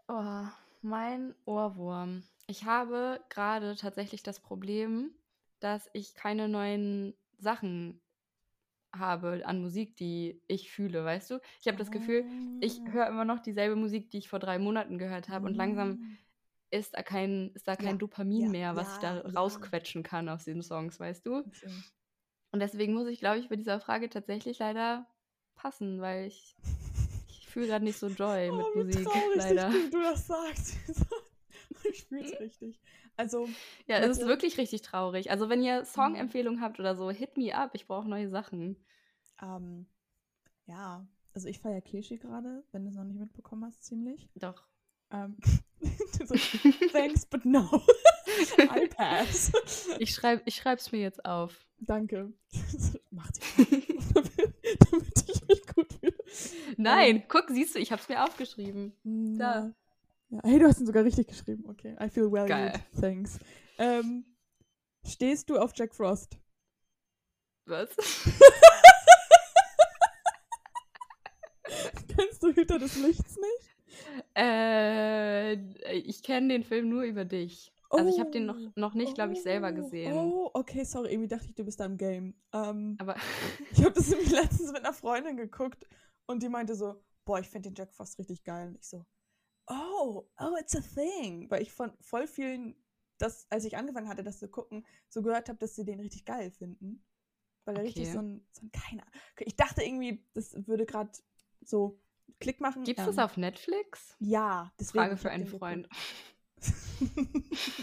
Oh, 0.09 0.47
mein 0.83 1.35
Ohrwurm. 1.47 2.25
Ich 2.47 2.65
habe 2.65 3.25
gerade 3.31 3.75
tatsächlich 3.77 4.23
das 4.23 4.41
Problem, 4.41 5.15
dass 5.61 5.89
ich 5.95 6.15
keine 6.15 6.49
neuen 6.49 7.15
Sachen 7.39 8.03
habe 8.95 9.43
an 9.47 9.61
Musik, 9.63 9.97
die 9.97 10.43
ich 10.49 10.71
fühle, 10.73 11.05
weißt 11.05 11.31
du? 11.33 11.41
Ich 11.61 11.69
habe 11.69 11.79
das 11.79 11.91
Gefühl, 11.91 12.27
ich 12.61 12.83
höre 12.87 13.09
immer 13.09 13.25
noch 13.25 13.41
dieselbe 13.41 13.77
Musik, 13.77 14.11
die 14.11 14.19
ich 14.19 14.29
vor 14.29 14.41
drei 14.41 14.59
Monaten 14.59 14.99
gehört 14.99 15.29
habe 15.29 15.47
und 15.47 15.55
langsam 15.57 15.99
Mm. 15.99 16.17
ist 16.71 16.95
da 16.97 17.03
kein, 17.03 17.51
ist 17.55 17.69
da 17.69 17.77
kein 17.77 17.99
Ja, 17.99 18.01
Dopamin 18.01 18.51
ja, 18.51 18.53
mehr, 18.53 18.77
was 18.77 18.93
ich 18.93 19.01
da 19.01 19.21
ja, 19.25 19.33
ja. 19.33 19.35
rausquetschen 19.37 20.03
kann 20.05 20.29
aus 20.29 20.45
den 20.45 20.63
Songs, 20.63 21.01
weißt 21.01 21.27
du? 21.27 21.45
Und 22.53 22.61
deswegen 22.61 22.95
muss 22.95 23.09
ich, 23.09 23.19
glaube 23.19 23.39
ich, 23.39 23.49
bei 23.49 23.57
dieser 23.57 23.81
Frage 23.81 24.09
tatsächlich 24.09 24.59
leider 24.59 25.07
passen, 25.65 26.01
weil 26.01 26.27
ich, 26.29 26.55
ich 27.29 27.49
fühle 27.49 27.67
gerade 27.69 27.85
nicht 27.85 27.99
so 27.99 28.09
Joy 28.09 28.53
mit 28.53 28.67
oh, 28.67 28.75
wie 28.75 28.85
Musik, 28.85 29.05
traurig 29.05 29.37
leider. 29.37 29.71
dich, 29.71 29.91
du 29.91 30.01
das 30.03 30.27
sagst. 30.27 30.77
ich 31.91 32.05
fühl's 32.05 32.33
richtig. 32.41 32.79
Also, 33.17 33.49
Ja, 33.87 33.99
es 33.99 34.19
ist 34.19 34.27
wirklich 34.27 34.59
richtig 34.59 34.83
traurig. 34.83 35.31
Also, 35.31 35.49
wenn 35.49 35.63
ihr 35.63 35.81
Mhm. 35.81 35.85
Songempfehlungen 35.87 36.61
habt 36.61 36.79
oder 36.81 36.97
so, 36.97 37.11
hit 37.11 37.37
me 37.37 37.55
up. 37.55 37.71
Ich 37.75 37.87
brauche 37.87 38.09
neue 38.09 38.29
Sachen. 38.29 38.77
ähm, 39.43 39.87
ja, 40.67 41.07
also 41.35 41.49
ich 41.49 41.59
feiere 41.61 41.81
Kirschi 41.81 42.17
gerade, 42.19 42.63
wenn 42.73 42.85
du 42.85 42.91
es 42.91 42.97
noch 42.97 43.05
nicht 43.05 43.19
mitbekommen 43.21 43.65
hast, 43.65 43.83
ziemlich. 43.85 44.29
Doch. 44.37 44.67
Ähm, 45.11 45.37
so, 46.27 46.35
thanks, 46.93 47.27
but 47.27 47.45
no. 47.45 47.69
I 48.59 48.89
pass. 48.89 49.53
Ich 49.99 50.15
schreibe 50.15 50.43
ich 50.47 50.57
schreib's 50.57 50.91
mir 50.93 51.01
jetzt 51.01 51.25
auf. 51.25 51.67
Danke. 51.79 52.33
Mach 53.11 53.31
dich 53.31 53.45
damit, 54.15 54.55
damit 54.91 55.24
Nein, 56.77 57.25
guck, 57.29 57.47
siehst 57.51 57.75
du, 57.75 57.79
ich 57.79 57.93
hab's 57.93 58.09
mir 58.09 58.23
aufgeschrieben. 58.25 58.93
Ja. 59.39 59.73
ja. 60.31 60.41
Hey, 60.43 60.59
du 60.59 60.67
hast 60.67 60.81
ihn 60.81 60.87
sogar 60.87 61.05
richtig 61.05 61.29
geschrieben. 61.29 61.65
Okay. 61.69 61.97
I 62.01 62.09
feel 62.09 62.31
valued. 62.31 62.49
Geil. 62.49 62.73
Thanks. 63.01 63.39
Ähm, 63.79 64.25
stehst 65.07 65.49
du 65.51 65.59
auf 65.59 65.73
Jack 65.75 65.95
Frost? 65.95 66.39
Was? 67.67 67.89
Kennst 72.17 72.43
du 72.43 72.53
Hüter 72.53 72.79
des 72.79 72.97
Lichts 72.97 73.37
nicht? 73.37 73.71
äh, 74.37 75.55
ich 75.93 76.23
kenne 76.23 76.49
den 76.49 76.65
Film 76.65 76.89
nur 76.89 77.03
über 77.05 77.25
dich. 77.25 77.73
Also, 77.91 78.13
ich 78.13 78.19
habe 78.19 78.31
den 78.33 78.47
noch, 78.47 78.57
Oh. 78.57 78.71
noch 78.75 78.95
nicht, 78.95 79.15
glaube 79.15 79.35
ich, 79.35 79.43
selber 79.43 79.71
Oh, 79.71 79.75
gesehen. 79.75 80.13
Oh, 80.15 80.51
okay, 80.53 80.83
sorry. 80.85 81.13
Irgendwie 81.13 81.29
dachte 81.29 81.47
ich, 81.49 81.55
du 81.55 81.65
bist 81.65 81.79
da 81.79 81.85
im 81.85 81.97
Game. 81.97 82.35
Ähm, 82.53 82.97
Aber 82.99 83.15
ich 83.71 83.85
habe 83.85 83.93
das 83.93 84.09
nämlich 84.09 84.31
letztens 84.31 84.73
mit 84.73 84.85
einer 84.85 84.93
Freundin 84.93 85.37
geguckt 85.37 85.87
und 86.27 86.43
die 86.43 86.49
meinte 86.49 86.75
so, 86.75 87.03
boah, 87.25 87.39
ich 87.39 87.49
finde 87.49 87.71
den 87.71 87.75
Jack 87.75 87.93
Frost 87.93 88.19
richtig 88.19 88.45
geil. 88.45 88.69
Und 88.69 88.77
ich 88.77 88.87
so, 88.87 89.05
oh, 89.67 90.29
oh, 90.39 90.57
it's 90.59 90.77
a 90.77 90.81
thing. 90.81 91.51
Weil 91.51 91.63
ich 91.63 91.73
von 91.73 91.93
voll 92.01 92.27
vielen, 92.27 92.77
das, 93.19 93.47
als 93.51 93.65
ich 93.65 93.77
angefangen 93.77 94.09
hatte, 94.09 94.23
das 94.23 94.39
zu 94.39 94.49
gucken, 94.49 94.87
so 95.09 95.23
gehört 95.23 95.49
habe, 95.49 95.59
dass 95.59 95.75
sie 95.75 95.85
den 95.85 96.01
richtig 96.01 96.25
geil 96.25 96.51
finden. 96.51 97.05
Weil 97.65 97.77
er 97.77 97.83
richtig 97.85 98.05
Okay. 98.05 98.13
so 98.13 98.19
ein, 98.21 98.47
so 98.53 98.67
ein 98.67 98.73
keiner. 98.73 99.07
Ich 99.39 99.57
dachte 99.57 99.83
irgendwie, 99.83 100.27
das 100.35 100.55
würde 100.67 100.85
gerade 100.87 101.13
so 101.63 102.01
Klick 102.41 102.61
machen. 102.61 102.85
gibt's 102.85 103.03
ähm, 103.03 103.07
das 103.07 103.19
auf 103.19 103.37
Netflix? 103.37 104.17
Ja, 104.19 104.73
deswegen. 104.79 105.05
Frage 105.05 105.17
für 105.17 105.31
einen 105.31 105.47
Freund. 105.47 105.89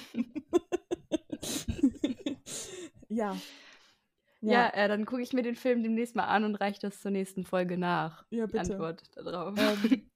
ja. 4.41 4.51
Ja, 4.51 4.69
äh, 4.73 4.87
dann 4.87 5.05
gucke 5.05 5.21
ich 5.21 5.33
mir 5.33 5.43
den 5.43 5.55
Film 5.55 5.83
demnächst 5.83 6.15
mal 6.15 6.25
an 6.25 6.43
und 6.43 6.55
reiche 6.55 6.79
das 6.81 6.99
zur 7.01 7.11
nächsten 7.11 7.43
Folge 7.45 7.77
nach. 7.77 8.25
ja, 8.29 8.45
Die 8.47 8.51
bitte. 8.53 8.73
Antwort 8.73 9.03
darauf. 9.15 9.57
Ähm, 9.57 10.09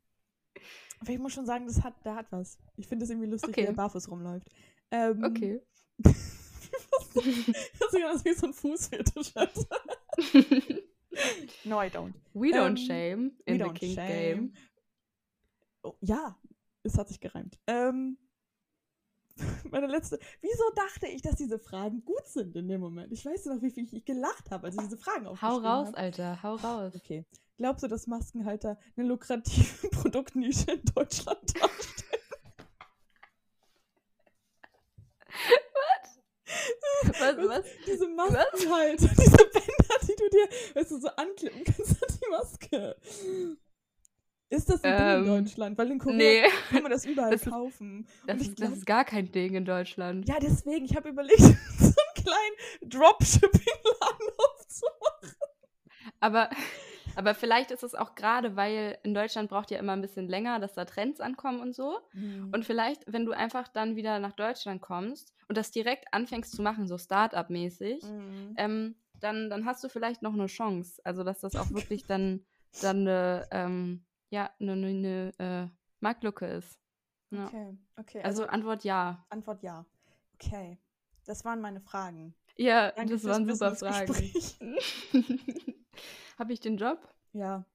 aber 0.99 1.09
ich 1.11 1.19
muss 1.19 1.33
schon 1.33 1.45
sagen, 1.45 1.67
das 1.67 1.83
hat, 1.83 1.93
der 2.05 2.15
hat 2.15 2.31
was. 2.31 2.57
Ich 2.77 2.87
finde 2.87 3.05
es 3.05 3.11
irgendwie 3.11 3.29
lustig, 3.29 3.49
Okay. 3.49 3.61
wie 3.63 3.67
er 3.67 3.73
barfuß 3.73 4.09
rumläuft. 4.09 4.47
Ähm, 4.91 5.23
Okay. 5.23 5.61
das 5.99 6.15
ist 7.25 7.91
sogar 7.91 8.13
das 8.13 8.25
wie 8.25 8.33
so 8.33 8.47
ein 8.47 8.53
Fußfetisch 8.53 9.33
hat. 9.35 9.53
no, 11.63 11.81
I 11.81 11.87
don't. 11.87 12.13
We 12.33 12.49
don't 12.51 12.71
Ähm, 12.71 12.77
shame 12.77 13.31
we 13.45 13.53
in 13.53 13.57
the 13.57 13.63
don't 13.63 13.73
King 13.73 13.95
shame. 13.95 14.07
Game. 14.07 14.53
Oh, 15.83 15.95
ja, 16.01 16.37
es 16.83 16.97
hat 16.97 17.07
sich 17.07 17.19
gereimt. 17.19 17.57
Ähm, 17.67 18.17
meine 19.71 19.87
letzte. 19.87 20.19
Wieso 20.41 20.63
dachte 20.75 21.07
ich, 21.07 21.21
dass 21.21 21.35
diese 21.35 21.59
Fragen 21.59 22.03
gut 22.05 22.27
sind 22.27 22.55
in 22.55 22.67
dem 22.67 22.81
Moment? 22.81 23.11
Ich 23.11 23.25
weiß 23.25 23.45
noch, 23.45 23.61
wie 23.61 23.71
viel 23.71 23.87
ich 23.91 24.05
gelacht 24.05 24.51
habe, 24.51 24.67
als 24.67 24.75
ich 24.75 24.81
diese 24.81 24.97
Fragen 24.97 25.25
Hau 25.25 25.31
aufgeschrieben 25.31 25.65
raus, 25.65 25.87
habe. 25.87 25.97
Alter, 25.97 26.43
hau 26.43 26.55
raus. 26.55 26.93
Okay. 26.95 27.25
Glaubst 27.57 27.83
du, 27.83 27.87
dass 27.87 28.07
Maskenhalter 28.07 28.77
eine 28.97 29.07
lukrative 29.07 29.87
Produktnische 29.91 30.71
in 30.71 30.81
Deutschland 30.93 31.61
darstellen? 31.61 32.05
Was, 37.03 37.37
was? 37.37 37.65
Diese 37.85 38.07
Maskenhalter, 38.07 39.07
diese 39.17 39.37
Bänder, 39.37 39.97
die 40.01 40.15
du 40.17 40.29
dir, 40.29 40.49
weißt 40.75 40.91
du, 40.91 40.99
so 40.99 41.07
anklippen 41.09 41.63
kannst 41.63 42.03
an 42.03 42.19
die 42.21 42.29
Maske. 42.29 42.95
Ist 44.49 44.69
das 44.69 44.83
ein 44.83 44.95
Ding 44.97 45.07
Ähm, 45.07 45.19
in 45.37 45.43
Deutschland? 45.45 45.77
Weil 45.77 45.91
in 45.91 45.99
Korea 45.99 46.15
Nee, 46.17 46.43
kann 46.69 46.83
man 46.83 46.91
das 46.91 47.05
überall 47.05 47.31
Das 47.31 47.41
ist- 47.41 47.49
kaufen. 47.51 48.07
das 48.27 48.41
ist, 48.41 48.49
das 48.49 48.55
glaub- 48.55 48.71
ist 48.73 48.85
gar 48.85 49.03
kein 49.05 49.31
Ding 49.31 49.55
in 49.55 49.65
Deutschland. 49.65 50.27
Ja, 50.27 50.35
deswegen, 50.39 50.85
ich 50.85 50.95
habe 50.95 51.09
überlegt, 51.09 51.39
so 51.79 51.85
einen 51.85 51.93
kleinen 52.15 52.89
Dropshipping-Laden 52.89 54.27
aufzumachen. 54.37 55.35
Aber, 56.19 56.49
aber 57.15 57.33
vielleicht 57.35 57.71
ist 57.71 57.83
es 57.83 57.95
auch 57.95 58.15
gerade, 58.15 58.55
weil 58.55 58.97
in 59.03 59.13
Deutschland 59.13 59.49
braucht 59.49 59.71
ja 59.71 59.79
immer 59.79 59.93
ein 59.93 60.01
bisschen 60.01 60.27
länger, 60.27 60.59
dass 60.59 60.73
da 60.73 60.85
Trends 60.85 61.19
ankommen 61.19 61.59
und 61.59 61.73
so. 61.75 61.99
Und 62.13 62.65
vielleicht, 62.65 63.03
wenn 63.11 63.25
du 63.25 63.31
einfach 63.31 63.67
dann 63.67 63.95
wieder 63.95 64.19
nach 64.19 64.33
Deutschland 64.33 64.81
kommst 64.81 65.33
und 65.47 65.57
das 65.57 65.71
direkt 65.71 66.05
anfängst 66.13 66.51
zu 66.55 66.61
machen, 66.61 66.87
so 66.87 66.97
Start-up-mäßig, 66.97 68.03
Mhm. 68.03 68.53
ähm, 68.57 68.95
dann, 69.19 69.49
dann 69.49 69.65
hast 69.65 69.83
du 69.83 69.89
vielleicht 69.89 70.21
noch 70.21 70.33
eine 70.33 70.45
Chance. 70.47 71.01
Also, 71.03 71.23
dass 71.23 71.39
das 71.39 71.55
auch 71.55 71.69
wirklich 71.71 72.05
dann, 72.05 72.45
dann 72.81 72.99
eine, 73.01 73.47
ähm, 73.51 74.05
ja, 74.35 74.51
eine, 74.59 74.73
eine, 74.73 74.87
eine 74.87 75.33
äh, 75.39 75.67
Marktlücke 76.01 76.45
ist. 76.45 76.77
Ja. 77.31 77.45
Okay, 77.47 77.77
okay. 77.97 78.21
Also, 78.21 78.43
Also, 78.43 78.51
Antwort 78.53 78.83
ja. 78.83 79.25
Antwort 79.29 79.63
ja. 79.63 79.85
Okay. 80.35 80.77
Das 81.25 81.45
waren 81.45 81.61
meine 81.61 81.79
Fragen. 81.79 82.35
Ja, 82.57 82.91
Danke 82.91 83.13
das 83.13 83.23
waren 83.23 83.47
super 83.47 83.75
Fragen. 83.75 84.13
Habe 86.37 86.53
ich 86.53 86.59
den 86.59 86.77
Job? 86.77 86.99
Ja, 87.33 87.65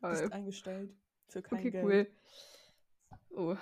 bist 0.00 0.22
Cool. 0.22 0.32
eingestellt. 0.32 0.94
Für 1.28 1.42
kein 1.42 1.58
Okay, 1.58 1.70
Geld. 1.72 1.84
cool. 1.84 2.06
Oh. 3.30 3.56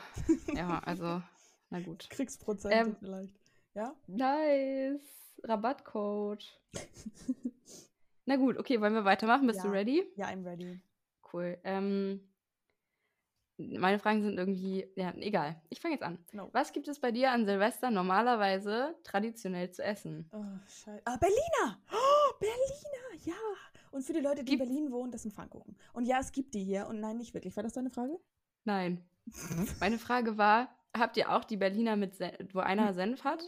Ja, 0.54 0.78
also, 0.80 1.22
na 1.70 1.80
gut. 1.80 2.08
Kriegsprozente 2.10 2.76
Ähm, 2.76 2.96
vielleicht. 2.98 3.34
Ja? 3.74 3.94
Nice. 4.06 5.40
Rabattcode. 5.44 6.44
Na 8.26 8.36
gut, 8.36 8.56
okay, 8.58 8.80
wollen 8.80 8.94
wir 8.94 9.04
weitermachen? 9.04 9.46
Bist 9.48 9.64
du 9.64 9.68
Ja. 9.68 9.72
ready? 9.72 10.04
Ja, 10.14 10.26
I'm 10.28 10.44
ready. 10.44 10.80
Cool. 11.32 11.58
Ähm, 11.64 12.20
meine 13.58 13.98
Fragen 13.98 14.22
sind 14.22 14.38
irgendwie, 14.38 14.86
ja, 14.96 15.12
egal. 15.16 15.60
Ich 15.68 15.80
fange 15.80 15.94
jetzt 15.94 16.02
an. 16.02 16.18
No. 16.32 16.48
Was 16.52 16.72
gibt 16.72 16.88
es 16.88 16.98
bei 17.00 17.12
dir 17.12 17.30
an 17.30 17.46
Silvester 17.46 17.90
normalerweise 17.90 18.94
traditionell 19.04 19.70
zu 19.70 19.82
essen? 19.84 20.28
Oh, 20.32 20.42
scheiße. 20.68 21.02
Ah, 21.04 21.16
Berliner! 21.16 21.78
Oh, 21.92 22.34
Berliner! 22.40 23.24
Ja! 23.24 23.34
Und 23.92 24.02
für 24.02 24.14
die 24.14 24.20
Leute, 24.20 24.42
die 24.42 24.52
Gibt- 24.52 24.62
in 24.62 24.68
Berlin 24.68 24.90
wohnen, 24.92 25.12
das 25.12 25.22
sind 25.22 25.34
Pfannkuchen. 25.34 25.76
Und 25.92 26.06
ja, 26.06 26.18
es 26.18 26.32
gibt 26.32 26.54
die 26.54 26.64
hier. 26.64 26.86
Und 26.88 27.00
nein, 27.00 27.18
nicht 27.18 27.34
wirklich. 27.34 27.54
War 27.56 27.62
das 27.62 27.74
deine 27.74 27.90
Frage? 27.90 28.18
Nein. 28.64 29.04
Meine 29.80 29.98
Frage 29.98 30.38
war, 30.38 30.68
habt 30.96 31.16
ihr 31.16 31.30
auch 31.30 31.44
die 31.44 31.56
Berliner 31.58 31.96
mit 31.96 32.14
Sen 32.16 32.32
wo 32.52 32.60
einer 32.60 32.94
Senf 32.94 33.22
hat? 33.24 33.44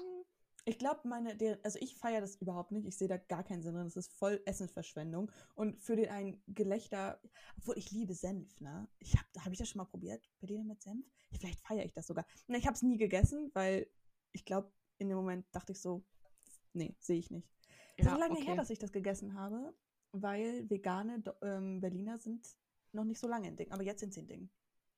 Ich 0.67 0.79
glaube, 0.79 1.07
meine, 1.07 1.37
der, 1.37 1.59
also 1.62 1.79
ich 1.81 1.95
feiere 1.97 2.23
das 2.23 2.37
überhaupt 2.37 2.73
nicht. 2.73 2.87
Ich 2.87 2.97
sehe 2.97 3.09
da 3.09 3.19
gar 3.19 3.45
keinen 3.45 3.62
Sinn 3.62 3.75
drin. 3.75 3.85
Das 3.85 3.97
ist 3.97 4.12
voll 4.12 4.41
Essensverschwendung. 4.47 5.31
Und 5.55 5.83
für 5.83 5.95
den 5.95 6.09
ein 6.09 6.43
Gelächter, 6.47 7.21
obwohl 7.59 7.77
ich 7.77 7.91
liebe 7.91 8.15
Senf, 8.15 8.61
ne? 8.61 8.89
Ich 8.99 9.15
habe 9.15 9.27
hab 9.45 9.53
ich 9.53 9.59
das 9.59 9.69
schon 9.69 9.79
mal 9.79 9.85
probiert? 9.85 10.27
Berliner 10.41 10.65
mit 10.65 10.83
Senf? 10.83 11.05
Vielleicht 11.33 11.61
feiere 11.61 11.85
ich 11.85 11.93
das 11.93 12.07
sogar. 12.07 12.25
Ne, 12.47 12.57
ich 12.57 12.67
habe 12.67 12.75
es 12.75 12.83
nie 12.83 12.97
gegessen, 12.97 13.51
weil 13.53 13.87
ich 14.33 14.47
glaube, 14.47 14.73
in 14.99 15.09
dem 15.09 15.19
Moment 15.19 15.45
dachte 15.53 15.73
ich 15.73 15.81
so, 15.81 16.03
nee, 16.73 16.97
sehe 16.99 17.19
ich 17.19 17.31
nicht. 17.31 17.49
Es 17.97 18.07
ja, 18.07 18.15
ist 18.15 18.21
lange 18.21 18.35
okay. 18.35 18.47
her, 18.47 18.57
dass 18.57 18.71
ich 18.71 18.79
das 18.79 18.93
gegessen 18.93 19.35
habe, 19.35 19.75
weil 20.12 20.69
vegane 20.71 21.23
ähm, 21.43 21.81
Berliner 21.81 22.19
sind 22.19 22.47
noch 22.93 23.05
nicht 23.05 23.21
so 23.21 23.29
lange 23.29 23.49
ein 23.49 23.57
Ding. 23.57 23.71
Aber 23.71 23.83
jetzt 23.83 24.01
sind 24.01 24.15
sie 24.15 24.21
ein 24.21 24.29
Ding. 24.29 24.51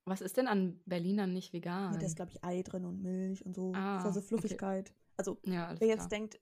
Was 0.04 0.20
ist 0.20 0.36
denn 0.36 0.46
an 0.46 0.80
Berlinern 0.86 1.32
nicht 1.32 1.52
vegan? 1.52 1.94
Ja, 1.94 1.98
da 1.98 2.06
ist, 2.06 2.14
glaube 2.14 2.30
ich, 2.30 2.44
Ei 2.44 2.62
drin 2.62 2.84
und 2.84 3.02
Milch 3.02 3.44
und 3.44 3.54
so. 3.54 3.72
Ah, 3.74 4.12
so 4.12 4.20
Fluffigkeit. 4.20 4.90
Okay. 4.90 5.05
Also, 5.16 5.38
ja, 5.44 5.74
wer 5.78 5.88
jetzt 5.88 6.08
klar. 6.08 6.08
denkt, 6.08 6.38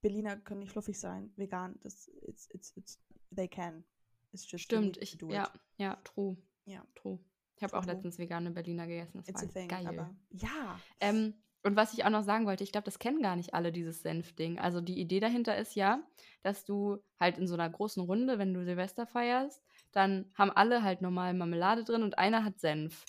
Berliner 0.00 0.36
können 0.36 0.60
nicht 0.60 0.72
fluffig 0.72 0.98
sein, 0.98 1.32
vegan, 1.36 1.78
das, 1.82 2.08
it's, 2.22 2.48
it's, 2.52 2.76
it's, 2.76 3.00
they 3.34 3.48
can. 3.48 3.84
It's 4.32 4.50
just 4.50 4.64
Stimmt, 4.64 4.96
ich, 4.98 5.18
ja, 5.28 5.50
ja, 5.78 5.96
true. 6.04 6.36
Ja. 6.64 6.84
True. 6.94 7.18
Ich 7.56 7.62
habe 7.62 7.76
auch 7.78 7.86
letztens 7.86 8.18
vegane 8.18 8.50
Berliner 8.50 8.86
gegessen. 8.86 9.18
Das 9.18 9.28
it's 9.28 9.42
war 9.42 9.48
thing, 9.48 9.68
geil. 9.68 9.86
Aber, 9.86 10.14
ja. 10.30 10.78
Ähm, 11.00 11.34
und 11.62 11.74
was 11.74 11.94
ich 11.94 12.04
auch 12.04 12.10
noch 12.10 12.22
sagen 12.22 12.46
wollte, 12.46 12.62
ich 12.62 12.70
glaube, 12.70 12.84
das 12.84 12.98
kennen 12.98 13.22
gar 13.22 13.34
nicht 13.34 13.54
alle, 13.54 13.72
dieses 13.72 14.02
Senfding. 14.02 14.58
Also 14.58 14.80
die 14.80 15.00
Idee 15.00 15.20
dahinter 15.20 15.56
ist 15.56 15.74
ja, 15.74 16.02
dass 16.42 16.64
du 16.64 16.98
halt 17.18 17.38
in 17.38 17.46
so 17.46 17.54
einer 17.54 17.68
großen 17.68 18.02
Runde, 18.02 18.38
wenn 18.38 18.52
du 18.52 18.64
Silvester 18.64 19.06
feierst, 19.06 19.64
dann 19.90 20.30
haben 20.34 20.50
alle 20.50 20.82
halt 20.82 21.00
normal 21.00 21.34
Marmelade 21.34 21.82
drin 21.82 22.02
und 22.02 22.18
einer 22.18 22.44
hat 22.44 22.60
Senf. 22.60 23.04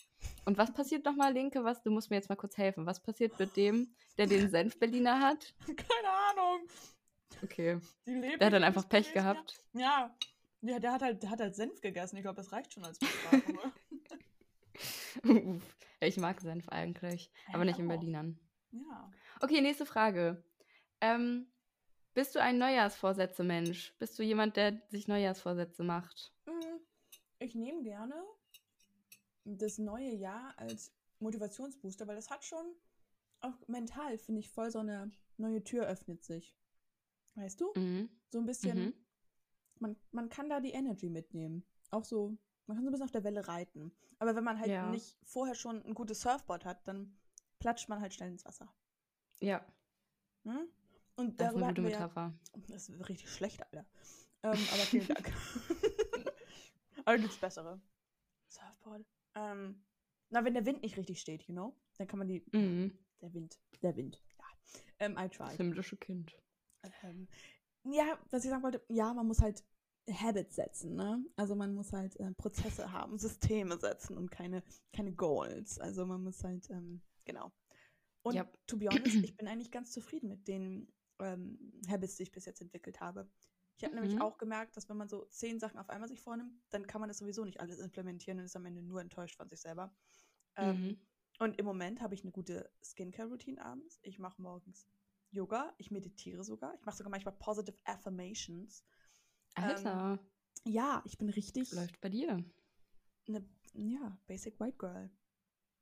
Und 0.45 0.57
was 0.57 0.74
passiert 0.74 1.05
nochmal, 1.05 1.34
Linke? 1.34 1.63
Was, 1.63 1.82
du 1.82 1.91
musst 1.91 2.09
mir 2.09 2.15
jetzt 2.15 2.30
mal 2.30 2.36
kurz 2.36 2.57
helfen. 2.57 2.86
Was 2.86 3.01
passiert 3.01 3.38
mit 3.38 3.55
dem, 3.57 3.93
der 4.18 4.28
den 4.28 4.49
Senf-Berliner 4.49 5.20
hat? 5.20 5.53
Keine 5.65 6.09
Ahnung. 6.30 6.68
Okay. 7.43 7.80
Der 8.05 8.45
hat 8.47 8.53
dann 8.53 8.63
einfach 8.63 8.88
Pech 8.88 9.13
gehabt. 9.13 9.61
Ja. 9.74 10.15
Ja, 10.61 10.80
der 10.80 10.93
hat 10.93 11.01
halt, 11.01 11.22
der 11.22 11.30
hat 11.30 11.39
halt 11.39 11.55
Senf 11.55 11.82
gegessen. 11.82 12.18
Ich 12.18 12.24
glaube, 12.24 12.38
das 12.38 12.51
reicht 12.51 12.74
schon 12.74 12.84
als 12.84 12.97
Bestrafung. 12.97 13.59
ich 15.99 16.18
mag 16.18 16.41
Senf 16.41 16.68
eigentlich, 16.70 17.32
aber 17.53 17.63
nicht 17.63 17.80
in 17.80 17.88
Berlinern. 17.88 18.39
Ja. 18.72 19.11
Okay, 19.39 19.61
nächste 19.61 19.86
Frage. 19.86 20.43
Ähm, 20.99 21.47
bist 22.13 22.34
du 22.34 22.41
ein 22.41 22.57
Neujahrsvorsätze-Mensch? 22.57 23.93
Bist 23.99 24.18
du 24.18 24.24
jemand, 24.24 24.55
der 24.57 24.82
sich 24.89 25.07
Neujahrsvorsätze 25.07 25.84
macht? 25.84 26.34
Mm, 26.45 26.80
ich 27.39 27.53
nehme 27.53 27.84
gerne 27.84 28.15
das 29.55 29.77
neue 29.77 30.13
Jahr 30.13 30.53
als 30.57 30.91
Motivationsbooster, 31.19 32.07
weil 32.07 32.15
das 32.15 32.29
hat 32.29 32.43
schon 32.43 32.65
auch 33.39 33.67
mental, 33.67 34.17
finde 34.17 34.39
ich, 34.39 34.49
voll 34.49 34.71
so 34.71 34.79
eine 34.79 35.11
neue 35.37 35.63
Tür 35.63 35.85
öffnet 35.87 36.23
sich. 36.23 36.55
Weißt 37.35 37.61
du? 37.61 37.71
Mhm. 37.75 38.09
So 38.29 38.39
ein 38.39 38.45
bisschen, 38.45 38.85
mhm. 38.85 38.93
man, 39.79 39.95
man 40.11 40.29
kann 40.29 40.49
da 40.49 40.59
die 40.59 40.71
Energy 40.71 41.09
mitnehmen. 41.09 41.63
Auch 41.91 42.03
so, 42.03 42.37
man 42.65 42.75
kann 42.75 42.83
so 42.83 42.89
ein 42.89 42.91
bisschen 42.91 43.05
auf 43.05 43.11
der 43.11 43.23
Welle 43.23 43.47
reiten. 43.47 43.91
Aber 44.19 44.35
wenn 44.35 44.43
man 44.43 44.59
halt 44.59 44.71
ja. 44.71 44.89
nicht 44.89 45.17
vorher 45.23 45.55
schon 45.55 45.83
ein 45.85 45.93
gutes 45.93 46.21
Surfboard 46.21 46.65
hat, 46.65 46.87
dann 46.87 47.17
platscht 47.59 47.87
man 47.89 48.01
halt 48.01 48.13
schnell 48.13 48.31
ins 48.31 48.45
Wasser. 48.45 48.73
Ja. 49.39 49.65
Hm? 50.43 50.67
Und 51.15 51.39
das 51.39 51.51
ist 51.51 51.57
eine 51.57 51.67
gute 51.67 51.81
Metapher. 51.81 52.33
Ja, 52.55 52.61
das 52.67 52.89
ist 52.89 53.09
richtig 53.09 53.29
schlecht, 53.29 53.63
Alter. 53.63 53.85
Ähm, 54.43 54.51
aber 54.51 54.83
vielen 54.83 55.07
Dank. 55.07 55.33
aber 57.05 57.17
gibt's 57.17 57.37
bessere. 57.37 57.79
Surfboard. 58.47 59.05
Ähm, 59.38 59.83
na, 60.29 60.43
wenn 60.43 60.53
der 60.53 60.65
Wind 60.65 60.81
nicht 60.81 60.97
richtig 60.97 61.21
steht, 61.21 61.43
you 61.43 61.53
know, 61.53 61.75
dann 61.97 62.07
kann 62.07 62.19
man 62.19 62.27
die. 62.27 62.43
Mhm. 62.51 62.97
Der 63.21 63.33
Wind. 63.33 63.59
Der 63.81 63.95
Wind. 63.95 64.21
Ja. 64.38 64.45
Ähm, 64.99 65.17
I 65.17 65.29
try. 65.29 65.45
Das 65.45 65.57
himmlische 65.57 65.97
Kind. 65.97 66.35
Ähm, 67.03 67.27
ja, 67.83 68.19
was 68.31 68.43
ich 68.43 68.49
sagen 68.49 68.63
wollte, 68.63 68.83
ja, 68.89 69.13
man 69.13 69.27
muss 69.27 69.41
halt 69.41 69.63
Habits 70.09 70.55
setzen, 70.55 70.95
ne? 70.95 71.23
Also 71.35 71.55
man 71.55 71.73
muss 71.73 71.91
halt 71.93 72.15
äh, 72.19 72.31
Prozesse 72.33 72.91
haben, 72.91 73.17
Systeme 73.17 73.77
setzen 73.77 74.17
und 74.17 74.31
keine, 74.31 74.63
keine 74.93 75.13
Goals. 75.13 75.79
Also 75.79 76.05
man 76.05 76.23
muss 76.23 76.43
halt, 76.43 76.69
ähm, 76.69 77.01
genau. 77.25 77.51
Und 78.21 78.35
yep. 78.35 78.57
to 78.67 78.77
be 78.77 78.88
honest, 78.88 79.15
ich 79.23 79.35
bin 79.35 79.47
eigentlich 79.47 79.71
ganz 79.71 79.91
zufrieden 79.91 80.29
mit 80.29 80.47
den 80.47 80.91
ähm, 81.19 81.81
Habits, 81.89 82.15
die 82.15 82.23
ich 82.23 82.31
bis 82.31 82.45
jetzt 82.45 82.61
entwickelt 82.61 82.99
habe. 83.01 83.29
Ich 83.78 83.84
habe 83.84 83.95
mhm. 83.95 84.01
nämlich 84.01 84.21
auch 84.21 84.38
gemerkt, 84.38 84.75
dass 84.75 84.89
wenn 84.89 84.97
man 84.97 85.07
so 85.07 85.25
zehn 85.25 85.59
Sachen 85.59 85.78
auf 85.78 85.89
einmal 85.89 86.09
sich 86.09 86.19
vornimmt, 86.19 86.51
dann 86.69 86.88
kann 86.88 86.99
man 86.99 87.07
das 87.07 87.19
sowieso 87.19 87.45
nicht 87.45 87.59
alles 87.59 87.80
implementieren 87.80 88.39
und 88.39 88.45
ist 88.45 88.55
am 88.55 88.65
Ende 88.65 88.82
nur 88.82 89.01
enttäuscht 89.01 89.38
von 89.38 89.47
sich 89.49 89.61
selber. 89.61 89.95
Ähm, 90.55 90.82
mhm. 90.82 90.99
Und 91.39 91.59
im 91.59 91.65
Moment 91.65 92.01
habe 92.01 92.15
ich 92.15 92.23
eine 92.23 92.32
gute 92.32 92.71
Skincare-Routine 92.84 93.63
abends. 93.63 93.99
Ich 94.01 94.17
mache 94.17 94.41
morgens 94.41 94.88
Yoga, 95.30 95.73
ich 95.78 95.91
meditiere 95.91 96.43
sogar. 96.43 96.73
Ich 96.73 96.86
mache 96.86 96.97
sogar 96.97 97.11
manchmal 97.11 97.36
Positive 97.36 97.78
Affirmations. 97.84 98.84
Alter. 99.53 100.19
Ähm, 100.19 100.73
ja, 100.73 101.03
ich 101.05 101.19
bin 101.19 101.30
richtig. 101.30 101.71
Läuft 101.71 102.01
bei 102.01 102.09
dir. 102.09 102.43
Eine, 103.28 103.45
ja, 103.73 104.17
Basic 104.25 104.59
White 104.59 104.78
Girl. 104.78 105.11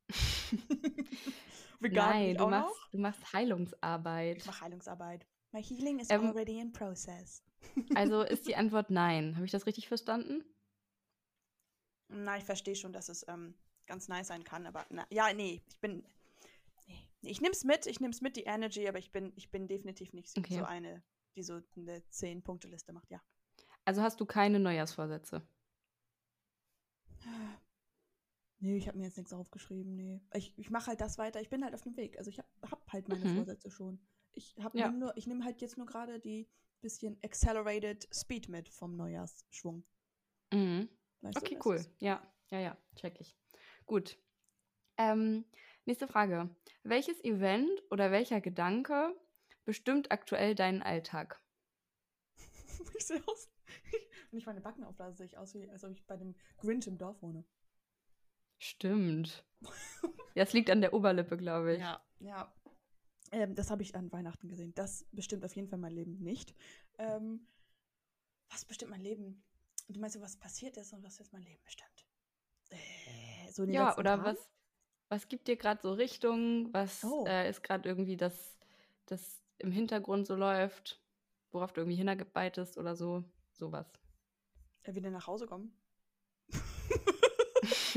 Nein, 1.79 2.35
du 2.35 2.47
machst, 2.47 2.75
du 2.91 2.97
machst 2.97 3.33
Heilungsarbeit. 3.33 4.37
Ich 4.37 4.45
mache 4.45 4.61
Heilungsarbeit. 4.61 5.25
My 5.51 5.63
healing 5.63 5.99
is 5.99 6.09
ähm, 6.09 6.25
already 6.25 6.59
in 6.59 6.71
process. 6.73 7.41
Also 7.95 8.21
ist 8.21 8.47
die 8.47 8.55
Antwort 8.55 8.89
nein. 8.89 9.35
Habe 9.35 9.45
ich 9.45 9.51
das 9.51 9.65
richtig 9.65 9.87
verstanden? 9.87 10.43
Na, 12.07 12.37
ich 12.37 12.43
verstehe 12.43 12.75
schon, 12.75 12.93
dass 12.93 13.09
es 13.09 13.25
ähm, 13.27 13.55
ganz 13.87 14.07
nice 14.07 14.27
sein 14.27 14.43
kann, 14.43 14.65
aber 14.65 14.85
na, 14.89 15.05
ja, 15.09 15.33
nee, 15.33 15.61
ich 15.67 15.79
bin. 15.79 16.03
Nee, 17.21 17.31
ich 17.31 17.41
nehme 17.41 17.53
es 17.53 17.63
mit, 17.63 17.87
ich 17.87 17.99
nehme 17.99 18.13
es 18.13 18.21
mit, 18.21 18.35
die 18.35 18.43
Energy, 18.43 18.87
aber 18.87 18.99
ich 18.99 19.11
bin, 19.11 19.33
ich 19.35 19.49
bin 19.49 19.67
definitiv 19.67 20.13
nicht 20.13 20.37
okay. 20.37 20.59
so 20.59 20.63
eine, 20.63 21.03
die 21.35 21.43
so 21.43 21.61
eine 21.75 21.99
10-Punkte-Liste 22.11 22.93
macht, 22.93 23.09
ja. 23.09 23.21
Also 23.85 24.01
hast 24.01 24.19
du 24.19 24.25
keine 24.25 24.59
Neujahrsvorsätze? 24.59 25.47
Nee, 28.59 28.77
ich 28.77 28.87
habe 28.87 28.97
mir 28.97 29.03
jetzt 29.03 29.17
nichts 29.17 29.33
aufgeschrieben, 29.33 29.95
nee. 29.95 30.21
Ich, 30.33 30.57
ich 30.57 30.71
mache 30.71 30.87
halt 30.87 31.01
das 31.01 31.17
weiter, 31.17 31.41
ich 31.41 31.49
bin 31.49 31.63
halt 31.63 31.75
auf 31.75 31.81
dem 31.81 31.97
Weg. 31.97 32.17
Also 32.17 32.29
ich 32.29 32.39
habe 32.39 32.47
hab 32.63 32.91
halt 32.91 33.09
meine 33.09 33.25
mhm. 33.25 33.35
Vorsätze 33.35 33.69
schon. 33.69 33.99
Ich 34.31 34.55
ja. 34.73 34.91
nur, 34.91 35.15
ich 35.17 35.27
nehme 35.27 35.43
halt 35.43 35.61
jetzt 35.61 35.77
nur 35.77 35.85
gerade 35.85 36.19
die 36.19 36.47
bisschen 36.81 37.17
accelerated 37.23 38.07
Speed 38.13 38.49
mit 38.49 38.69
vom 38.69 38.95
Neujahrsschwung. 38.95 39.83
Mhm. 40.51 40.89
Weißt 41.21 41.37
okay, 41.37 41.59
cool. 41.65 41.83
Ja, 41.99 42.21
ja, 42.49 42.59
ja, 42.59 42.77
check 42.95 43.19
ich. 43.19 43.35
Gut. 43.85 44.17
Ähm, 44.97 45.45
nächste 45.85 46.07
Frage. 46.07 46.49
Welches 46.83 47.23
Event 47.23 47.69
oder 47.89 48.11
welcher 48.11 48.41
Gedanke 48.41 49.15
bestimmt 49.65 50.11
aktuell 50.11 50.55
deinen 50.55 50.81
Alltag? 50.81 51.41
ich 52.97 53.05
sehe 53.05 53.21
aus. 53.27 53.49
Wenn 54.29 54.39
ich 54.39 54.45
meine 54.45 54.61
Backen 54.61 54.83
auflasse, 54.83 55.17
sehe 55.17 55.25
ich 55.25 55.37
aus, 55.37 55.53
wie 55.53 55.69
als 55.69 55.83
ob 55.83 55.91
ich 55.91 56.05
bei 56.05 56.17
dem 56.17 56.35
Grinch 56.57 56.87
im 56.87 56.97
Dorf 56.97 57.21
wohne. 57.21 57.43
Stimmt. 58.59 59.45
ja, 60.35 60.43
es 60.43 60.53
liegt 60.53 60.69
an 60.69 60.81
der 60.81 60.93
Oberlippe, 60.93 61.37
glaube 61.37 61.75
ich. 61.75 61.79
Ja, 61.79 62.03
ja. 62.19 62.53
Ähm, 63.31 63.55
das 63.55 63.71
habe 63.71 63.81
ich 63.81 63.95
an 63.95 64.11
Weihnachten 64.11 64.47
gesehen. 64.47 64.73
Das 64.75 65.05
bestimmt 65.11 65.43
auf 65.45 65.55
jeden 65.55 65.67
Fall 65.67 65.79
mein 65.79 65.93
Leben 65.93 66.19
nicht. 66.19 66.53
Ähm, 66.97 67.47
was 68.49 68.65
bestimmt 68.65 68.91
mein 68.91 69.01
Leben? 69.01 69.43
Du 69.87 69.99
meinst, 69.99 70.19
was 70.21 70.37
passiert 70.37 70.77
ist 70.77 70.93
und 70.93 71.03
was 71.03 71.19
jetzt 71.19 71.33
mein 71.33 71.43
Leben 71.43 71.61
bestimmt? 71.63 72.07
Äh, 72.69 73.51
so 73.51 73.65
ja, 73.65 73.97
oder 73.97 74.23
was, 74.23 74.37
was 75.09 75.27
gibt 75.27 75.47
dir 75.47 75.57
gerade 75.57 75.81
so 75.81 75.93
Richtung? 75.93 76.73
Was 76.73 77.03
oh. 77.03 77.25
äh, 77.27 77.49
ist 77.49 77.63
gerade 77.63 77.87
irgendwie 77.87 78.17
das, 78.17 78.57
das 79.05 79.41
im 79.59 79.71
Hintergrund 79.71 80.27
so 80.27 80.35
läuft? 80.35 81.01
Worauf 81.51 81.73
du 81.73 81.81
irgendwie 81.81 81.97
hinarbeitest 81.97 82.77
oder 82.77 82.95
so? 82.95 83.23
Sowas. 83.53 83.87
Äh, 84.83 84.95
wieder 84.95 85.09
nach 85.09 85.27
Hause 85.27 85.47
kommen. 85.47 85.77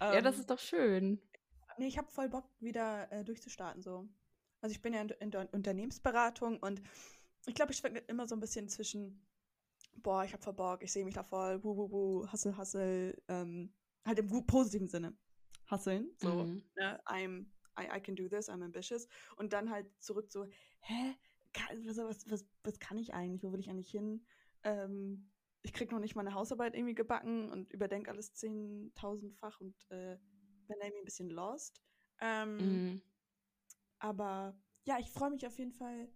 ja, 0.00 0.20
das 0.20 0.34
ähm, 0.34 0.40
ist 0.40 0.50
doch 0.50 0.58
schön. 0.58 1.20
Nee, 1.80 1.86
ich 1.86 1.96
habe 1.96 2.10
voll 2.10 2.28
Bock, 2.28 2.44
wieder 2.60 3.10
äh, 3.10 3.24
durchzustarten. 3.24 3.80
So. 3.80 4.06
Also 4.60 4.74
ich 4.74 4.82
bin 4.82 4.92
ja 4.92 5.00
in, 5.00 5.08
in 5.08 5.30
der 5.30 5.48
Unternehmensberatung 5.54 6.58
und 6.58 6.82
ich 7.46 7.54
glaube, 7.54 7.72
ich 7.72 7.78
schwanke 7.78 8.00
immer 8.00 8.28
so 8.28 8.36
ein 8.36 8.40
bisschen 8.40 8.68
zwischen, 8.68 9.26
boah, 9.96 10.22
ich 10.22 10.34
habe 10.34 10.42
voll 10.42 10.52
Bock, 10.52 10.82
ich 10.82 10.92
sehe 10.92 11.06
mich 11.06 11.14
da 11.14 11.22
voll, 11.22 11.64
wuh, 11.64 11.74
wuh, 11.74 11.90
wuh, 11.90 12.30
hustle, 12.30 12.54
hustle, 12.58 13.16
ähm, 13.28 13.72
halt 14.04 14.18
im 14.18 14.28
positiven 14.46 14.88
Sinne. 14.88 15.16
Hustlen, 15.70 16.10
so, 16.18 16.44
mhm. 16.44 16.62
ne, 16.76 17.00
I'm, 17.06 17.46
I, 17.78 17.96
I 17.96 17.98
can 17.98 18.14
do 18.14 18.28
this, 18.28 18.50
I'm 18.50 18.62
ambitious. 18.62 19.08
Und 19.36 19.54
dann 19.54 19.70
halt 19.70 19.86
zurück 20.02 20.30
so, 20.30 20.44
hä, 20.80 21.16
was, 21.86 21.96
was, 21.96 22.30
was, 22.30 22.46
was 22.62 22.78
kann 22.78 22.98
ich 22.98 23.14
eigentlich, 23.14 23.42
wo 23.42 23.54
will 23.54 23.60
ich 23.60 23.70
eigentlich 23.70 23.90
hin? 23.90 24.26
Ähm, 24.64 25.30
ich 25.62 25.72
krieg 25.72 25.90
noch 25.90 25.98
nicht 25.98 26.14
meine 26.14 26.34
Hausarbeit 26.34 26.74
irgendwie 26.74 26.94
gebacken 26.94 27.48
und 27.50 27.72
überdenke 27.72 28.10
alles 28.10 28.34
zehntausendfach 28.34 29.62
und 29.62 29.74
äh, 29.90 30.18
bin 30.70 30.78
da 30.78 30.86
irgendwie 30.86 31.02
ein 31.02 31.04
bisschen 31.04 31.30
lost. 31.30 31.82
Ähm, 32.20 32.56
mhm. 32.58 33.02
Aber 33.98 34.54
ja, 34.84 34.98
ich 34.98 35.10
freue 35.10 35.30
mich 35.30 35.46
auf 35.46 35.58
jeden 35.58 35.72
Fall, 35.72 36.08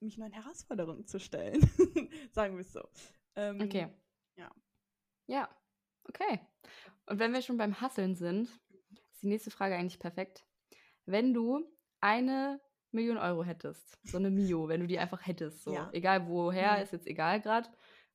mich 0.00 0.18
neuen 0.18 0.32
Herausforderungen 0.32 1.06
zu 1.06 1.18
stellen. 1.20 1.60
Sagen 2.32 2.56
wir 2.56 2.62
es 2.62 2.72
so. 2.72 2.82
Ähm, 3.36 3.60
okay. 3.62 3.88
Ja. 4.36 4.50
Ja, 5.26 5.48
okay. 6.08 6.40
Und 7.06 7.18
wenn 7.18 7.32
wir 7.32 7.42
schon 7.42 7.56
beim 7.56 7.80
Hasseln 7.80 8.14
sind, 8.16 8.48
ist 9.12 9.22
die 9.22 9.28
nächste 9.28 9.50
Frage 9.50 9.76
eigentlich 9.76 9.98
perfekt. 9.98 10.44
Wenn 11.06 11.32
du 11.32 11.64
eine 12.00 12.60
Million 12.90 13.16
Euro 13.18 13.44
hättest, 13.44 13.98
so 14.04 14.18
eine 14.18 14.30
Mio, 14.30 14.68
wenn 14.68 14.80
du 14.80 14.86
die 14.86 14.98
einfach 14.98 15.26
hättest, 15.26 15.62
so 15.64 15.72
Ja. 15.72 15.90
egal 15.92 16.26
woher, 16.28 16.76
Mhm. 16.76 16.82
ist 16.82 16.92
jetzt 16.92 17.06
egal 17.06 17.40
gerade, 17.40 17.68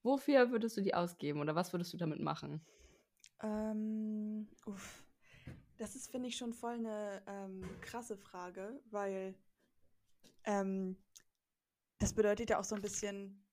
wofür 0.04 0.52
würdest 0.52 0.78
du 0.78 0.82
die 0.82 0.94
ausgeben 0.94 1.40
oder 1.40 1.56
was 1.56 1.74
würdest 1.74 1.94
du 1.94 1.98
damit 1.98 2.20
machen? 2.20 2.66
Ähm, 3.42 4.48
uff. 4.66 5.07
Das 5.78 5.96
ist, 5.96 6.10
finde 6.10 6.30
ich, 6.30 6.38
schon 6.38 6.54
voll 6.54 6.74
eine 6.74 7.22
ähm, 7.28 7.62
krasse 7.82 8.18
Frage, 8.18 8.82
weil 8.90 9.36
ähm, 10.44 10.98
das 12.00 12.14
bedeutet 12.14 12.50
ja 12.50 12.60
auch 12.60 12.64
so 12.64 12.76
ein 12.76 12.82
bisschen, 12.82 13.44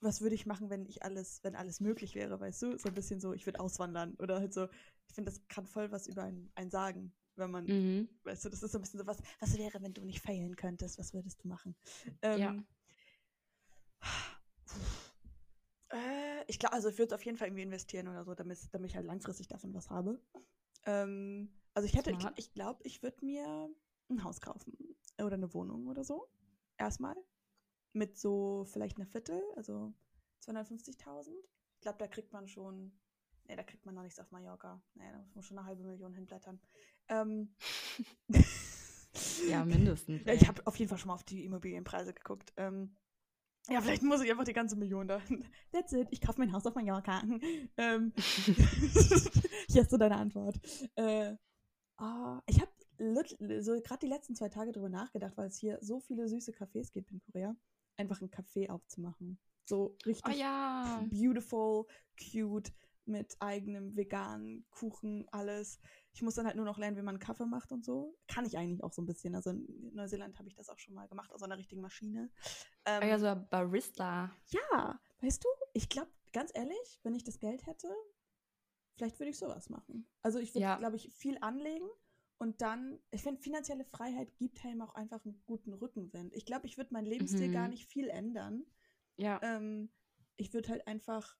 was 0.00 0.20
würde 0.20 0.34
ich 0.34 0.44
machen, 0.44 0.68
wenn 0.68 0.84
ich 0.86 1.02
alles, 1.02 1.42
wenn 1.42 1.56
alles 1.56 1.80
möglich 1.80 2.14
wäre, 2.14 2.38
weißt 2.38 2.62
du? 2.62 2.78
So 2.78 2.88
ein 2.88 2.94
bisschen 2.94 3.20
so, 3.20 3.32
ich 3.32 3.46
würde 3.46 3.60
auswandern 3.60 4.14
oder 4.18 4.40
halt 4.40 4.52
so, 4.52 4.68
ich 5.08 5.14
finde, 5.14 5.30
das 5.30 5.40
kann 5.48 5.66
voll 5.66 5.90
was 5.90 6.06
über 6.06 6.24
einen, 6.24 6.50
einen 6.54 6.70
sagen, 6.70 7.14
wenn 7.36 7.50
man, 7.50 7.66
Mhm. 7.66 8.08
weißt 8.24 8.44
du, 8.44 8.48
das 8.50 8.62
ist 8.62 8.72
so 8.72 8.78
ein 8.78 8.82
bisschen 8.82 9.00
so 9.00 9.06
was, 9.06 9.22
was 9.40 9.56
wäre, 9.56 9.80
wenn 9.82 9.94
du 9.94 10.04
nicht 10.04 10.20
failen 10.20 10.54
könntest, 10.56 10.98
was 10.98 11.14
würdest 11.14 11.42
du 11.42 11.48
machen? 11.48 11.74
Ähm, 12.22 12.40
Ja. 12.40 12.54
Äh, 15.90 16.44
ich 16.46 16.58
glaube, 16.58 16.74
also 16.74 16.88
ich 16.88 16.98
würde 16.98 17.08
es 17.08 17.12
auf 17.12 17.24
jeden 17.24 17.38
Fall 17.38 17.48
irgendwie 17.48 17.62
investieren 17.62 18.08
oder 18.08 18.24
so, 18.24 18.34
damit, 18.34 18.58
damit 18.72 18.90
ich 18.90 18.96
halt 18.96 19.06
langfristig 19.06 19.48
davon 19.48 19.72
was 19.74 19.90
habe. 19.90 20.20
Ähm, 20.86 21.50
also 21.74 21.86
ich 21.86 21.94
hätte, 21.94 22.10
ich, 22.10 22.20
Smart. 22.20 22.38
ich 22.38 22.52
glaube, 22.52 22.80
ich 22.84 23.02
würde 23.02 23.24
mir 23.24 23.70
ein 24.10 24.24
Haus 24.24 24.40
kaufen 24.40 24.76
oder 25.18 25.34
eine 25.34 25.52
Wohnung 25.54 25.86
oder 25.86 26.04
so. 26.04 26.28
Erstmal. 26.76 27.16
Mit 27.92 28.18
so 28.18 28.64
vielleicht 28.64 28.96
einer 28.96 29.06
Viertel, 29.06 29.42
also 29.56 29.92
250.000. 30.42 31.28
Ich 31.76 31.80
glaube, 31.80 31.98
da 31.98 32.06
kriegt 32.08 32.32
man 32.32 32.48
schon, 32.48 32.92
nee, 33.44 33.56
da 33.56 33.62
kriegt 33.62 33.86
man 33.86 33.94
noch 33.94 34.02
nichts 34.02 34.18
auf 34.18 34.30
Mallorca. 34.30 34.82
Nee, 34.94 35.10
da 35.10 35.18
muss 35.18 35.34
man 35.34 35.44
schon 35.44 35.58
eine 35.58 35.66
halbe 35.66 35.84
Million 35.84 36.12
hinblättern. 36.12 36.60
Ähm, 37.08 37.54
Ja, 39.48 39.64
mindestens. 39.64 40.22
ey. 40.26 40.36
ich 40.36 40.48
habe 40.48 40.66
auf 40.66 40.76
jeden 40.76 40.88
Fall 40.88 40.98
schon 40.98 41.08
mal 41.08 41.14
auf 41.14 41.24
die 41.24 41.44
Immobilienpreise 41.44 42.14
geguckt. 42.14 42.52
Ähm, 42.56 42.96
ja, 43.68 43.80
vielleicht 43.80 44.02
muss 44.02 44.22
ich 44.22 44.30
einfach 44.30 44.44
die 44.44 44.52
ganze 44.52 44.76
Million 44.76 45.08
da. 45.08 45.20
That's 45.72 45.92
it. 45.92 46.08
Ich 46.10 46.20
kaufe 46.20 46.38
mein 46.38 46.52
Haus 46.52 46.66
auf 46.66 46.74
Mallorca. 46.74 47.22
ähm, 47.76 48.12
hier 49.68 49.82
hast 49.82 49.92
du 49.92 49.96
deine 49.96 50.16
Antwort. 50.16 50.56
Äh, 50.96 51.34
ah, 51.96 52.42
ich 52.46 52.60
habe 52.60 52.70
so 53.60 53.80
gerade 53.80 54.00
die 54.00 54.06
letzten 54.06 54.34
zwei 54.34 54.48
Tage 54.48 54.72
drüber 54.72 54.88
nachgedacht, 54.88 55.36
weil 55.36 55.48
es 55.48 55.58
hier 55.58 55.78
so 55.80 55.98
viele 56.00 56.28
süße 56.28 56.52
Cafés 56.52 56.92
gibt 56.92 57.10
in 57.10 57.20
Korea, 57.20 57.56
einfach 57.96 58.20
ein 58.20 58.30
Café 58.30 58.70
aufzumachen. 58.70 59.38
So 59.64 59.96
richtig 60.04 60.34
oh 60.36 60.38
ja. 60.38 61.02
beautiful, 61.10 61.86
cute, 62.18 62.70
mit 63.06 63.36
eigenem 63.40 63.96
veganen 63.96 64.66
Kuchen, 64.70 65.26
alles. 65.30 65.80
Ich 66.14 66.22
muss 66.22 66.34
dann 66.36 66.46
halt 66.46 66.54
nur 66.56 66.64
noch 66.64 66.78
lernen, 66.78 66.96
wie 66.96 67.02
man 67.02 67.18
Kaffee 67.18 67.44
macht 67.44 67.72
und 67.72 67.84
so. 67.84 68.16
Kann 68.28 68.46
ich 68.46 68.56
eigentlich 68.56 68.82
auch 68.84 68.92
so 68.92 69.02
ein 69.02 69.06
bisschen. 69.06 69.34
Also 69.34 69.50
in 69.50 69.90
Neuseeland 69.94 70.38
habe 70.38 70.48
ich 70.48 70.54
das 70.54 70.68
auch 70.68 70.78
schon 70.78 70.94
mal 70.94 71.08
gemacht, 71.08 71.32
aus 71.32 71.42
einer 71.42 71.58
richtigen 71.58 71.80
Maschine. 71.82 72.30
Ähm, 72.84 73.00
Oh 73.02 73.06
ja, 73.06 73.18
so 73.18 73.26
ein 73.26 73.48
Barista. 73.48 74.30
ja, 74.48 75.00
weißt 75.20 75.42
du, 75.42 75.48
ich 75.72 75.88
glaube, 75.88 76.12
ganz 76.32 76.52
ehrlich, 76.54 77.00
wenn 77.02 77.14
ich 77.16 77.24
das 77.24 77.40
Geld 77.40 77.66
hätte, 77.66 77.88
vielleicht 78.96 79.18
würde 79.18 79.30
ich 79.30 79.38
sowas 79.38 79.68
machen. 79.70 80.08
Also 80.22 80.38
ich 80.38 80.54
würde, 80.54 80.62
Ja. 80.62 80.76
glaube 80.76 80.94
ich, 80.96 81.12
viel 81.14 81.36
anlegen 81.40 81.88
und 82.38 82.60
dann, 82.62 83.00
ich 83.10 83.22
finde, 83.22 83.40
finanzielle 83.42 83.84
Freiheit 83.84 84.36
gibt 84.36 84.64
einem 84.64 84.82
auch 84.82 84.94
einfach 84.94 85.24
einen 85.24 85.42
guten 85.46 85.72
Rückenwind. 85.72 86.32
Ich 86.32 86.46
glaube, 86.46 86.66
ich 86.66 86.76
würde 86.76 86.92
meinen 86.94 87.06
Lebensstil 87.06 87.50
gar 87.50 87.64
Mhm. 87.64 87.70
nicht 87.70 87.86
viel 87.86 88.08
ändern. 88.08 88.64
Ja. 89.16 89.40
Ähm, 89.42 89.90
ich 90.36 90.52
würde 90.52 90.68
halt 90.68 90.86
einfach, 90.86 91.36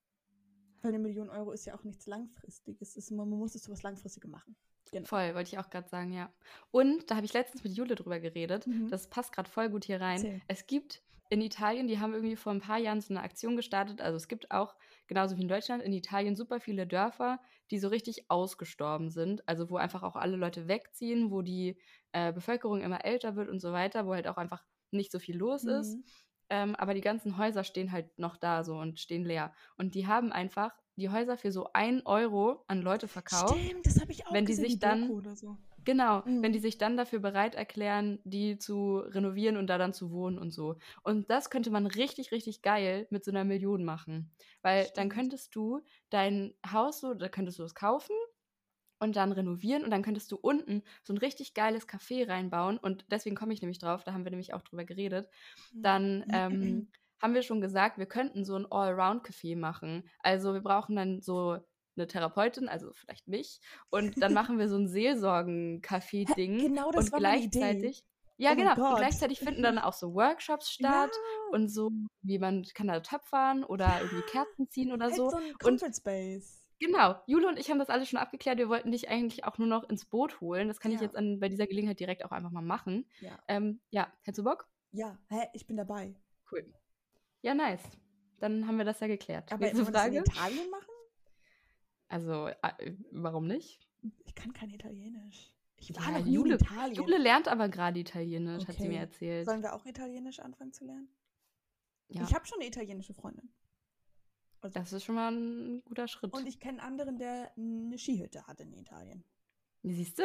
weil 0.85 0.95
eine 0.95 1.03
Million 1.03 1.31
Euro 1.31 1.53
ist 1.53 1.65
ja 1.65 1.75
auch 1.75 1.85
nichts 1.85 2.07
Langfristiges. 2.07 2.97
Ist, 2.97 3.11
man 3.11 3.29
muss 3.29 3.55
es 3.55 3.63
zu 3.63 3.73
was 3.73 3.83
Langfristigem 3.83 4.31
machen. 4.31 4.55
Genau. 4.93 5.07
Voll, 5.07 5.35
wollte 5.35 5.49
ich 5.49 5.59
auch 5.59 5.71
gerade 5.71 5.89
sagen, 5.89 6.13
ja. 6.13 6.33
Und 6.71 7.11
da 7.11 7.17
habe 7.17 7.27
ich 7.27 7.33
letztens 7.33 7.65
mit 7.65 7.73
Jule 7.73 7.95
drüber 7.95 8.21
geredet. 8.21 8.67
Mhm. 8.67 8.91
Das 8.91 9.09
passt 9.09 9.33
gerade 9.33 9.51
voll 9.51 9.71
gut 9.71 9.85
hier 9.85 10.01
rein. 10.01 10.17
Erzähl. 10.17 10.43
Es 10.47 10.67
gibt 10.67 11.03
in 11.31 11.41
Italien, 11.41 11.89
die 11.89 11.99
haben 11.99 12.13
irgendwie 12.13 12.37
vor 12.37 12.53
ein 12.53 12.61
paar 12.61 12.79
Jahren 12.79 13.01
so 13.01 13.13
eine 13.13 13.23
Aktion 13.23 13.57
gestartet. 13.57 14.01
Also 14.01 14.17
es 14.17 14.29
gibt 14.29 14.51
auch, 14.51 14.77
genauso 15.07 15.37
wie 15.37 15.43
in 15.43 15.49
Deutschland, 15.49 15.83
in 15.83 15.93
Italien 15.93 16.37
super 16.37 16.61
viele 16.61 16.87
Dörfer, 16.87 17.41
die 17.71 17.79
so 17.79 17.89
richtig 17.89 18.31
ausgestorben 18.31 19.11
sind. 19.11 19.47
Also 19.49 19.71
wo 19.71 19.77
einfach 19.77 20.03
auch 20.03 20.17
alle 20.17 20.37
Leute 20.37 20.69
wegziehen, 20.69 21.31
wo 21.31 21.43
die 21.43 21.77
äh, 22.13 22.33
Bevölkerung 22.33 22.83
immer 22.83 23.05
älter 23.05 23.37
wird 23.37 23.49
und 23.49 23.61
so 23.61 23.73
weiter, 23.73 24.07
wo 24.07 24.13
halt 24.15 24.29
auch 24.29 24.37
einfach 24.37 24.65
nicht 24.91 25.11
so 25.11 25.19
viel 25.19 25.37
los 25.37 25.65
ist. 25.65 25.99
Ähm, 26.55 26.77
aber 26.77 26.95
die 26.95 27.01
ganzen 27.01 27.37
Häuser 27.37 27.65
stehen 27.65 27.91
halt 27.91 28.17
noch 28.17 28.37
da 28.37 28.63
so 28.63 28.77
und 28.77 29.01
stehen 29.01 29.25
leer. 29.25 29.53
Und 29.77 29.97
die 29.97 30.07
haben 30.07 30.31
einfach 30.31 30.71
die 30.95 31.09
Häuser 31.11 31.37
für 31.37 31.51
so 31.51 31.69
ein 31.73 32.07
Euro 32.07 32.63
an 32.69 32.81
Leute 32.81 33.09
verkauft. 33.09 33.59
Stimmt, 33.59 33.85
das 33.87 34.01
habe 34.01 34.13
ich 34.13 34.25
auch 34.25 34.33
Wenn 34.33 34.47
die 34.47 34.53
gesehen, 34.53 34.71
sich 34.71 34.79
dann- 34.79 35.01
Doku 35.09 35.19
oder 35.19 35.35
so. 35.35 35.57
Genau, 35.85 36.23
Mhm. 36.25 36.43
wenn 36.43 36.53
die 36.53 36.61
sich 36.61 36.79
dann 36.79 36.97
dafür 36.97 37.19
bereit 37.19 37.55
erklären, 37.57 38.19
die 38.25 38.57
zu 38.57 38.99
renovieren 39.01 39.57
und 39.59 39.67
da 39.67 39.77
dann 39.77 39.93
zu 39.93 40.13
wohnen 40.13 40.39
und 40.39 40.51
so. 40.53 40.77
Und 41.03 41.29
das 41.29 41.51
könnte 41.51 41.71
man 41.71 41.87
richtig, 41.87 42.31
richtig 42.33 42.63
geil 42.63 43.07
mit 43.11 43.23
so 43.25 43.31
einer 43.33 43.45
Million 43.45 43.85
machen. 43.85 44.31
Weil 44.63 44.85
dann 44.95 45.09
Stimmt. 45.09 45.13
könntest 45.13 45.55
du 45.57 45.81
dein 46.09 46.55
Haus 46.73 47.01
so, 47.01 47.13
da 47.15 47.29
könntest 47.29 47.59
du 47.59 47.65
es 47.65 47.75
kaufen 47.75 48.15
und 48.99 49.17
dann 49.17 49.33
renovieren 49.33 49.85
und 49.85 49.91
dann 49.91 50.03
könntest 50.03 50.31
du 50.33 50.37
unten 50.37 50.83
so 51.03 51.13
ein 51.13 51.19
richtig 51.19 51.55
geiles 51.55 51.89
Café 51.89 52.29
reinbauen. 52.29 52.79
Und 52.79 53.05
deswegen 53.11 53.37
komme 53.37 53.53
ich 53.53 53.61
nämlich 53.63 53.79
drauf, 53.79 54.05
da 54.05 54.13
haben 54.13 54.25
wir 54.25 54.31
nämlich 54.31 54.55
auch 54.55 54.63
drüber 54.63 54.85
geredet. 54.85 55.29
Dann 55.83 56.25
Mhm. 56.27 56.29
ähm, 56.33 56.89
haben 57.21 57.35
wir 57.35 57.43
schon 57.43 57.61
gesagt, 57.61 57.99
wir 57.99 58.07
könnten 58.07 58.45
so 58.45 58.57
ein 58.57 58.67
Allround-Café 58.71 59.57
machen. 59.57 60.09
Also 60.21 60.53
wir 60.55 60.61
brauchen 60.61 60.97
dann 60.97 61.21
so 61.21 61.59
eine 61.97 62.07
Therapeutin, 62.09 62.69
also 62.69 62.93
vielleicht 62.93 63.29
mich, 63.29 63.61
und 63.91 64.21
dann 64.21 64.33
machen 64.35 64.59
wir 64.59 64.69
so 64.69 64.77
ein 64.77 64.89
Seelsorgen-Café-Ding. 64.89 66.59
Genau 66.61 66.91
das 66.91 67.07
und 67.07 67.13
war 67.13 67.21
meine 67.21 67.41
Idee. 67.41 67.49
gleichzeitig, 67.61 68.05
ja 68.37 68.53
Oh 68.53 68.57
genau, 68.57 68.75
und 68.91 68.97
gleichzeitig 68.97 69.39
finden 69.39 69.63
dann 69.63 69.79
auch 69.79 69.93
so 69.93 70.13
Workshops 70.15 70.71
statt 70.71 71.11
und 71.53 71.69
so, 71.69 71.93
wie 72.23 72.39
man 72.39 72.65
kann 72.75 72.89
da 72.89 72.99
töpfern 73.01 73.65
oder 73.65 74.01
irgendwie 74.01 74.23
Kerzen 74.31 74.69
ziehen 74.69 74.93
oder 74.93 75.05
Halt 75.07 75.17
so. 75.17 75.31
so 75.31 75.37
ein 75.37 75.55
Comfort 75.55 75.95
Space. 75.95 76.64
Genau, 76.85 77.17
Jule 77.27 77.49
und 77.49 77.59
ich 77.59 77.71
haben 77.71 77.79
das 77.79 77.89
alles 77.89 78.09
schon 78.09 78.19
abgeklärt. 78.19 78.59
Wir 78.59 78.69
wollten 78.69 78.93
dich 78.93 79.09
eigentlich 79.09 79.45
auch 79.45 79.59
nur 79.59 79.69
noch 79.69 79.89
ins 79.89 80.05
Boot 80.05 80.41
holen. 80.41 80.69
Das 80.69 80.81
kann 80.81 80.93
ich 80.93 80.99
Ja. 80.99 81.05
jetzt 81.05 81.17
an, 81.17 81.41
bei 81.41 81.49
dieser 81.49 81.67
Gelegenheit 81.67 81.99
direkt 82.01 82.25
auch 82.25 82.31
einfach 82.33 82.51
mal 82.51 82.63
machen. 82.63 83.07
Ja. 83.21 83.39
Ähm, 83.49 83.81
ja, 83.91 84.13
hättest 84.23 84.39
du 84.39 84.45
Bock? 84.45 84.69
Ja, 84.93 85.19
hä, 85.31 85.47
ich 85.55 85.67
bin 85.67 85.77
dabei. 85.77 86.15
Cool. 86.53 86.73
Ja, 87.43 87.55
nice. 87.55 87.83
Dann 88.39 88.67
haben 88.67 88.77
wir 88.79 88.85
das 88.85 89.01
ja 89.01 89.07
geklärt. 89.07 89.51
Aber 89.53 89.65
Nächste 89.65 89.87
wir 89.87 89.93
das 89.93 90.03
Frage. 90.03 90.17
in 90.19 90.25
Italien 90.25 90.71
machen? 90.71 90.87
Also, 92.09 92.49
äh, 92.49 92.93
warum 93.13 93.47
nicht? 93.47 93.81
Ich 94.27 94.35
kann 94.35 94.53
kein 94.53 94.71
Italienisch. 94.71 95.53
Ich 95.77 95.89
Ja, 95.89 95.97
war 96.05 96.13
noch 96.13 96.25
nie 96.25 96.33
Jule- 96.35 96.55
in 96.57 96.61
Italien. 96.61 96.95
Jule 96.97 97.19
lernt 97.19 97.49
aber 97.49 97.69
gerade 97.69 97.99
Italienisch, 97.99 98.67
hat 98.67 98.77
sie 98.77 98.83
Okay. 98.83 98.89
mir 98.89 98.99
erzählt. 99.01 99.47
Sollen 99.47 99.63
wir 99.63 99.75
auch 99.75 99.85
Italienisch 99.87 100.41
anfangen 100.41 100.73
zu 100.73 100.85
lernen? 100.85 101.09
Ja, 102.09 102.23
Ich 102.23 102.35
habe 102.35 102.47
schon 102.47 102.59
eine 102.61 102.69
italienische 102.69 103.15
Freundin. 103.15 103.51
Also, 104.65 104.79
das 104.79 104.93
ist 104.95 105.05
schon 105.05 105.15
mal 105.15 105.31
ein 105.31 105.83
guter 105.85 106.09
Schritt. 106.09 106.33
und 106.33 106.47
ich 106.47 106.59
kenne 106.59 106.81
einen 106.81 106.89
anderen, 106.93 107.19
der 107.19 107.53
eine 107.57 107.99
Skihütte 107.99 108.47
hat 108.47 108.61
in 108.61 108.73
Italien. 108.73 109.23
Siehst 109.83 110.19
du? 110.19 110.23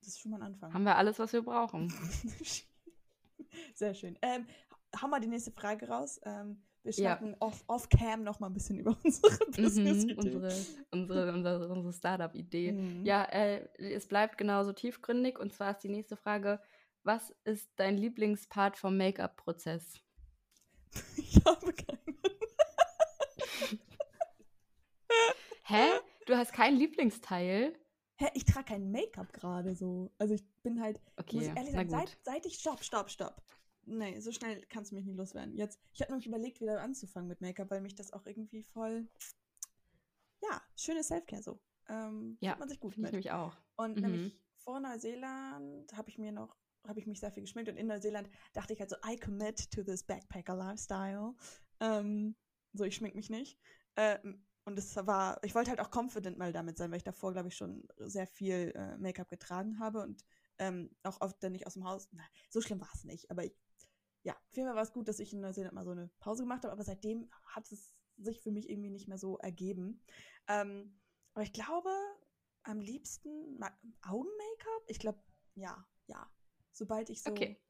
Das 0.00 0.08
ist 0.08 0.20
schon 0.20 0.32
mal 0.32 0.38
ein 0.38 0.42
Anfang. 0.54 0.74
Haben 0.74 0.82
wir 0.84 0.96
alles, 0.96 1.18
was 1.20 1.32
wir 1.32 1.42
brauchen. 1.42 1.88
Sehr 3.74 3.94
schön. 3.94 4.18
Ähm, 4.22 4.46
hau 5.00 5.08
mal 5.08 5.20
die 5.20 5.28
nächste 5.28 5.52
Frage 5.52 5.88
raus. 5.88 6.20
Ähm, 6.24 6.62
wir 6.82 6.92
Ja. 6.92 7.16
schnacken 7.16 7.36
off- 7.40 7.64
off-cam 7.68 8.22
noch 8.24 8.40
mal 8.40 8.48
ein 8.48 8.52
bisschen 8.54 8.78
über 8.78 8.96
unsere 9.04 9.32
Mhm, 9.32 9.52
Business-Idee. 9.52 10.14
unsere 10.16 10.66
unsere, 10.90 11.32
unsere, 11.32 11.68
unsere 11.68 11.92
Startup-Idee. 11.92 12.72
Mhm. 12.72 13.04
Ja, 13.06 13.24
äh, 13.24 13.66
es 13.78 14.06
bleibt 14.06 14.36
genauso 14.36 14.72
tiefgründig. 14.72 15.38
Und 15.38 15.52
zwar 15.52 15.70
ist 15.70 15.84
die 15.84 15.88
nächste 15.88 16.16
Frage: 16.16 16.60
Was 17.04 17.30
ist 17.44 17.70
dein 17.76 17.96
Lieblingspart 17.96 18.76
vom 18.76 18.96
Make-up-Prozess? 18.96 20.00
Ich 21.16 21.36
habe 21.44 21.72
keinen. 21.72 22.13
Hä? 25.64 25.86
Du 26.26 26.36
hast 26.36 26.52
kein 26.52 26.76
Lieblingsteil? 26.76 27.78
Hä, 28.16 28.28
ich 28.34 28.44
trage 28.44 28.66
kein 28.66 28.90
Make-up 28.92 29.32
gerade 29.32 29.74
so. 29.74 30.12
Also 30.18 30.34
ich 30.34 30.44
bin 30.62 30.80
halt, 30.80 31.00
Okay, 31.16 31.36
muss 31.36 31.46
ich 31.46 31.56
ehrlich 31.56 31.72
sagen, 31.72 31.90
seit, 31.90 32.16
seit 32.22 32.46
ich, 32.46 32.58
stopp, 32.58 32.84
stopp, 32.84 33.10
stopp. 33.10 33.42
Nee, 33.86 34.20
so 34.20 34.32
schnell 34.32 34.64
kannst 34.66 34.92
du 34.92 34.96
mich 34.96 35.04
nicht 35.04 35.16
loswerden. 35.16 35.54
Jetzt, 35.56 35.78
ich 35.92 36.00
habe 36.00 36.12
nämlich 36.12 36.26
überlegt, 36.26 36.60
wieder 36.60 36.80
anzufangen 36.80 37.28
mit 37.28 37.40
Make-up, 37.40 37.70
weil 37.70 37.80
mich 37.80 37.94
das 37.94 38.12
auch 38.12 38.24
irgendwie 38.26 38.62
voll, 38.62 39.08
ja, 40.42 40.62
schöne 40.76 41.02
Selfcare 41.02 41.42
so. 41.42 41.60
Ähm, 41.88 42.38
Ja, 42.40 42.56
man 42.56 42.68
sich 42.68 42.80
gut 42.80 42.94
Finde 42.94 43.08
ich 43.08 43.14
mit. 43.14 43.24
nämlich 43.24 43.32
auch. 43.32 43.56
Und 43.76 43.96
Mhm. 43.96 44.02
nämlich 44.02 44.42
vor 44.56 44.80
Neuseeland 44.80 45.92
habe 45.94 46.08
ich 46.08 46.18
mir 46.18 46.32
noch, 46.32 46.56
habe 46.86 47.00
ich 47.00 47.06
mich 47.06 47.20
sehr 47.20 47.32
viel 47.32 47.42
geschminkt 47.42 47.70
und 47.70 47.76
in 47.76 47.88
Neuseeland 47.88 48.30
dachte 48.54 48.72
ich 48.72 48.80
halt 48.80 48.90
so, 48.90 48.96
I 49.06 49.18
commit 49.18 49.70
to 49.72 49.82
this 49.82 50.02
Backpacker 50.04 50.54
Lifestyle. 50.54 51.34
Ähm, 51.80 52.36
so, 52.74 52.84
ich 52.84 52.96
schmink 52.96 53.14
mich 53.14 53.30
nicht. 53.30 53.58
Ähm, 53.96 54.44
und 54.64 54.78
es 54.78 54.96
war, 54.96 55.42
ich 55.44 55.54
wollte 55.54 55.70
halt 55.70 55.80
auch 55.80 55.90
confident 55.94 56.38
mal 56.38 56.52
damit 56.52 56.78
sein, 56.78 56.90
weil 56.90 56.96
ich 56.98 57.04
davor, 57.04 57.32
glaube 57.32 57.48
ich, 57.48 57.56
schon 57.56 57.86
sehr 57.98 58.26
viel 58.26 58.72
äh, 58.74 58.96
Make-up 58.96 59.28
getragen 59.28 59.78
habe 59.78 60.02
und 60.02 60.24
ähm, 60.58 60.90
auch 61.02 61.20
oft 61.20 61.42
dann 61.42 61.52
nicht 61.52 61.66
aus 61.66 61.74
dem 61.74 61.84
Haus. 61.84 62.08
Na, 62.12 62.24
so 62.48 62.60
schlimm 62.60 62.80
war 62.80 62.90
es 62.94 63.04
nicht, 63.04 63.30
aber 63.30 63.44
ich, 63.44 63.54
ja, 64.22 64.34
Fall 64.54 64.64
war 64.74 64.82
es 64.82 64.92
gut, 64.92 65.08
dass 65.08 65.18
ich 65.18 65.32
in 65.32 65.40
Neuseeland 65.40 65.74
mal 65.74 65.84
so 65.84 65.90
eine 65.90 66.08
Pause 66.18 66.44
gemacht 66.44 66.64
habe, 66.64 66.72
aber 66.72 66.84
seitdem 66.84 67.28
hat 67.44 67.70
es 67.70 67.94
sich 68.16 68.40
für 68.40 68.52
mich 68.52 68.70
irgendwie 68.70 68.90
nicht 68.90 69.08
mehr 69.08 69.18
so 69.18 69.38
ergeben. 69.38 70.00
Ähm, 70.48 70.98
aber 71.34 71.42
ich 71.42 71.52
glaube, 71.52 71.90
am 72.62 72.80
liebsten 72.80 73.58
Ma- 73.58 73.76
Augen-Make-up? 74.02 74.82
Ich 74.86 74.98
glaube, 74.98 75.22
ja, 75.54 75.86
ja. 76.06 76.30
Sobald 76.72 77.10
ich 77.10 77.22
so. 77.22 77.32
Okay. 77.32 77.60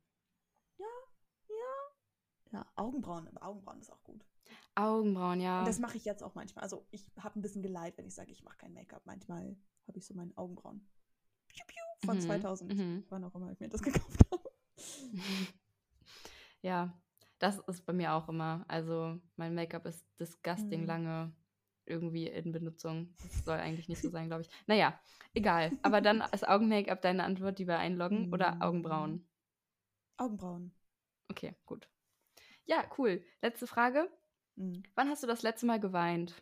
Ja, 2.55 2.65
Augenbrauen, 2.77 3.27
aber 3.29 3.43
Augenbrauen 3.45 3.81
ist 3.81 3.91
auch 3.91 4.03
gut. 4.05 4.25
Augenbrauen, 4.77 5.41
ja. 5.41 5.59
Und 5.61 5.67
das 5.69 5.79
mache 5.81 5.97
ich 5.97 6.05
jetzt 6.05 6.23
auch 6.23 6.35
manchmal. 6.37 6.63
Also 6.63 6.87
ich 6.93 7.11
habe 7.19 7.39
ein 7.39 7.43
bisschen 7.43 7.63
Geleit, 7.63 7.99
wenn 7.99 8.07
ich 8.07 8.15
sage, 8.15 8.31
ich 8.31 8.45
mache 8.45 8.59
kein 8.59 8.73
Make-up. 8.73 9.03
Manchmal 9.07 9.57
habe 9.89 9.99
ich 9.99 10.07
so 10.07 10.15
meine 10.15 10.37
Augenbrauen. 10.37 10.87
Piu, 11.49 11.65
piu, 11.67 11.83
von 12.07 12.17
Mhm, 12.17 12.21
2000, 12.21 12.73
mhm. 12.73 13.05
wann 13.09 13.25
auch 13.25 13.35
immer 13.35 13.51
ich 13.51 13.61
mir 13.61 13.69
das 13.69 13.83
gekauft 13.83 14.21
habe. 14.31 14.51
Ja, 16.63 16.93
das 17.39 17.59
ist 17.61 17.85
bei 17.87 17.93
mir 17.93 18.13
auch 18.15 18.29
immer. 18.29 18.65
Also 18.69 19.19
mein 19.37 19.55
Make-up 19.55 19.87
ist 19.87 20.07
disgusting 20.19 20.83
Mhm. 20.83 20.87
lange 20.87 21.33
irgendwie 21.87 22.29
in 22.29 22.53
Benutzung. 22.53 23.15
Das 23.23 23.45
soll 23.45 23.59
eigentlich 23.59 23.89
nicht 23.89 24.01
so 24.03 24.11
sein, 24.11 24.29
glaube 24.29 24.43
ich. 24.43 24.51
Naja, 24.67 24.99
egal. 25.35 25.73
Aber 25.83 26.01
dann 26.01 26.23
ist 26.33 26.49
Augen-Make-up 26.49 27.03
deine 27.03 27.25
Antwort, 27.25 27.59
die 27.59 27.67
wir 27.67 27.79
einloggen 27.79 28.29
oder 28.33 28.57
Mhm. 28.57 28.63
Augenbrauen? 28.63 29.29
Augenbrauen. 30.19 30.73
Okay, 31.31 31.55
gut. 31.67 31.89
Ja, 32.67 32.85
cool. 32.99 33.23
Letzte 33.43 33.67
Frage. 33.67 34.11
Mhm. 34.57 34.83
Wann 34.95 35.09
hast 35.09 35.23
du 35.23 35.27
das 35.27 35.43
letzte 35.43 35.67
Mal 35.67 35.81
geweint? 35.81 36.35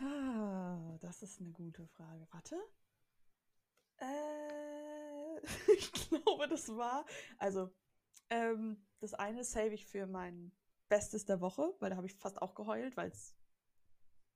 Ah, 0.00 0.96
das 1.00 1.22
ist 1.22 1.40
eine 1.40 1.50
gute 1.50 1.86
Frage. 1.88 2.26
Warte. 2.30 2.56
Äh, 3.98 5.40
ich 5.76 5.92
glaube, 5.92 6.48
das 6.48 6.68
war. 6.76 7.04
Also, 7.38 7.70
ähm, 8.30 8.84
das 9.00 9.14
eine 9.14 9.44
save 9.44 9.74
ich 9.74 9.86
für 9.86 10.06
mein 10.06 10.52
Bestes 10.88 11.24
der 11.26 11.40
Woche, 11.40 11.74
weil 11.80 11.90
da 11.90 11.96
habe 11.96 12.06
ich 12.06 12.14
fast 12.14 12.40
auch 12.40 12.54
geheult, 12.54 12.96
weil 12.96 13.10
es 13.10 13.34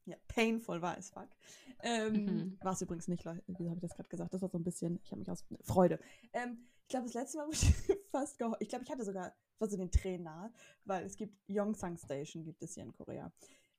ja 0.05 0.17
painful 0.29 0.83
war 0.83 0.97
as 0.99 1.11
fuck. 1.11 1.29
Ähm, 1.83 2.25
Mhm. 2.25 2.59
War 2.61 2.73
es 2.73 2.83
übrigens 2.83 3.09
nicht, 3.09 3.25
Leute. 3.25 3.43
Wieso 3.47 3.71
habe 3.71 3.77
ich 3.79 3.83
das 3.83 3.95
gerade 3.95 4.09
gesagt? 4.09 4.35
Das 4.35 4.43
war 4.43 4.49
so 4.49 4.59
ein 4.59 4.65
bisschen, 4.65 5.01
ich 5.05 5.11
habe 5.13 5.21
mich 5.21 5.31
aus 5.31 5.45
Freude. 5.63 5.99
Ähm, 6.33 6.69
ich 6.83 6.89
glaube, 6.89 7.07
das 7.07 7.15
letzte 7.15 7.39
Mal, 7.39 7.47
wo 7.47 7.53
ich 7.53 7.61
fast 8.11 8.39
geheult, 8.39 8.57
ich 8.61 8.69
glaube, 8.69 8.85
ich 8.85 8.91
hatte 8.91 9.05
sogar 9.05 9.33
war 9.63 9.69
so 9.69 9.77
den 9.79 9.91
Tränen 9.91 10.25
nahe, 10.25 10.53
weil 10.85 11.07
es 11.07 11.17
gibt 11.17 11.39
Yongsan 11.49 11.97
Station, 11.97 12.45
gibt 12.45 12.63
es 12.63 12.75
hier 12.75 12.83
in 12.83 12.93
Korea. 12.93 13.33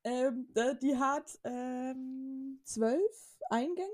Ähm, 0.03 0.47
die 0.81 0.97
hat 0.97 1.39
ähm, 1.43 2.59
zwölf 2.63 3.37
Eingänge 3.49 3.89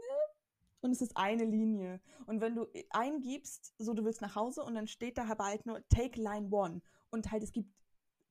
und 0.82 0.92
es 0.92 1.02
ist 1.02 1.18
eine 1.18 1.46
Linie. 1.46 2.00
Und 2.26 2.42
wenn 2.42 2.56
du 2.56 2.68
eingibst, 2.92 3.74
so 3.78 3.94
du 3.94 4.06
willst 4.06 4.22
nach 4.22 4.36
Hause 4.36 4.64
und 4.64 4.76
dann 4.76 4.88
steht 4.88 5.18
da 5.18 5.26
aber 5.28 5.46
halt 5.46 5.66
nur 5.66 5.86
Take 5.90 6.20
Line 6.22 6.50
One 6.52 6.82
und 7.12 7.32
halt 7.32 7.44
es 7.44 7.52
gibt 7.52 7.70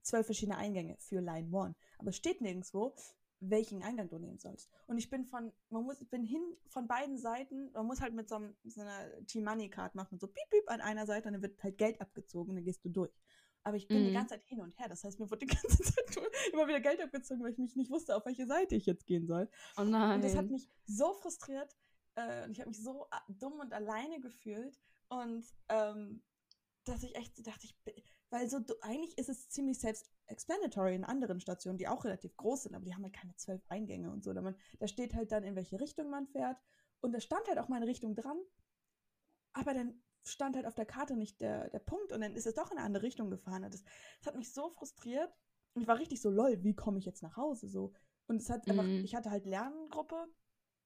zwölf 0.03 0.27
verschiedene 0.27 0.57
Eingänge 0.57 0.97
für 0.99 1.21
Line 1.21 1.51
One. 1.53 1.75
Aber 1.99 2.11
es 2.11 2.17
steht 2.17 2.41
nirgendwo, 2.41 2.95
welchen 3.41 3.83
Eingang 3.83 4.09
du 4.09 4.19
nehmen 4.19 4.39
sollst. 4.39 4.69
Und 4.87 4.99
ich 4.99 5.11
bin 5.11 5.25
von, 5.25 5.53
man 5.71 5.85
muss, 5.85 5.99
bin 6.07 6.25
hin 6.25 6.43
von 6.69 6.89
beiden 6.89 7.19
Seiten, 7.19 7.71
man 7.73 7.87
muss 7.87 8.01
halt 8.01 8.15
mit 8.15 8.29
so, 8.29 8.37
einem, 8.37 8.57
so 8.65 8.81
einer 8.81 9.27
T-Money-Card 9.27 9.95
machen, 9.95 10.19
so 10.19 10.27
piep, 10.27 10.51
piep 10.51 10.69
an 10.69 10.81
einer 10.81 11.07
Seite 11.07 11.29
und 11.29 11.35
dann 11.35 11.43
wird 11.43 11.63
halt 11.63 11.79
Geld 11.79 12.01
abgezogen 12.01 12.51
und 12.51 12.57
dann 12.57 12.65
gehst 12.65 12.85
du 12.85 12.89
durch. 12.89 13.13
Aber 13.69 13.77
ich 13.77 13.87
bin 13.87 14.03
die 14.03 14.11
Mhm. 14.11 14.15
ganze 14.15 14.35
Zeit 14.35 14.45
hin 14.47 14.61
und 14.61 14.79
her. 14.79 14.89
Das 14.89 15.05
heißt, 15.05 15.21
mir 15.21 15.31
wurde 15.31 15.45
die 15.47 15.55
ganze 15.63 15.83
Zeit 15.83 16.17
immer 16.55 16.67
wieder 16.67 16.81
Geld 16.81 17.03
abgezogen, 17.03 17.43
weil 17.43 17.53
ich 17.53 17.59
mich 17.59 17.77
nicht 17.77 17.91
wusste, 17.91 18.17
auf 18.17 18.25
welche 18.25 18.47
Seite 18.47 18.75
ich 18.75 18.87
jetzt 18.87 19.07
gehen 19.07 19.27
soll. 19.27 19.49
Oh 19.77 19.85
nein. 19.85 20.17
Und 20.17 20.25
das 20.25 20.35
hat 20.37 20.49
mich 20.51 20.69
so 20.87 21.13
frustriert 21.13 21.77
äh, 22.15 22.45
und 22.45 22.53
ich 22.53 22.61
habe 22.61 22.71
mich 22.71 22.83
so 22.83 23.07
a- 23.11 23.23
dumm 23.29 23.61
und 23.61 23.75
alleine 23.75 24.21
gefühlt 24.21 24.81
und 25.09 25.45
ähm, 25.69 26.23
dass 26.85 27.03
ich 27.03 27.15
echt 27.17 27.47
dachte, 27.47 27.67
ich 27.67 27.77
bin, 27.85 27.95
weil 28.31 28.49
so 28.49 28.59
eigentlich 28.81 29.19
ist 29.19 29.29
es 29.29 29.51
ziemlich 29.51 29.79
self-explanatory 29.79 30.95
in 30.95 31.05
anderen 31.05 31.41
Stationen, 31.41 31.77
die 31.77 31.89
auch 31.89 32.05
relativ 32.07 32.35
groß 32.39 32.63
sind, 32.63 32.75
aber 32.75 32.87
die 32.87 32.95
haben 32.95 33.03
halt 33.03 33.13
keine 33.15 33.35
zwölf 33.37 33.61
Eingänge 33.69 34.11
und 34.11 34.25
so. 34.25 34.33
Da, 34.33 34.41
man, 34.41 34.57
da 34.79 34.89
steht 34.89 35.13
halt 35.15 35.31
dann, 35.33 35.45
in 35.45 35.57
welche 35.57 35.79
Richtung 35.79 36.09
man 36.09 36.27
fährt 36.27 36.57
und 37.01 37.13
da 37.13 37.21
stand 37.21 37.47
halt 37.49 37.59
auch 37.59 37.69
meine 37.69 37.87
Richtung 37.87 38.15
dran, 38.15 38.39
aber 39.53 39.75
dann 39.75 40.03
stand 40.25 40.57
halt 40.57 40.67
auf 40.67 40.75
der 40.75 40.87
Karte 40.87 41.17
nicht 41.17 41.41
der, 41.41 41.71
der 41.71 41.79
Punkt 41.79 42.13
und 42.13 42.21
dann 42.21 42.35
ist 42.35 42.47
es 42.47 42.55
doch 42.55 42.71
in 42.71 42.79
eine 42.79 42.87
andere 42.87 43.03
Richtung 43.03 43.31
gefahren. 43.31 43.63
Das, 43.63 43.83
das 43.83 44.27
hat 44.27 44.37
mich 44.37 44.53
so 44.53 44.71
frustriert 44.71 45.33
und 45.75 45.83
ich 45.83 45.89
war 45.89 45.99
richtig 45.99 46.21
so, 46.21 46.31
lol, 46.31 46.63
wie 46.63 46.75
komme 46.75 46.99
ich 46.99 47.07
jetzt 47.07 47.23
nach 47.23 47.37
Hause 47.37 47.69
so? 47.69 47.93
Und 48.27 48.37
es 48.43 48.51
hat 48.51 48.69
einfach, 48.69 48.85
Mhm. 48.85 49.05
ich 49.05 49.15
hatte 49.15 49.31
halt 49.31 49.47
Lerngruppe 49.47 50.27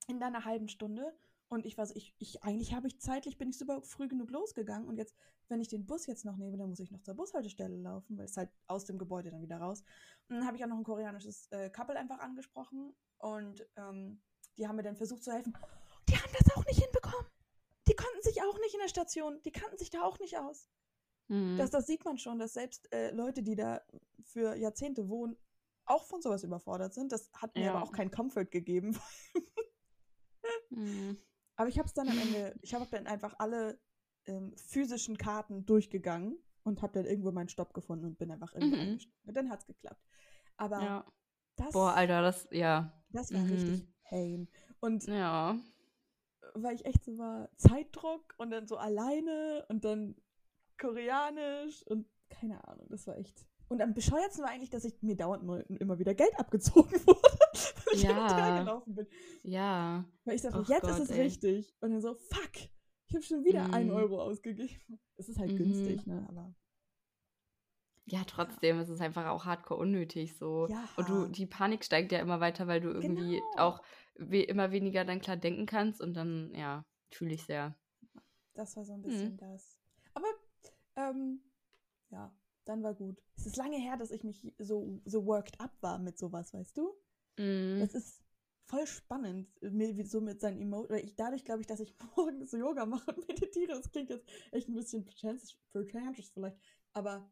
in 0.06 0.22
einer 0.22 0.44
halben 0.44 0.68
Stunde 0.68 1.12
und 1.48 1.66
ich 1.66 1.76
war 1.76 1.86
so, 1.86 1.94
ich, 1.94 2.14
ich 2.18 2.42
eigentlich 2.44 2.74
habe 2.74 2.86
ich 2.86 3.00
zeitlich, 3.00 3.36
bin 3.36 3.50
ich 3.50 3.58
super 3.58 3.82
früh 3.82 4.08
genug 4.08 4.30
losgegangen 4.30 4.88
und 4.88 4.96
jetzt, 4.96 5.14
wenn 5.48 5.60
ich 5.60 5.68
den 5.68 5.86
Bus 5.86 6.06
jetzt 6.06 6.24
noch 6.24 6.36
nehme, 6.36 6.56
dann 6.56 6.68
muss 6.68 6.80
ich 6.80 6.90
noch 6.90 7.02
zur 7.02 7.14
Bushaltestelle 7.14 7.76
laufen, 7.76 8.16
weil 8.16 8.24
es 8.26 8.36
halt 8.36 8.50
aus 8.68 8.84
dem 8.84 8.96
Gebäude 8.98 9.30
dann 9.30 9.42
wieder 9.42 9.58
raus. 9.58 9.82
Und 10.28 10.36
dann 10.36 10.46
habe 10.46 10.56
ich 10.56 10.64
auch 10.64 10.68
noch 10.68 10.78
ein 10.78 10.84
koreanisches 10.84 11.48
äh, 11.50 11.68
Couple 11.70 11.98
einfach 11.98 12.20
angesprochen 12.20 12.94
und 13.18 13.66
ähm, 13.76 14.22
die 14.56 14.66
haben 14.66 14.76
mir 14.76 14.82
dann 14.82 14.96
versucht 14.96 15.24
zu 15.24 15.32
helfen. 15.32 15.52
Die 16.08 16.16
haben 16.16 16.32
das 16.38 16.56
auch 16.56 16.64
nicht 16.66 16.82
hinbekommen. 16.82 17.26
Die 17.92 17.96
konnten 17.96 18.22
sich 18.22 18.40
auch 18.42 18.58
nicht 18.60 18.72
in 18.72 18.80
der 18.80 18.88
Station, 18.88 19.42
die 19.44 19.52
kannten 19.52 19.76
sich 19.76 19.90
da 19.90 20.02
auch 20.02 20.18
nicht 20.18 20.38
aus. 20.38 20.70
Mhm. 21.28 21.58
Das, 21.58 21.70
das 21.70 21.86
sieht 21.86 22.04
man 22.06 22.16
schon, 22.16 22.38
dass 22.38 22.54
selbst 22.54 22.90
äh, 22.92 23.10
Leute, 23.10 23.42
die 23.42 23.54
da 23.54 23.82
für 24.22 24.54
Jahrzehnte 24.56 25.08
wohnen, 25.10 25.36
auch 25.84 26.06
von 26.06 26.22
sowas 26.22 26.42
überfordert 26.42 26.94
sind. 26.94 27.12
Das 27.12 27.30
hat 27.34 27.54
mir 27.54 27.64
Ja. 27.64 27.74
aber 27.74 27.82
auch 27.82 27.92
keinen 27.92 28.10
Comfort 28.10 28.46
gegeben. 28.46 28.98
Mhm. 30.70 31.18
aber 31.56 31.68
ich 31.68 31.78
habe 31.78 31.86
es 31.86 31.92
dann 31.94 32.08
am 32.08 32.18
Ende, 32.18 32.58
ich 32.62 32.74
habe 32.74 32.86
dann 32.90 33.06
einfach 33.06 33.34
alle 33.38 33.78
ähm, 34.24 34.54
physischen 34.56 35.18
Karten 35.18 35.66
durchgegangen 35.66 36.38
und 36.64 36.80
habe 36.82 36.94
dann 36.94 37.04
irgendwo 37.04 37.30
meinen 37.30 37.48
Stopp 37.50 37.74
gefunden 37.74 38.06
und 38.06 38.18
bin 38.18 38.30
einfach 38.30 38.54
irgendwo 38.54 38.76
Mhm. 38.76 38.98
Und 39.26 39.36
dann 39.36 39.50
hat 39.50 39.60
es 39.60 39.66
geklappt. 39.66 40.02
Aber 40.56 40.80
Ja. 40.82 41.12
das, 41.56 41.72
Boah, 41.72 41.92
Alter, 41.94 42.22
das, 42.22 42.48
ja. 42.50 42.92
das 43.10 43.32
war 43.32 43.40
Mhm. 43.40 43.52
richtig 43.52 43.86
pain. 44.04 44.48
Und 44.80 45.04
Ja. 45.06 45.56
Weil 46.54 46.74
ich 46.74 46.84
echt 46.84 47.04
so 47.04 47.18
war, 47.18 47.48
Zeitdruck 47.56 48.34
und 48.38 48.50
dann 48.50 48.66
so 48.66 48.76
alleine 48.76 49.64
und 49.68 49.84
dann 49.84 50.16
koreanisch 50.78 51.82
und 51.86 52.06
keine 52.30 52.66
Ahnung, 52.66 52.86
das 52.90 53.06
war 53.06 53.16
echt. 53.18 53.46
Und 53.68 53.80
am 53.80 53.94
bescheuertsten 53.94 54.44
war 54.44 54.50
eigentlich, 54.50 54.70
dass 54.70 54.84
ich 54.84 55.00
mir 55.02 55.16
dauernd 55.16 55.44
neu, 55.44 55.60
immer 55.80 55.98
wieder 55.98 56.14
Geld 56.14 56.38
abgezogen 56.38 56.90
wurde, 57.06 57.20
weil 57.86 57.94
ich 57.94 58.02
Ja. 58.02 58.58
gelaufen 58.58 58.94
bin. 58.94 59.06
Ja. 59.42 60.04
Weil 60.24 60.34
ich 60.36 60.42
dachte, 60.42 60.58
Ach 60.62 60.68
jetzt 60.68 60.82
Gott, 60.82 60.90
ist 60.90 61.00
es 61.00 61.10
ey. 61.10 61.22
richtig. 61.22 61.74
Und 61.80 61.90
dann 61.92 62.00
so, 62.02 62.14
fuck, 62.14 62.50
ich 63.08 63.14
habe 63.14 63.22
schon 63.22 63.44
wieder 63.44 63.72
einen 63.72 63.88
Mhm. 63.90 63.94
Euro 63.96 64.20
ausgegeben. 64.22 65.00
Es 65.16 65.28
ist 65.28 65.38
halt 65.38 65.52
Mhm. 65.52 65.56
günstig, 65.56 66.06
ne? 66.06 66.26
Aber 66.28 66.54
Ja, 68.04 68.24
trotzdem 68.26 68.80
ist 68.80 68.88
es 68.88 69.00
einfach 69.00 69.26
auch 69.28 69.44
hardcore 69.44 69.80
unnötig 69.80 70.36
so. 70.36 70.66
ja. 70.68 70.88
Und 70.96 71.08
du, 71.08 71.26
die 71.28 71.46
Panik 71.46 71.84
steigt 71.84 72.12
ja 72.12 72.18
immer 72.18 72.40
weiter, 72.40 72.66
weil 72.66 72.80
du 72.80 72.88
irgendwie 72.90 73.36
Genau. 73.36 73.56
auch 73.56 73.82
we 74.16 74.42
immer 74.42 74.70
weniger 74.72 75.04
dann 75.04 75.20
klar 75.20 75.36
denken 75.36 75.66
kannst 75.66 76.00
und 76.00 76.14
dann, 76.14 76.54
ja, 76.54 76.84
fühle 77.10 77.34
ich 77.34 77.42
sehr. 77.44 77.76
Das 78.54 78.76
war 78.76 78.84
so 78.84 78.92
ein 78.92 79.02
Mhm. 79.02 79.08
bisschen 79.08 79.36
das. 79.38 79.78
Aber, 80.14 80.26
ähm, 80.96 81.40
ja, 82.10 82.34
dann 82.64 82.82
war 82.82 82.94
gut. 82.94 83.22
Es 83.36 83.46
ist 83.46 83.56
lange 83.56 83.78
her, 83.78 83.96
dass 83.96 84.10
ich 84.10 84.24
mich 84.24 84.52
so, 84.58 85.00
so 85.04 85.24
worked 85.26 85.58
up 85.60 85.72
war 85.80 85.98
mit 85.98 86.18
sowas, 86.18 86.52
weißt 86.52 86.76
du? 86.76 86.94
Mhm. 87.38 87.80
Das 87.80 87.94
ist 87.94 88.22
voll 88.66 88.86
spannend, 88.86 89.48
mir 89.62 90.06
so 90.06 90.20
mit 90.20 90.40
seinen 90.40 90.60
Emotionen. 90.60 91.04
Ich, 91.04 91.16
dadurch 91.16 91.44
glaube 91.44 91.62
ich, 91.62 91.66
dass 91.66 91.80
ich 91.80 91.94
morgens 92.16 92.50
so 92.50 92.58
Yoga 92.58 92.86
mache 92.86 93.12
und 93.14 93.26
meditiere. 93.28 93.72
Das 93.72 93.90
klingt 93.90 94.10
jetzt 94.10 94.26
echt 94.52 94.68
ein 94.68 94.74
bisschen 94.74 95.04
pretentious, 95.04 95.56
pretentious 95.72 96.30
vielleicht. 96.30 96.58
Aber 96.92 97.30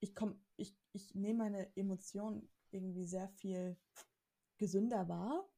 ich 0.00 0.14
komme, 0.14 0.38
ich, 0.56 0.76
ich 0.92 1.14
nehme 1.14 1.38
meine 1.44 1.74
Emotionen 1.76 2.48
irgendwie 2.70 3.04
sehr 3.04 3.28
viel 3.28 3.76
gesünder 4.58 5.08
wahr. 5.08 5.48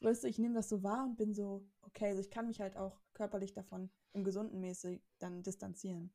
Weißt 0.00 0.24
du, 0.24 0.28
ich 0.28 0.38
nehme 0.38 0.54
das 0.54 0.68
so 0.68 0.82
wahr 0.82 1.04
und 1.04 1.16
bin 1.16 1.34
so, 1.34 1.66
okay, 1.82 2.06
also 2.08 2.20
ich 2.20 2.30
kann 2.30 2.46
mich 2.46 2.60
halt 2.60 2.76
auch 2.76 3.00
körperlich 3.14 3.52
davon 3.52 3.90
im 4.12 4.24
gesunden 4.24 4.60
mäßig 4.60 5.02
dann 5.18 5.42
distanzieren. 5.42 6.12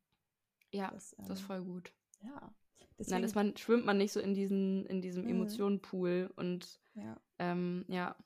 ja, 0.72 0.90
Das, 0.92 1.14
das 1.24 1.38
ist 1.40 1.40
ähm, 1.40 1.46
voll 1.46 1.62
gut. 1.64 1.92
Ja. 2.22 2.54
Nein, 2.98 2.98
Deswegen, 2.98 3.24
ist 3.24 3.34
man, 3.34 3.56
schwimmt 3.56 3.84
man 3.86 3.98
nicht 3.98 4.12
so 4.12 4.20
in 4.20 4.34
diesen, 4.34 4.84
in 4.86 5.00
diesem 5.00 5.24
Mhm. 5.24 5.30
Emotionenpool 5.30 6.32
und 6.36 6.80
ja, 6.94 7.20
ähm, 7.38 7.84
ja, 7.88 8.16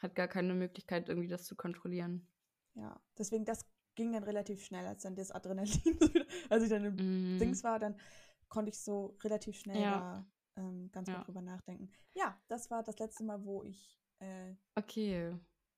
hat 0.00 0.14
gar 0.14 0.28
keine 0.28 0.54
Möglichkeit, 0.54 1.08
irgendwie 1.08 1.28
das 1.28 1.44
zu 1.44 1.56
kontrollieren. 1.56 2.26
ja. 2.74 3.00
Deswegen, 3.18 3.44
das 3.44 3.64
ging 3.94 4.12
dann 4.12 4.22
relativ 4.24 4.62
schnell, 4.64 4.86
als 4.86 5.02
dann 5.02 5.14
das 5.14 5.30
Adrenalin, 5.30 5.98
als 6.48 6.62
ich 6.64 6.70
dann 6.70 6.84
im 6.84 6.96
Mhm. 6.96 7.38
Dings 7.38 7.62
war, 7.64 7.78
dann 7.78 7.96
konnte 8.48 8.70
ich 8.70 8.78
so 8.80 9.16
relativ 9.22 9.58
schnell 9.58 9.82
Ja. 9.82 10.00
da 10.00 10.26
ähm, 10.56 10.90
ganz 10.92 11.08
Ja. 11.08 11.18
gut 11.18 11.28
drüber 11.28 11.42
nachdenken. 11.42 11.90
Ja, 12.14 12.40
das 12.48 12.70
war 12.70 12.82
das 12.82 12.98
letzte 12.98 13.24
Mal, 13.24 13.44
wo 13.44 13.62
ich 13.64 13.99
äh, 14.20 14.54
Okay. 14.76 15.34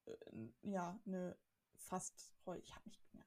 äh, 0.06 0.16
ja 0.62 0.98
eine 1.06 1.36
fast 1.76 2.30
ich 2.58 2.74
habe 2.74 2.84
mich 2.88 3.00
ja. 3.12 3.20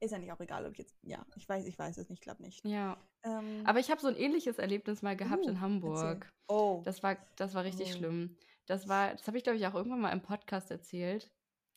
ist 0.00 0.10
ja 0.12 0.18
nicht 0.18 0.32
auch 0.32 0.40
egal, 0.40 0.64
ob 0.64 0.72
ich 0.72 0.78
jetzt 0.78 0.96
ja 1.02 1.24
ich 1.36 1.48
weiß 1.48 1.66
ich 1.66 1.78
weiß 1.78 1.98
es 1.98 2.08
nicht, 2.08 2.22
glaube 2.22 2.42
nicht. 2.42 2.64
Ja. 2.64 2.96
Ähm, 3.22 3.62
Aber 3.66 3.80
ich 3.80 3.90
habe 3.90 4.00
so 4.00 4.08
ein 4.08 4.16
ähnliches 4.16 4.58
Erlebnis 4.58 5.02
mal 5.02 5.16
gehabt 5.16 5.44
uh, 5.44 5.48
in 5.48 5.56
erzähl. 5.56 5.60
Hamburg. 5.60 6.32
Oh, 6.48 6.82
Das 6.84 7.02
war, 7.02 7.16
das 7.36 7.54
war 7.54 7.64
richtig 7.64 7.94
Oh. 7.94 7.98
schlimm. 7.98 8.36
Das 8.66 8.88
war, 8.88 9.12
das 9.14 9.26
habe 9.26 9.36
ich, 9.36 9.44
glaube 9.44 9.58
ich, 9.58 9.66
auch 9.66 9.74
irgendwann 9.74 10.00
mal 10.00 10.12
im 10.12 10.22
Podcast 10.22 10.70
erzählt, 10.70 11.30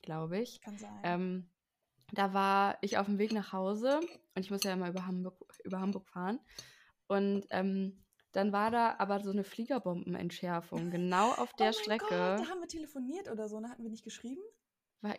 glaube 0.03 0.39
ich. 0.39 0.61
kann 0.61 0.77
sein. 0.77 0.99
Ähm, 1.03 1.49
da 2.11 2.33
war 2.33 2.77
ich 2.81 2.97
auf 2.99 3.07
dem 3.07 3.17
Weg 3.17 3.33
nach 3.33 3.51
Hause 3.53 3.99
und 4.35 4.41
ich 4.41 4.51
muss 4.51 4.63
ja 4.63 4.73
immer 4.73 4.89
über 4.89 5.05
Hamburg, 5.07 5.35
über 5.63 5.79
Hamburg 5.81 6.07
fahren. 6.07 6.39
Und 7.07 7.45
ähm, 7.49 8.03
dann 8.34 8.51
war 8.51 8.71
da 8.71 8.95
aber 8.97 9.19
so 9.21 9.31
eine 9.31 9.43
Fliegerbombenentschärfung, 9.43 10.91
genau 10.91 11.31
auf 11.34 11.53
der 11.53 11.69
oh 11.69 11.75
mein 11.75 11.81
Strecke. 11.81 12.05
Gott, 12.09 12.39
da 12.39 12.49
haben 12.49 12.61
wir 12.61 12.67
telefoniert 12.67 13.29
oder 13.31 13.47
so, 13.47 13.59
ne? 13.59 13.69
Hatten 13.69 13.84
wir 13.84 13.89
nicht 13.91 14.03
geschrieben? 14.03 14.41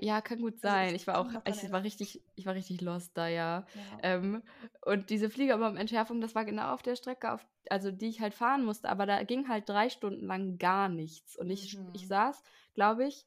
Ja, 0.01 0.23
kann 0.23 0.41
gut 0.41 0.55
Also, 0.55 0.63
sein. 0.63 0.95
ich 0.95 1.03
Ich 1.03 1.07
war 1.07 1.19
auch, 1.19 1.29
ich 1.47 1.71
war 1.71 1.83
richtig, 1.83 2.23
ich 2.37 2.47
war 2.47 2.55
richtig 2.55 2.81
lost 2.81 3.17
da, 3.19 3.29
ja. 3.29 3.67
Ja. 3.75 3.99
Ähm, 4.03 4.43
und 4.87 5.11
diese 5.11 5.29
Fliegerbombentschärfung, 5.29 6.23
das 6.23 6.35
war 6.35 6.47
genau 6.47 6.73
auf 6.73 6.83
der 6.83 6.97
Strecke, 6.97 7.33
auf, 7.33 7.47
also 7.69 7.91
die 7.91 8.09
ich 8.09 8.21
halt 8.21 8.33
fahren 8.33 8.65
musste, 8.65 8.89
aber 8.89 9.05
da 9.05 9.23
ging 9.25 9.47
halt 9.49 9.69
drei 9.69 9.91
Stunden 9.91 10.27
lang 10.27 10.57
gar 10.57 10.89
nichts. 10.89 11.37
Und 11.37 11.51
ich, 11.51 11.79
ich 11.93 12.03
Mhm. 12.03 12.09
saß, 12.09 12.43
glaube 12.75 13.07
ich, 13.07 13.27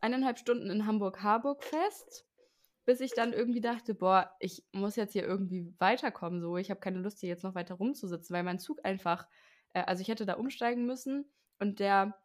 eineinhalb 0.00 0.38
Stunden 0.38 0.70
in 0.70 0.86
Hamburg-Harburg 0.86 1.62
fest, 1.62 2.24
bis 2.90 2.98
ich 2.98 3.12
dann 3.12 3.32
irgendwie 3.32 3.60
dachte, 3.60 3.94
boah, 3.94 4.34
ich 4.40 4.64
muss 4.72 4.96
jetzt 4.96 5.12
hier 5.12 5.22
irgendwie 5.22 5.72
weiterkommen. 5.78 6.40
So, 6.40 6.56
ich 6.56 6.70
habe 6.70 6.80
keine 6.80 6.98
Lust, 6.98 7.20
hier 7.20 7.28
jetzt 7.28 7.44
noch 7.44 7.54
weiter 7.54 7.76
rumzusitzen, 7.76 8.34
weil 8.34 8.42
mein 8.42 8.58
Zug 8.58 8.84
einfach, 8.84 9.28
äh, 9.74 9.84
also 9.84 10.02
ich 10.02 10.08
hätte 10.08 10.26
da 10.26 10.32
umsteigen 10.34 10.86
müssen 10.86 11.30
und 11.60 11.78
der 11.78 12.18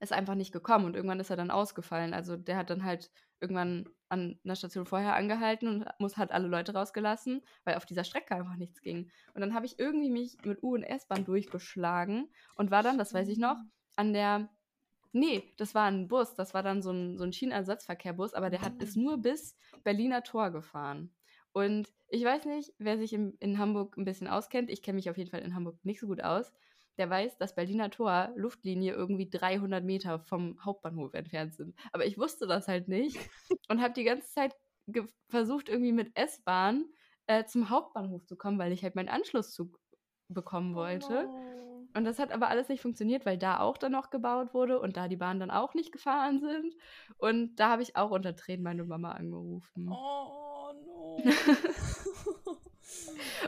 ist 0.00 0.12
einfach 0.12 0.34
nicht 0.34 0.50
gekommen 0.50 0.84
und 0.84 0.96
irgendwann 0.96 1.20
ist 1.20 1.30
er 1.30 1.36
dann 1.36 1.52
ausgefallen. 1.52 2.12
Also 2.12 2.36
der 2.36 2.56
hat 2.56 2.70
dann 2.70 2.82
halt 2.82 3.12
irgendwann 3.38 3.88
an 4.08 4.40
einer 4.42 4.56
Station 4.56 4.84
vorher 4.84 5.14
angehalten 5.14 5.68
und 5.68 5.86
muss 6.00 6.16
hat 6.16 6.32
alle 6.32 6.48
Leute 6.48 6.74
rausgelassen, 6.74 7.42
weil 7.62 7.76
auf 7.76 7.86
dieser 7.86 8.02
Strecke 8.02 8.34
einfach 8.34 8.56
nichts 8.56 8.80
ging. 8.80 9.12
Und 9.34 9.42
dann 9.42 9.54
habe 9.54 9.66
ich 9.66 9.78
irgendwie 9.78 10.10
mich 10.10 10.38
mit 10.44 10.60
U 10.64 10.74
und 10.74 10.82
S-Bahn 10.82 11.24
durchgeschlagen 11.24 12.32
und 12.56 12.72
war 12.72 12.82
dann, 12.82 12.98
das 12.98 13.14
weiß 13.14 13.28
ich 13.28 13.38
noch, 13.38 13.58
an 13.94 14.12
der 14.12 14.48
Nee, 15.12 15.52
das 15.56 15.74
war 15.74 15.86
ein 15.86 16.08
Bus, 16.08 16.34
das 16.34 16.54
war 16.54 16.62
dann 16.62 16.82
so 16.82 16.90
ein, 16.90 17.18
so 17.18 17.24
ein 17.24 17.32
Schienenersatzverkehrbus, 17.32 18.34
aber 18.34 18.50
der 18.50 18.62
hat 18.62 18.80
ist 18.82 18.96
nur 18.96 19.18
bis 19.18 19.56
Berliner 19.82 20.22
Tor 20.22 20.50
gefahren. 20.50 21.12
Und 21.52 21.92
ich 22.08 22.24
weiß 22.24 22.44
nicht, 22.44 22.72
wer 22.78 22.96
sich 22.96 23.12
in, 23.12 23.34
in 23.40 23.58
Hamburg 23.58 23.96
ein 23.96 24.04
bisschen 24.04 24.28
auskennt, 24.28 24.70
ich 24.70 24.82
kenne 24.82 24.96
mich 24.96 25.10
auf 25.10 25.18
jeden 25.18 25.30
Fall 25.30 25.40
in 25.40 25.54
Hamburg 25.54 25.84
nicht 25.84 26.00
so 26.00 26.06
gut 26.06 26.22
aus, 26.22 26.52
der 26.96 27.10
weiß, 27.10 27.38
dass 27.38 27.54
Berliner 27.54 27.90
Tor 27.90 28.30
Luftlinie 28.36 28.92
irgendwie 28.92 29.28
300 29.28 29.82
Meter 29.82 30.20
vom 30.20 30.64
Hauptbahnhof 30.64 31.14
entfernt 31.14 31.54
sind. 31.54 31.74
Aber 31.92 32.06
ich 32.06 32.18
wusste 32.18 32.46
das 32.46 32.68
halt 32.68 32.88
nicht 32.88 33.18
und 33.68 33.80
habe 33.80 33.94
die 33.94 34.04
ganze 34.04 34.30
Zeit 34.30 34.54
versucht, 35.28 35.68
irgendwie 35.68 35.92
mit 35.92 36.16
S-Bahn 36.16 36.84
äh, 37.26 37.44
zum 37.44 37.70
Hauptbahnhof 37.70 38.26
zu 38.26 38.36
kommen, 38.36 38.58
weil 38.58 38.72
ich 38.72 38.82
halt 38.82 38.96
meinen 38.96 39.08
Anschlusszug 39.08 39.80
bekommen 40.28 40.74
wollte. 40.74 41.26
Oh. 41.28 41.60
Und 41.94 42.04
das 42.04 42.18
hat 42.18 42.32
aber 42.32 42.48
alles 42.48 42.68
nicht 42.68 42.80
funktioniert, 42.80 43.26
weil 43.26 43.38
da 43.38 43.60
auch 43.60 43.76
dann 43.78 43.92
noch 43.92 44.10
gebaut 44.10 44.54
wurde 44.54 44.80
und 44.80 44.96
da 44.96 45.08
die 45.08 45.16
Bahnen 45.16 45.40
dann 45.40 45.50
auch 45.50 45.74
nicht 45.74 45.92
gefahren 45.92 46.40
sind. 46.40 46.74
Und 47.18 47.56
da 47.56 47.70
habe 47.70 47.82
ich 47.82 47.96
auch 47.96 48.10
unter 48.10 48.36
Tränen 48.36 48.62
meine 48.62 48.84
Mama 48.84 49.12
angerufen. 49.12 49.88
Oh 49.90 50.72
no. 50.86 51.22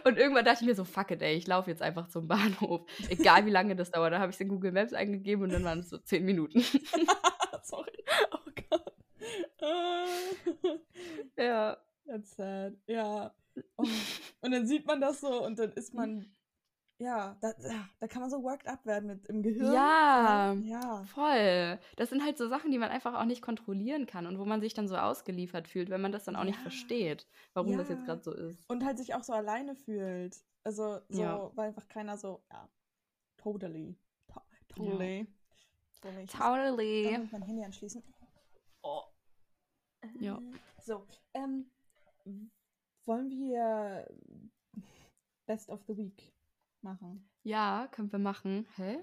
Und 0.05 0.19
irgendwann 0.19 0.45
dachte 0.45 0.63
ich 0.63 0.69
mir 0.69 0.75
so, 0.75 0.85
fuck 0.85 1.11
it, 1.11 1.23
ey, 1.23 1.35
ich 1.37 1.47
laufe 1.47 1.71
jetzt 1.71 1.83
einfach 1.83 2.09
zum 2.09 2.29
Bahnhof. 2.29 2.87
Egal 3.09 3.45
wie 3.47 3.51
lange 3.51 3.77
das 3.77 3.91
dauert. 3.91 4.13
Da 4.13 4.21
habe 4.21 4.31
ich 4.31 4.37
es 4.37 4.41
in 4.41 4.49
Google 4.49 4.73
Maps 4.73 4.93
eingegeben 4.93 5.45
und 5.45 5.53
dann 5.53 5.65
waren 5.65 5.81
es 5.81 5.91
so 5.91 5.99
zehn 5.99 6.25
Minuten. 6.25 6.61
Sorry. 7.63 8.05
Oh 8.31 8.51
Gott. 8.71 8.93
Ja. 11.37 11.77
That's 12.07 12.37
sad. 12.37 12.75
Ja. 12.87 13.35
Oh. 13.77 13.87
Und 14.41 14.51
dann 14.51 14.67
sieht 14.67 14.87
man 14.87 15.01
das 15.01 15.21
so 15.21 15.45
und 15.45 15.59
dann 15.59 15.73
ist 15.73 15.95
man, 15.95 16.31
ja, 17.03 17.37
da, 17.41 17.53
ja, 17.61 17.89
da 18.01 18.07
kann 18.09 18.23
man 18.23 18.31
so 18.31 18.43
worked 18.43 18.67
up 18.67 18.85
werden 18.87 19.07
mit 19.09 19.27
im 19.29 19.43
Gehirn. 19.43 19.73
Ja. 19.73 20.53
Ja. 20.65 21.05
Voll. 21.05 21.79
Das 21.97 22.11
sind 22.11 22.25
halt 22.25 22.39
so 22.39 22.49
Sachen, 22.49 22.71
die 22.71 22.79
man 22.79 22.91
einfach 22.91 23.15
auch 23.21 23.25
nicht 23.25 23.43
kontrollieren 23.43 24.07
kann 24.07 24.27
und 24.27 24.39
wo 24.39 24.45
man 24.45 24.61
sich 24.61 24.75
dann 24.75 24.89
so 24.89 24.97
ausgeliefert 24.97 25.69
fühlt, 25.69 25.91
wenn 25.91 26.01
man 26.01 26.13
das 26.13 26.25
dann 26.25 26.37
auch 26.37 26.45
nicht 26.45 26.57
Ja. 26.57 26.63
versteht, 26.63 27.27
warum 27.55 27.77
das 27.77 27.89
jetzt 27.89 28.01
Ja. 28.01 28.07
gerade 28.07 28.23
so 28.23 28.33
ist. 28.33 28.69
Und 28.71 28.85
halt 28.85 28.99
sich 28.99 29.15
auch 29.15 29.23
so 29.23 29.33
alleine 29.33 29.75
fühlt. 29.75 30.37
Also 30.65 31.01
so, 31.09 31.23
Ja. 31.23 31.51
weil 31.57 31.69
einfach 31.69 31.89
keiner 31.89 32.17
so, 32.17 32.43
ja, 32.51 32.69
totally. 33.37 33.97
To 34.29 34.41
totally. 34.85 35.27
Totally. 36.01 36.27
Totally. 36.27 37.13
Dann 37.13 37.29
mein 37.33 37.43
Handy 37.43 37.65
anschließen. 37.65 38.03
Oh. 38.83 39.03
Ja. 40.19 40.41
So, 40.81 41.07
ähm, 41.35 41.71
wollen 43.05 43.31
wir 43.31 44.09
Best 45.47 45.69
of 45.69 45.81
the 45.87 45.97
Week 45.97 46.32
machen? 46.83 47.29
Ja, 47.43 47.89
können 47.91 48.11
wir 48.13 48.19
machen. 48.19 48.67
Hä? 48.77 48.99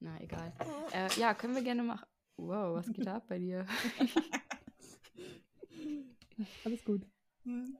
Na, 0.00 0.20
egal. 0.20 0.52
Äh, 0.92 1.18
ja, 1.20 1.34
können 1.34 1.54
wir 1.54 1.62
gerne 1.62 1.82
machen. 1.82 2.06
Wow, 2.36 2.76
was 2.76 2.92
geht 2.92 3.06
da 3.06 3.16
ab 3.16 3.26
bei 3.28 3.38
dir? 3.38 3.66
Alles 6.64 6.84
gut. 6.84 7.06
Hm. 7.44 7.76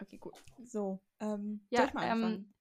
Okay, 0.00 0.18
gut. 0.18 0.34
So, 0.64 1.00
ähm, 1.20 1.60
Ja, 1.70 1.84
ich 1.84 1.94
mal 1.94 2.02
ähm, 2.04 2.10
anfangen? 2.24 2.54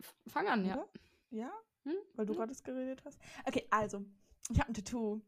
F- 0.00 0.14
Fang 0.28 0.46
an, 0.48 0.64
ja. 0.64 0.74
Oder? 0.74 0.88
Ja? 1.30 1.52
Hm? 1.84 1.94
Weil 2.14 2.26
du 2.26 2.32
Hm? 2.32 2.38
gerade 2.38 2.54
geredet 2.62 3.02
hast. 3.04 3.18
Okay, 3.44 3.66
also, 3.70 4.04
ich 4.50 4.58
habe 4.60 4.70
ein 4.70 4.74
Tattoo. 4.74 5.20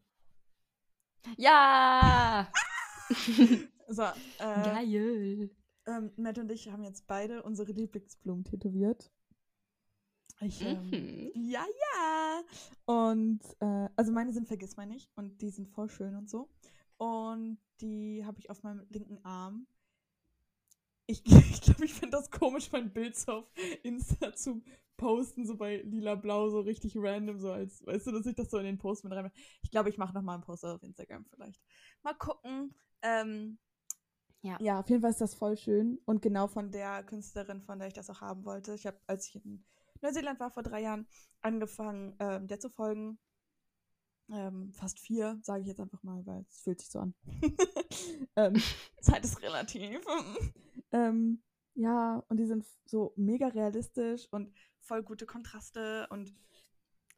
Ja! 1.37 2.53
So, 3.89 4.05
äh, 4.05 4.13
Geil. 4.39 5.51
Ähm, 5.87 6.13
Matt 6.17 6.39
und 6.39 6.51
ich 6.51 6.71
haben 6.71 6.85
jetzt 6.85 7.07
beide 7.07 7.43
unsere 7.43 7.73
Lieblingsblumen 7.73 8.45
tätowiert. 8.45 9.11
Ich, 10.41 10.61
ähm, 10.63 10.91
Mhm. 10.91 11.33
Ja, 11.35 11.65
ja. 11.65 12.43
Und 12.87 13.41
äh, 13.61 13.89
also 13.97 14.13
meine 14.13 14.33
sind 14.33 14.49
vergiss 14.49 14.77
mal 14.77 14.87
nicht 14.87 15.11
und 15.17 15.41
die 15.41 15.51
sind 15.51 15.69
voll 15.69 15.89
schön 15.89 16.15
und 16.17 16.29
so. 16.29 16.49
Und 16.99 17.59
die 17.81 18.25
habe 18.25 18.39
ich 18.39 18.51
auf 18.51 18.63
meinem 18.63 18.87
linken 18.91 19.19
Arm. 19.25 19.67
Ich 21.07 21.25
glaube, 21.25 21.45
ich, 21.51 21.61
glaub, 21.61 21.81
ich 21.83 21.95
finde 21.95 22.17
das 22.17 22.31
komisch, 22.31 22.71
mein 22.73 22.93
Bild 22.93 23.17
so 23.17 23.33
auf 23.33 23.53
Insta 23.83 24.35
zu 24.35 24.63
posten, 24.97 25.47
so 25.47 25.57
bei 25.57 25.79
lila-blau, 25.83 26.49
so 26.51 26.61
richtig 26.61 26.97
random, 26.97 27.41
so 27.41 27.51
als, 27.51 27.85
weißt 27.85 28.07
du, 28.07 28.13
dass 28.13 28.27
ich 28.27 28.37
das 28.37 28.51
so 28.51 28.59
in 28.59 28.65
den 28.65 28.79
Post 28.79 29.05
mit 29.05 29.13
rein. 29.13 29.31
Ich 29.63 29.71
glaube, 29.71 29.89
ich 29.89 29.99
mache 29.99 30.15
nochmal 30.15 30.37
einen 30.37 30.45
Post 30.45 30.65
auf 30.65 30.83
Instagram 30.83 31.25
vielleicht. 31.27 31.61
Mal 32.03 32.15
gucken. 32.15 32.75
Ähm, 33.03 33.59
Ja. 34.43 34.57
ja, 34.61 34.81
auf 34.81 34.91
jeden 34.91 35.03
Fall 35.03 35.11
ist 35.13 35.21
das 35.21 35.35
voll 35.35 35.57
schön 35.57 36.01
und 36.05 36.21
genau 36.21 36.49
von 36.49 36.73
der 36.73 37.05
Künstlerin, 37.05 37.63
von 37.63 37.79
der 37.79 37.87
ich 37.87 37.95
das 37.95 38.11
auch 38.11 38.21
haben 38.21 38.45
wollte. 38.45 38.75
Ich 38.75 38.87
habe, 38.87 38.99
als 39.07 39.29
ich 39.29 39.37
in 39.37 39.65
Neuseeland 40.01 40.41
war 40.41 40.51
vor 40.51 40.65
drei 40.65 40.83
Jahren, 40.83 41.07
angefangen, 41.43 42.17
ähm, 42.19 42.49
der 42.49 42.59
zu 42.59 42.69
folgen. 42.69 43.19
Ähm, 44.31 44.73
fast 44.73 44.99
vier, 44.99 45.39
sage 45.43 45.63
ich 45.63 45.69
jetzt 45.69 45.81
einfach 45.81 46.03
mal, 46.03 46.25
weil 46.27 46.45
es 46.49 46.63
fühlt 46.63 46.81
sich 46.81 46.91
so 46.91 47.01
an. 47.01 47.15
ähm, 48.37 48.55
Zeit 49.01 49.25
ist 49.25 49.41
relativ. 49.43 50.01
ähm, 50.93 51.43
ja, 51.75 52.23
und 52.29 52.39
die 52.39 52.47
sind 52.47 52.65
so 52.85 53.13
mega 53.17 53.49
realistisch 53.49 54.27
und 54.33 54.53
voll 54.81 55.03
gute 55.03 55.27
Kontraste 55.27 56.07
und 56.11 56.35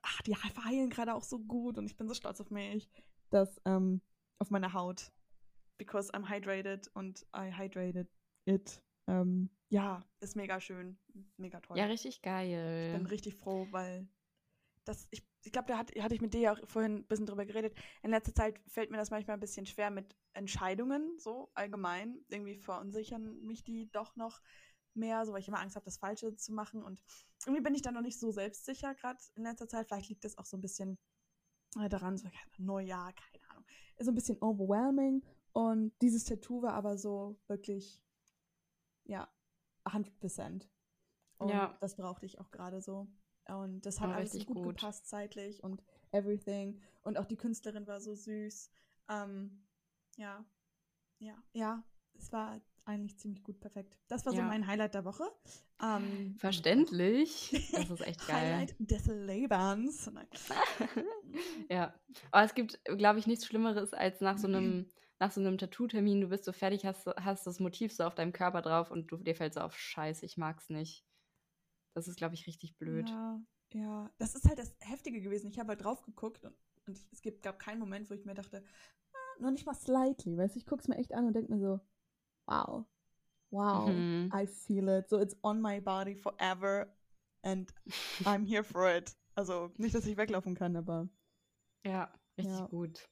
ach, 0.03 0.21
die 0.23 0.35
verheilen 0.35 0.91
gerade 0.91 1.15
auch 1.15 1.25
so 1.25 1.39
gut 1.39 1.79
und 1.79 1.87
ich 1.87 1.97
bin 1.97 2.09
so 2.09 2.15
stolz 2.15 2.41
auf 2.41 2.51
mich, 2.51 2.91
dass 3.31 3.61
ähm, 3.65 4.03
auf 4.39 4.51
meine 4.51 4.73
Haut, 4.75 5.11
because 5.79 6.13
I'm 6.13 6.29
hydrated 6.29 6.89
und 6.95 7.27
I 7.37 7.51
hydrated 7.51 8.09
it. 8.47 8.83
Ähm, 9.07 9.51
ja, 9.69 10.05
ist 10.21 10.37
mega 10.37 10.61
schön, 10.61 10.99
mega 11.37 11.61
toll. 11.61 11.77
Ja, 11.77 11.87
richtig 11.87 12.17
Ich 12.17 12.23
bin 12.23 12.33
geil. 12.33 13.07
richtig 13.07 13.35
froh, 13.35 13.67
weil 13.71 14.09
das, 14.85 15.09
ich, 15.11 15.27
ich 15.43 15.53
glaube, 15.53 15.69
da 15.69 15.79
hat, 15.79 15.95
hatte 15.97 16.15
ich 16.15 16.21
mit 16.21 16.35
dir 16.35 16.41
ja 16.41 16.53
auch 16.53 16.69
vorhin 16.69 16.97
ein 16.99 17.07
bisschen 17.07 17.27
drüber 17.27 17.45
geredet. 17.45 17.75
In 18.03 18.11
letzter 18.11 18.35
Zeit 18.35 18.61
fällt 18.67 18.91
mir 18.91 18.97
das 18.99 19.11
manchmal 19.11 19.37
ein 19.37 19.41
bisschen 19.41 19.67
schwer 19.67 19.91
mit 19.91 20.17
Entscheidungen, 20.35 21.19
so 21.19 21.51
allgemein. 21.55 22.25
Irgendwie 22.29 22.57
verunsichern 22.57 23.41
mich 23.43 23.65
die 23.65 23.91
doch 23.91 24.17
noch 24.17 24.41
mehr, 24.95 25.25
so 25.27 25.33
weil 25.33 25.41
ich 25.41 25.49
immer 25.49 25.61
Angst 25.61 25.77
habe, 25.77 25.85
das 25.85 25.99
Falsche 25.99 26.37
zu 26.37 26.53
machen. 26.53 26.83
Und 26.83 27.03
irgendwie 27.45 27.63
bin 27.63 27.75
ich 27.75 27.83
da 27.83 27.91
noch 27.93 28.03
nicht 28.03 28.19
so 28.19 28.31
selbstsicher, 28.31 28.95
gerade 28.95 29.19
in 29.35 29.43
letzter 29.43 29.69
Zeit. 29.69 29.89
Vielleicht 29.89 30.09
liegt 30.09 30.25
das 30.25 30.39
auch 30.39 30.47
so 30.47 30.57
ein 30.57 30.63
bisschen 30.63 30.99
äh, 31.81 31.89
daran, 31.89 32.17
so 32.17 32.29
Neujahr, 32.59 33.13
keine 33.13 33.51
Ahnung. 33.51 33.65
Ist 33.97 34.07
so 34.07 34.13
ein 34.13 34.15
bisschen 34.15 34.41
overwhelming. 34.41 35.23
Und 35.55 35.93
dieses 36.03 36.25
Tattoo 36.25 36.61
war 36.63 36.75
aber 36.75 36.99
so 36.99 37.41
wirklich, 37.47 38.03
ja, 39.05 39.29
100 39.85 40.19
Prozent. 40.19 40.69
Und 41.39 41.49
Ja. 41.51 41.77
das 41.81 41.97
brauchte 41.97 42.27
ich 42.27 42.39
auch 42.39 42.51
gerade 42.51 42.83
so. 42.83 43.07
Und 43.47 43.87
das 43.87 44.01
hat 44.01 44.11
Ja, 44.11 44.17
alles 44.17 44.33
so 44.33 44.39
richtig 44.39 44.55
gut, 44.55 44.65
gut. 44.65 44.77
gepasst 44.81 45.07
zeitlich 45.07 45.63
und 45.63 45.83
everything. 46.11 46.81
Und 47.03 47.19
auch 47.19 47.27
die 47.27 47.37
Künstlerin 47.37 47.87
war 47.87 48.01
so 48.01 48.15
süß. 48.15 48.71
Ähm, 49.09 49.65
ja, 50.17 50.45
ja, 51.19 51.37
ja, 51.53 51.85
es 52.19 52.33
war 52.33 52.61
eigentlich 52.85 53.19
ziemlich 53.19 53.43
gut, 53.45 53.61
perfekt. 53.61 53.97
Das 54.09 54.27
war 54.27 54.33
so 54.33 54.39
Ja. 54.39 54.49
mein 54.49 54.67
Highlight 54.67 54.95
der 54.95 55.05
Woche. 55.05 55.25
Ähm, 55.83 56.37
Verständlich. 56.39 57.53
Das 57.73 57.91
ist 57.91 58.01
echt 58.01 58.27
geil. 58.27 58.55
Highlight 58.57 58.75
des 58.79 59.07
Lebens. 59.07 60.11
Ja. 61.69 61.95
Aber 62.31 62.45
es 62.45 62.55
gibt, 62.55 62.83
glaube 62.85 63.19
ich, 63.19 63.27
nichts 63.27 63.47
Schlimmeres 63.47 63.93
als 63.93 64.21
nach 64.21 64.39
so 64.39 64.47
einem, 64.49 64.87
nach 65.25 65.33
so 65.33 65.41
einem 65.41 65.57
Tattoo-Termin, 65.57 66.21
du 66.21 66.29
bist 66.29 66.45
so 66.45 66.53
fertig, 66.53 66.85
hast, 66.85 67.07
hast 67.07 67.47
das 67.47 67.59
Motiv 67.59 67.95
so 67.95 68.05
auf 68.05 68.15
deinem 68.15 68.35
Körper 68.35 68.61
drauf 68.61 68.91
und 68.91 69.11
du, 69.11 69.17
dir 69.17 69.35
fällt 69.35 69.55
so 69.55 69.61
auf, 69.61 69.75
scheiße, 69.75 70.27
ich 70.27 70.37
mag's 70.37 70.69
nicht. 70.69 71.03
Das 71.95 72.09
ist, 72.09 72.17
glaube 72.17 72.35
ich, 72.35 72.47
richtig 72.47 72.77
blöd. 72.77 73.09
Ja, 73.09 73.41
ja, 73.73 74.11
das 74.19 74.35
ist 74.35 74.47
halt 74.47 74.59
das 74.59 74.77
Heftige 74.81 75.23
gewesen. 75.23 75.49
Ich 75.49 75.59
habe 75.59 75.71
halt 75.71 75.83
drauf 75.83 76.03
geguckt 76.03 76.45
und, 76.45 76.55
und 76.87 77.01
es 77.11 77.23
gibt, 77.23 77.43
gab 77.43 77.59
keinen 77.59 77.79
Moment, 77.79 78.11
wo 78.11 78.15
ich 78.15 78.27
mir 78.27 78.35
dachte, 78.35 78.63
ah, 79.15 79.43
noch 79.43 79.51
nicht 79.51 79.65
mal 79.65 79.75
slightly, 79.75 80.37
weißt 80.37 80.57
du, 80.57 80.59
ich 80.59 80.67
gucke 80.67 80.83
es 80.83 80.89
mir 80.89 80.99
echt 80.99 81.15
an 81.15 81.27
und 81.27 81.33
denke 81.33 81.53
mir 81.53 81.59
so, 81.59 81.81
wow, 82.47 82.85
wow, 83.51 83.89
Mhm. 83.89 84.31
I 84.35 84.47
feel 84.47 84.89
it. 84.91 85.09
So 85.09 85.19
it's 85.21 85.37
on 85.43 85.63
my 85.63 85.81
body 85.81 86.17
forever 86.17 86.95
and 87.43 87.73
I'm 88.27 88.45
here 88.45 88.63
for 88.63 88.95
it. 88.95 89.17
Also 89.37 89.73
nicht, 89.79 89.95
dass 89.95 90.05
ich 90.05 90.19
weglaufen 90.19 90.55
kann, 90.55 90.77
aber 90.77 91.09
Ja, 91.83 92.13
richtig 92.37 92.53
Ja. 92.53 92.67
gut. 92.67 93.09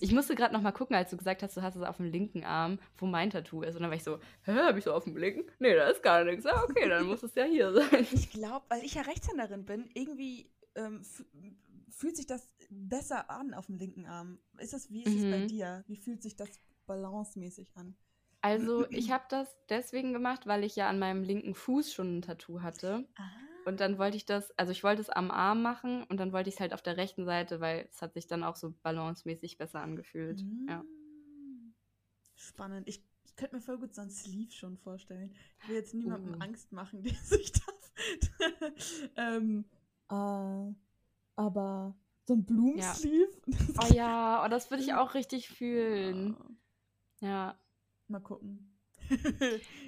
Ich 0.00 0.12
musste 0.12 0.34
gerade 0.34 0.54
noch 0.54 0.62
mal 0.62 0.72
gucken, 0.72 0.96
als 0.96 1.10
du 1.10 1.16
gesagt 1.16 1.42
hast, 1.42 1.56
du 1.56 1.62
hast 1.62 1.76
es 1.76 1.82
auf 1.82 1.96
dem 1.96 2.06
linken 2.06 2.44
Arm, 2.44 2.78
wo 2.96 3.06
mein 3.06 3.30
Tattoo 3.30 3.62
ist. 3.62 3.76
Und 3.76 3.82
dann 3.82 3.90
war 3.90 3.96
ich 3.96 4.04
so, 4.04 4.18
hä, 4.42 4.52
hab 4.52 4.76
ich 4.76 4.84
so 4.84 4.92
auf 4.92 5.04
dem 5.04 5.16
linken? 5.16 5.50
Nee, 5.58 5.74
da 5.74 5.88
ist 5.88 6.02
gar 6.02 6.24
nichts. 6.24 6.44
Ja, 6.44 6.62
okay, 6.64 6.88
dann 6.88 7.06
muss 7.06 7.22
es 7.22 7.34
ja 7.34 7.44
hier 7.44 7.72
sein. 7.72 8.06
Ich 8.12 8.30
glaube, 8.30 8.64
weil 8.68 8.84
ich 8.84 8.94
ja 8.94 9.02
Rechtshänderin 9.02 9.64
bin, 9.64 9.90
irgendwie 9.94 10.50
ähm, 10.74 11.02
fühlt 11.90 12.16
sich 12.16 12.26
das 12.26 12.48
besser 12.70 13.30
an 13.30 13.54
auf 13.54 13.66
dem 13.66 13.76
linken 13.76 14.06
Arm. 14.06 14.38
Ist 14.58 14.72
das, 14.72 14.90
wie 14.90 15.02
ist 15.02 15.14
es 15.14 15.24
mhm. 15.24 15.30
bei 15.30 15.46
dir? 15.46 15.84
Wie 15.86 15.96
fühlt 15.96 16.22
sich 16.22 16.36
das 16.36 16.48
balancemäßig 16.86 17.76
an? 17.76 17.96
Also, 18.40 18.86
ich 18.90 19.10
habe 19.10 19.24
das 19.30 19.56
deswegen 19.70 20.12
gemacht, 20.12 20.46
weil 20.46 20.64
ich 20.64 20.76
ja 20.76 20.88
an 20.88 20.98
meinem 20.98 21.22
linken 21.22 21.54
Fuß 21.54 21.94
schon 21.94 22.18
ein 22.18 22.22
Tattoo 22.22 22.60
hatte. 22.60 23.08
Ah. 23.16 23.22
Und 23.64 23.80
dann 23.80 23.98
wollte 23.98 24.16
ich 24.16 24.26
das, 24.26 24.50
also 24.58 24.72
ich 24.72 24.84
wollte 24.84 25.00
es 25.00 25.10
am 25.10 25.30
Arm 25.30 25.62
machen 25.62 26.04
und 26.04 26.18
dann 26.18 26.32
wollte 26.32 26.48
ich 26.48 26.56
es 26.56 26.60
halt 26.60 26.74
auf 26.74 26.82
der 26.82 26.96
rechten 26.96 27.24
Seite, 27.24 27.60
weil 27.60 27.88
es 27.90 28.02
hat 28.02 28.14
sich 28.14 28.26
dann 28.26 28.44
auch 28.44 28.56
so 28.56 28.74
balancemäßig 28.82 29.56
besser 29.58 29.80
angefühlt. 29.80 30.42
Mm. 30.42 30.68
Ja. 30.68 30.84
Spannend. 32.36 32.86
Ich, 32.88 33.02
ich 33.24 33.36
könnte 33.36 33.56
mir 33.56 33.62
voll 33.62 33.78
gut 33.78 33.94
so 33.94 34.02
ein 34.02 34.10
Sleeve 34.10 34.52
schon 34.52 34.76
vorstellen. 34.76 35.34
Ich 35.62 35.68
will 35.68 35.76
jetzt 35.76 35.94
niemandem 35.94 36.34
uh. 36.34 36.38
Angst 36.40 36.72
machen, 36.72 37.02
der 37.02 37.14
sich 37.14 37.52
das. 37.52 37.90
ähm, 39.16 39.64
äh, 40.10 40.74
aber 41.36 41.96
so 42.24 42.34
ein 42.34 42.44
Blumensleeve. 42.44 43.32
Ja. 43.46 43.82
Oh 43.82 43.94
ja, 43.94 44.44
oh, 44.44 44.48
das 44.48 44.70
würde 44.70 44.82
ich 44.82 44.94
auch 44.94 45.14
richtig 45.14 45.48
fühlen. 45.48 46.36
Ja. 47.20 47.28
ja. 47.28 47.58
Mal 48.08 48.20
gucken. 48.20 48.73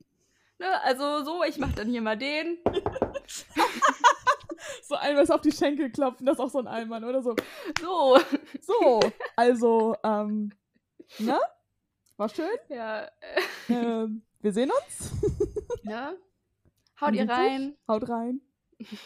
Ne, 0.58 0.80
also 0.82 1.24
so, 1.24 1.42
ich 1.42 1.58
mach 1.58 1.72
dann 1.72 1.88
hier 1.88 2.02
mal 2.02 2.16
den. 2.16 2.58
so 4.82 4.94
einmal 4.94 5.28
auf 5.30 5.40
die 5.40 5.52
Schenkel 5.52 5.90
klopfen, 5.90 6.26
das 6.26 6.34
ist 6.34 6.40
auch 6.40 6.50
so 6.50 6.58
ein 6.58 6.66
Allmann, 6.66 7.04
oder 7.04 7.22
so. 7.22 7.34
So. 7.80 8.18
So, 8.60 9.00
also, 9.36 9.96
ähm, 10.04 10.52
ne? 11.18 11.40
War 12.16 12.28
schön. 12.28 12.56
Ja. 12.68 13.08
Ähm, 13.68 14.22
wir 14.40 14.52
sehen 14.52 14.70
uns. 14.70 15.12
Ja. 15.86 16.14
Haut 16.98 17.14
ihr 17.14 17.28
rein. 17.28 17.76
Haut 17.86 18.08
rein. 18.08 18.40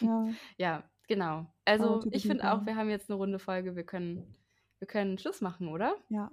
Ja. 0.01 0.29
ja. 0.57 0.85
Genau. 1.09 1.47
Also 1.65 2.05
ich 2.11 2.23
finde 2.23 2.53
auch, 2.53 2.67
wir 2.67 2.77
haben 2.77 2.91
jetzt 2.91 3.11
eine 3.11 3.17
runde 3.17 3.39
Folge. 3.39 3.75
Wir 3.75 3.85
können, 3.85 4.37
wir 4.79 4.87
können 4.87 5.19
Schluss 5.19 5.41
machen, 5.41 5.69
oder? 5.69 5.97
Ja. 6.11 6.31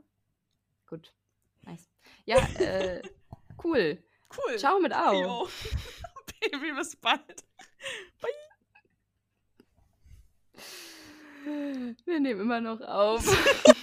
Gut. 0.85 1.13
Nice. 1.61 1.89
Ja, 2.25 2.37
äh, 2.59 3.01
cool. 3.63 4.03
Cool. 4.37 4.57
Ciao 4.57 4.79
mit 4.79 4.93
Au. 4.93 5.47
Baby, 6.41 6.73
bis 6.77 6.97
bald. 6.97 7.45
Bye. 8.21 8.31
Wir 12.05 12.19
nehmen 12.19 12.41
immer 12.41 12.59
noch 12.59 12.81
auf. 12.81 13.25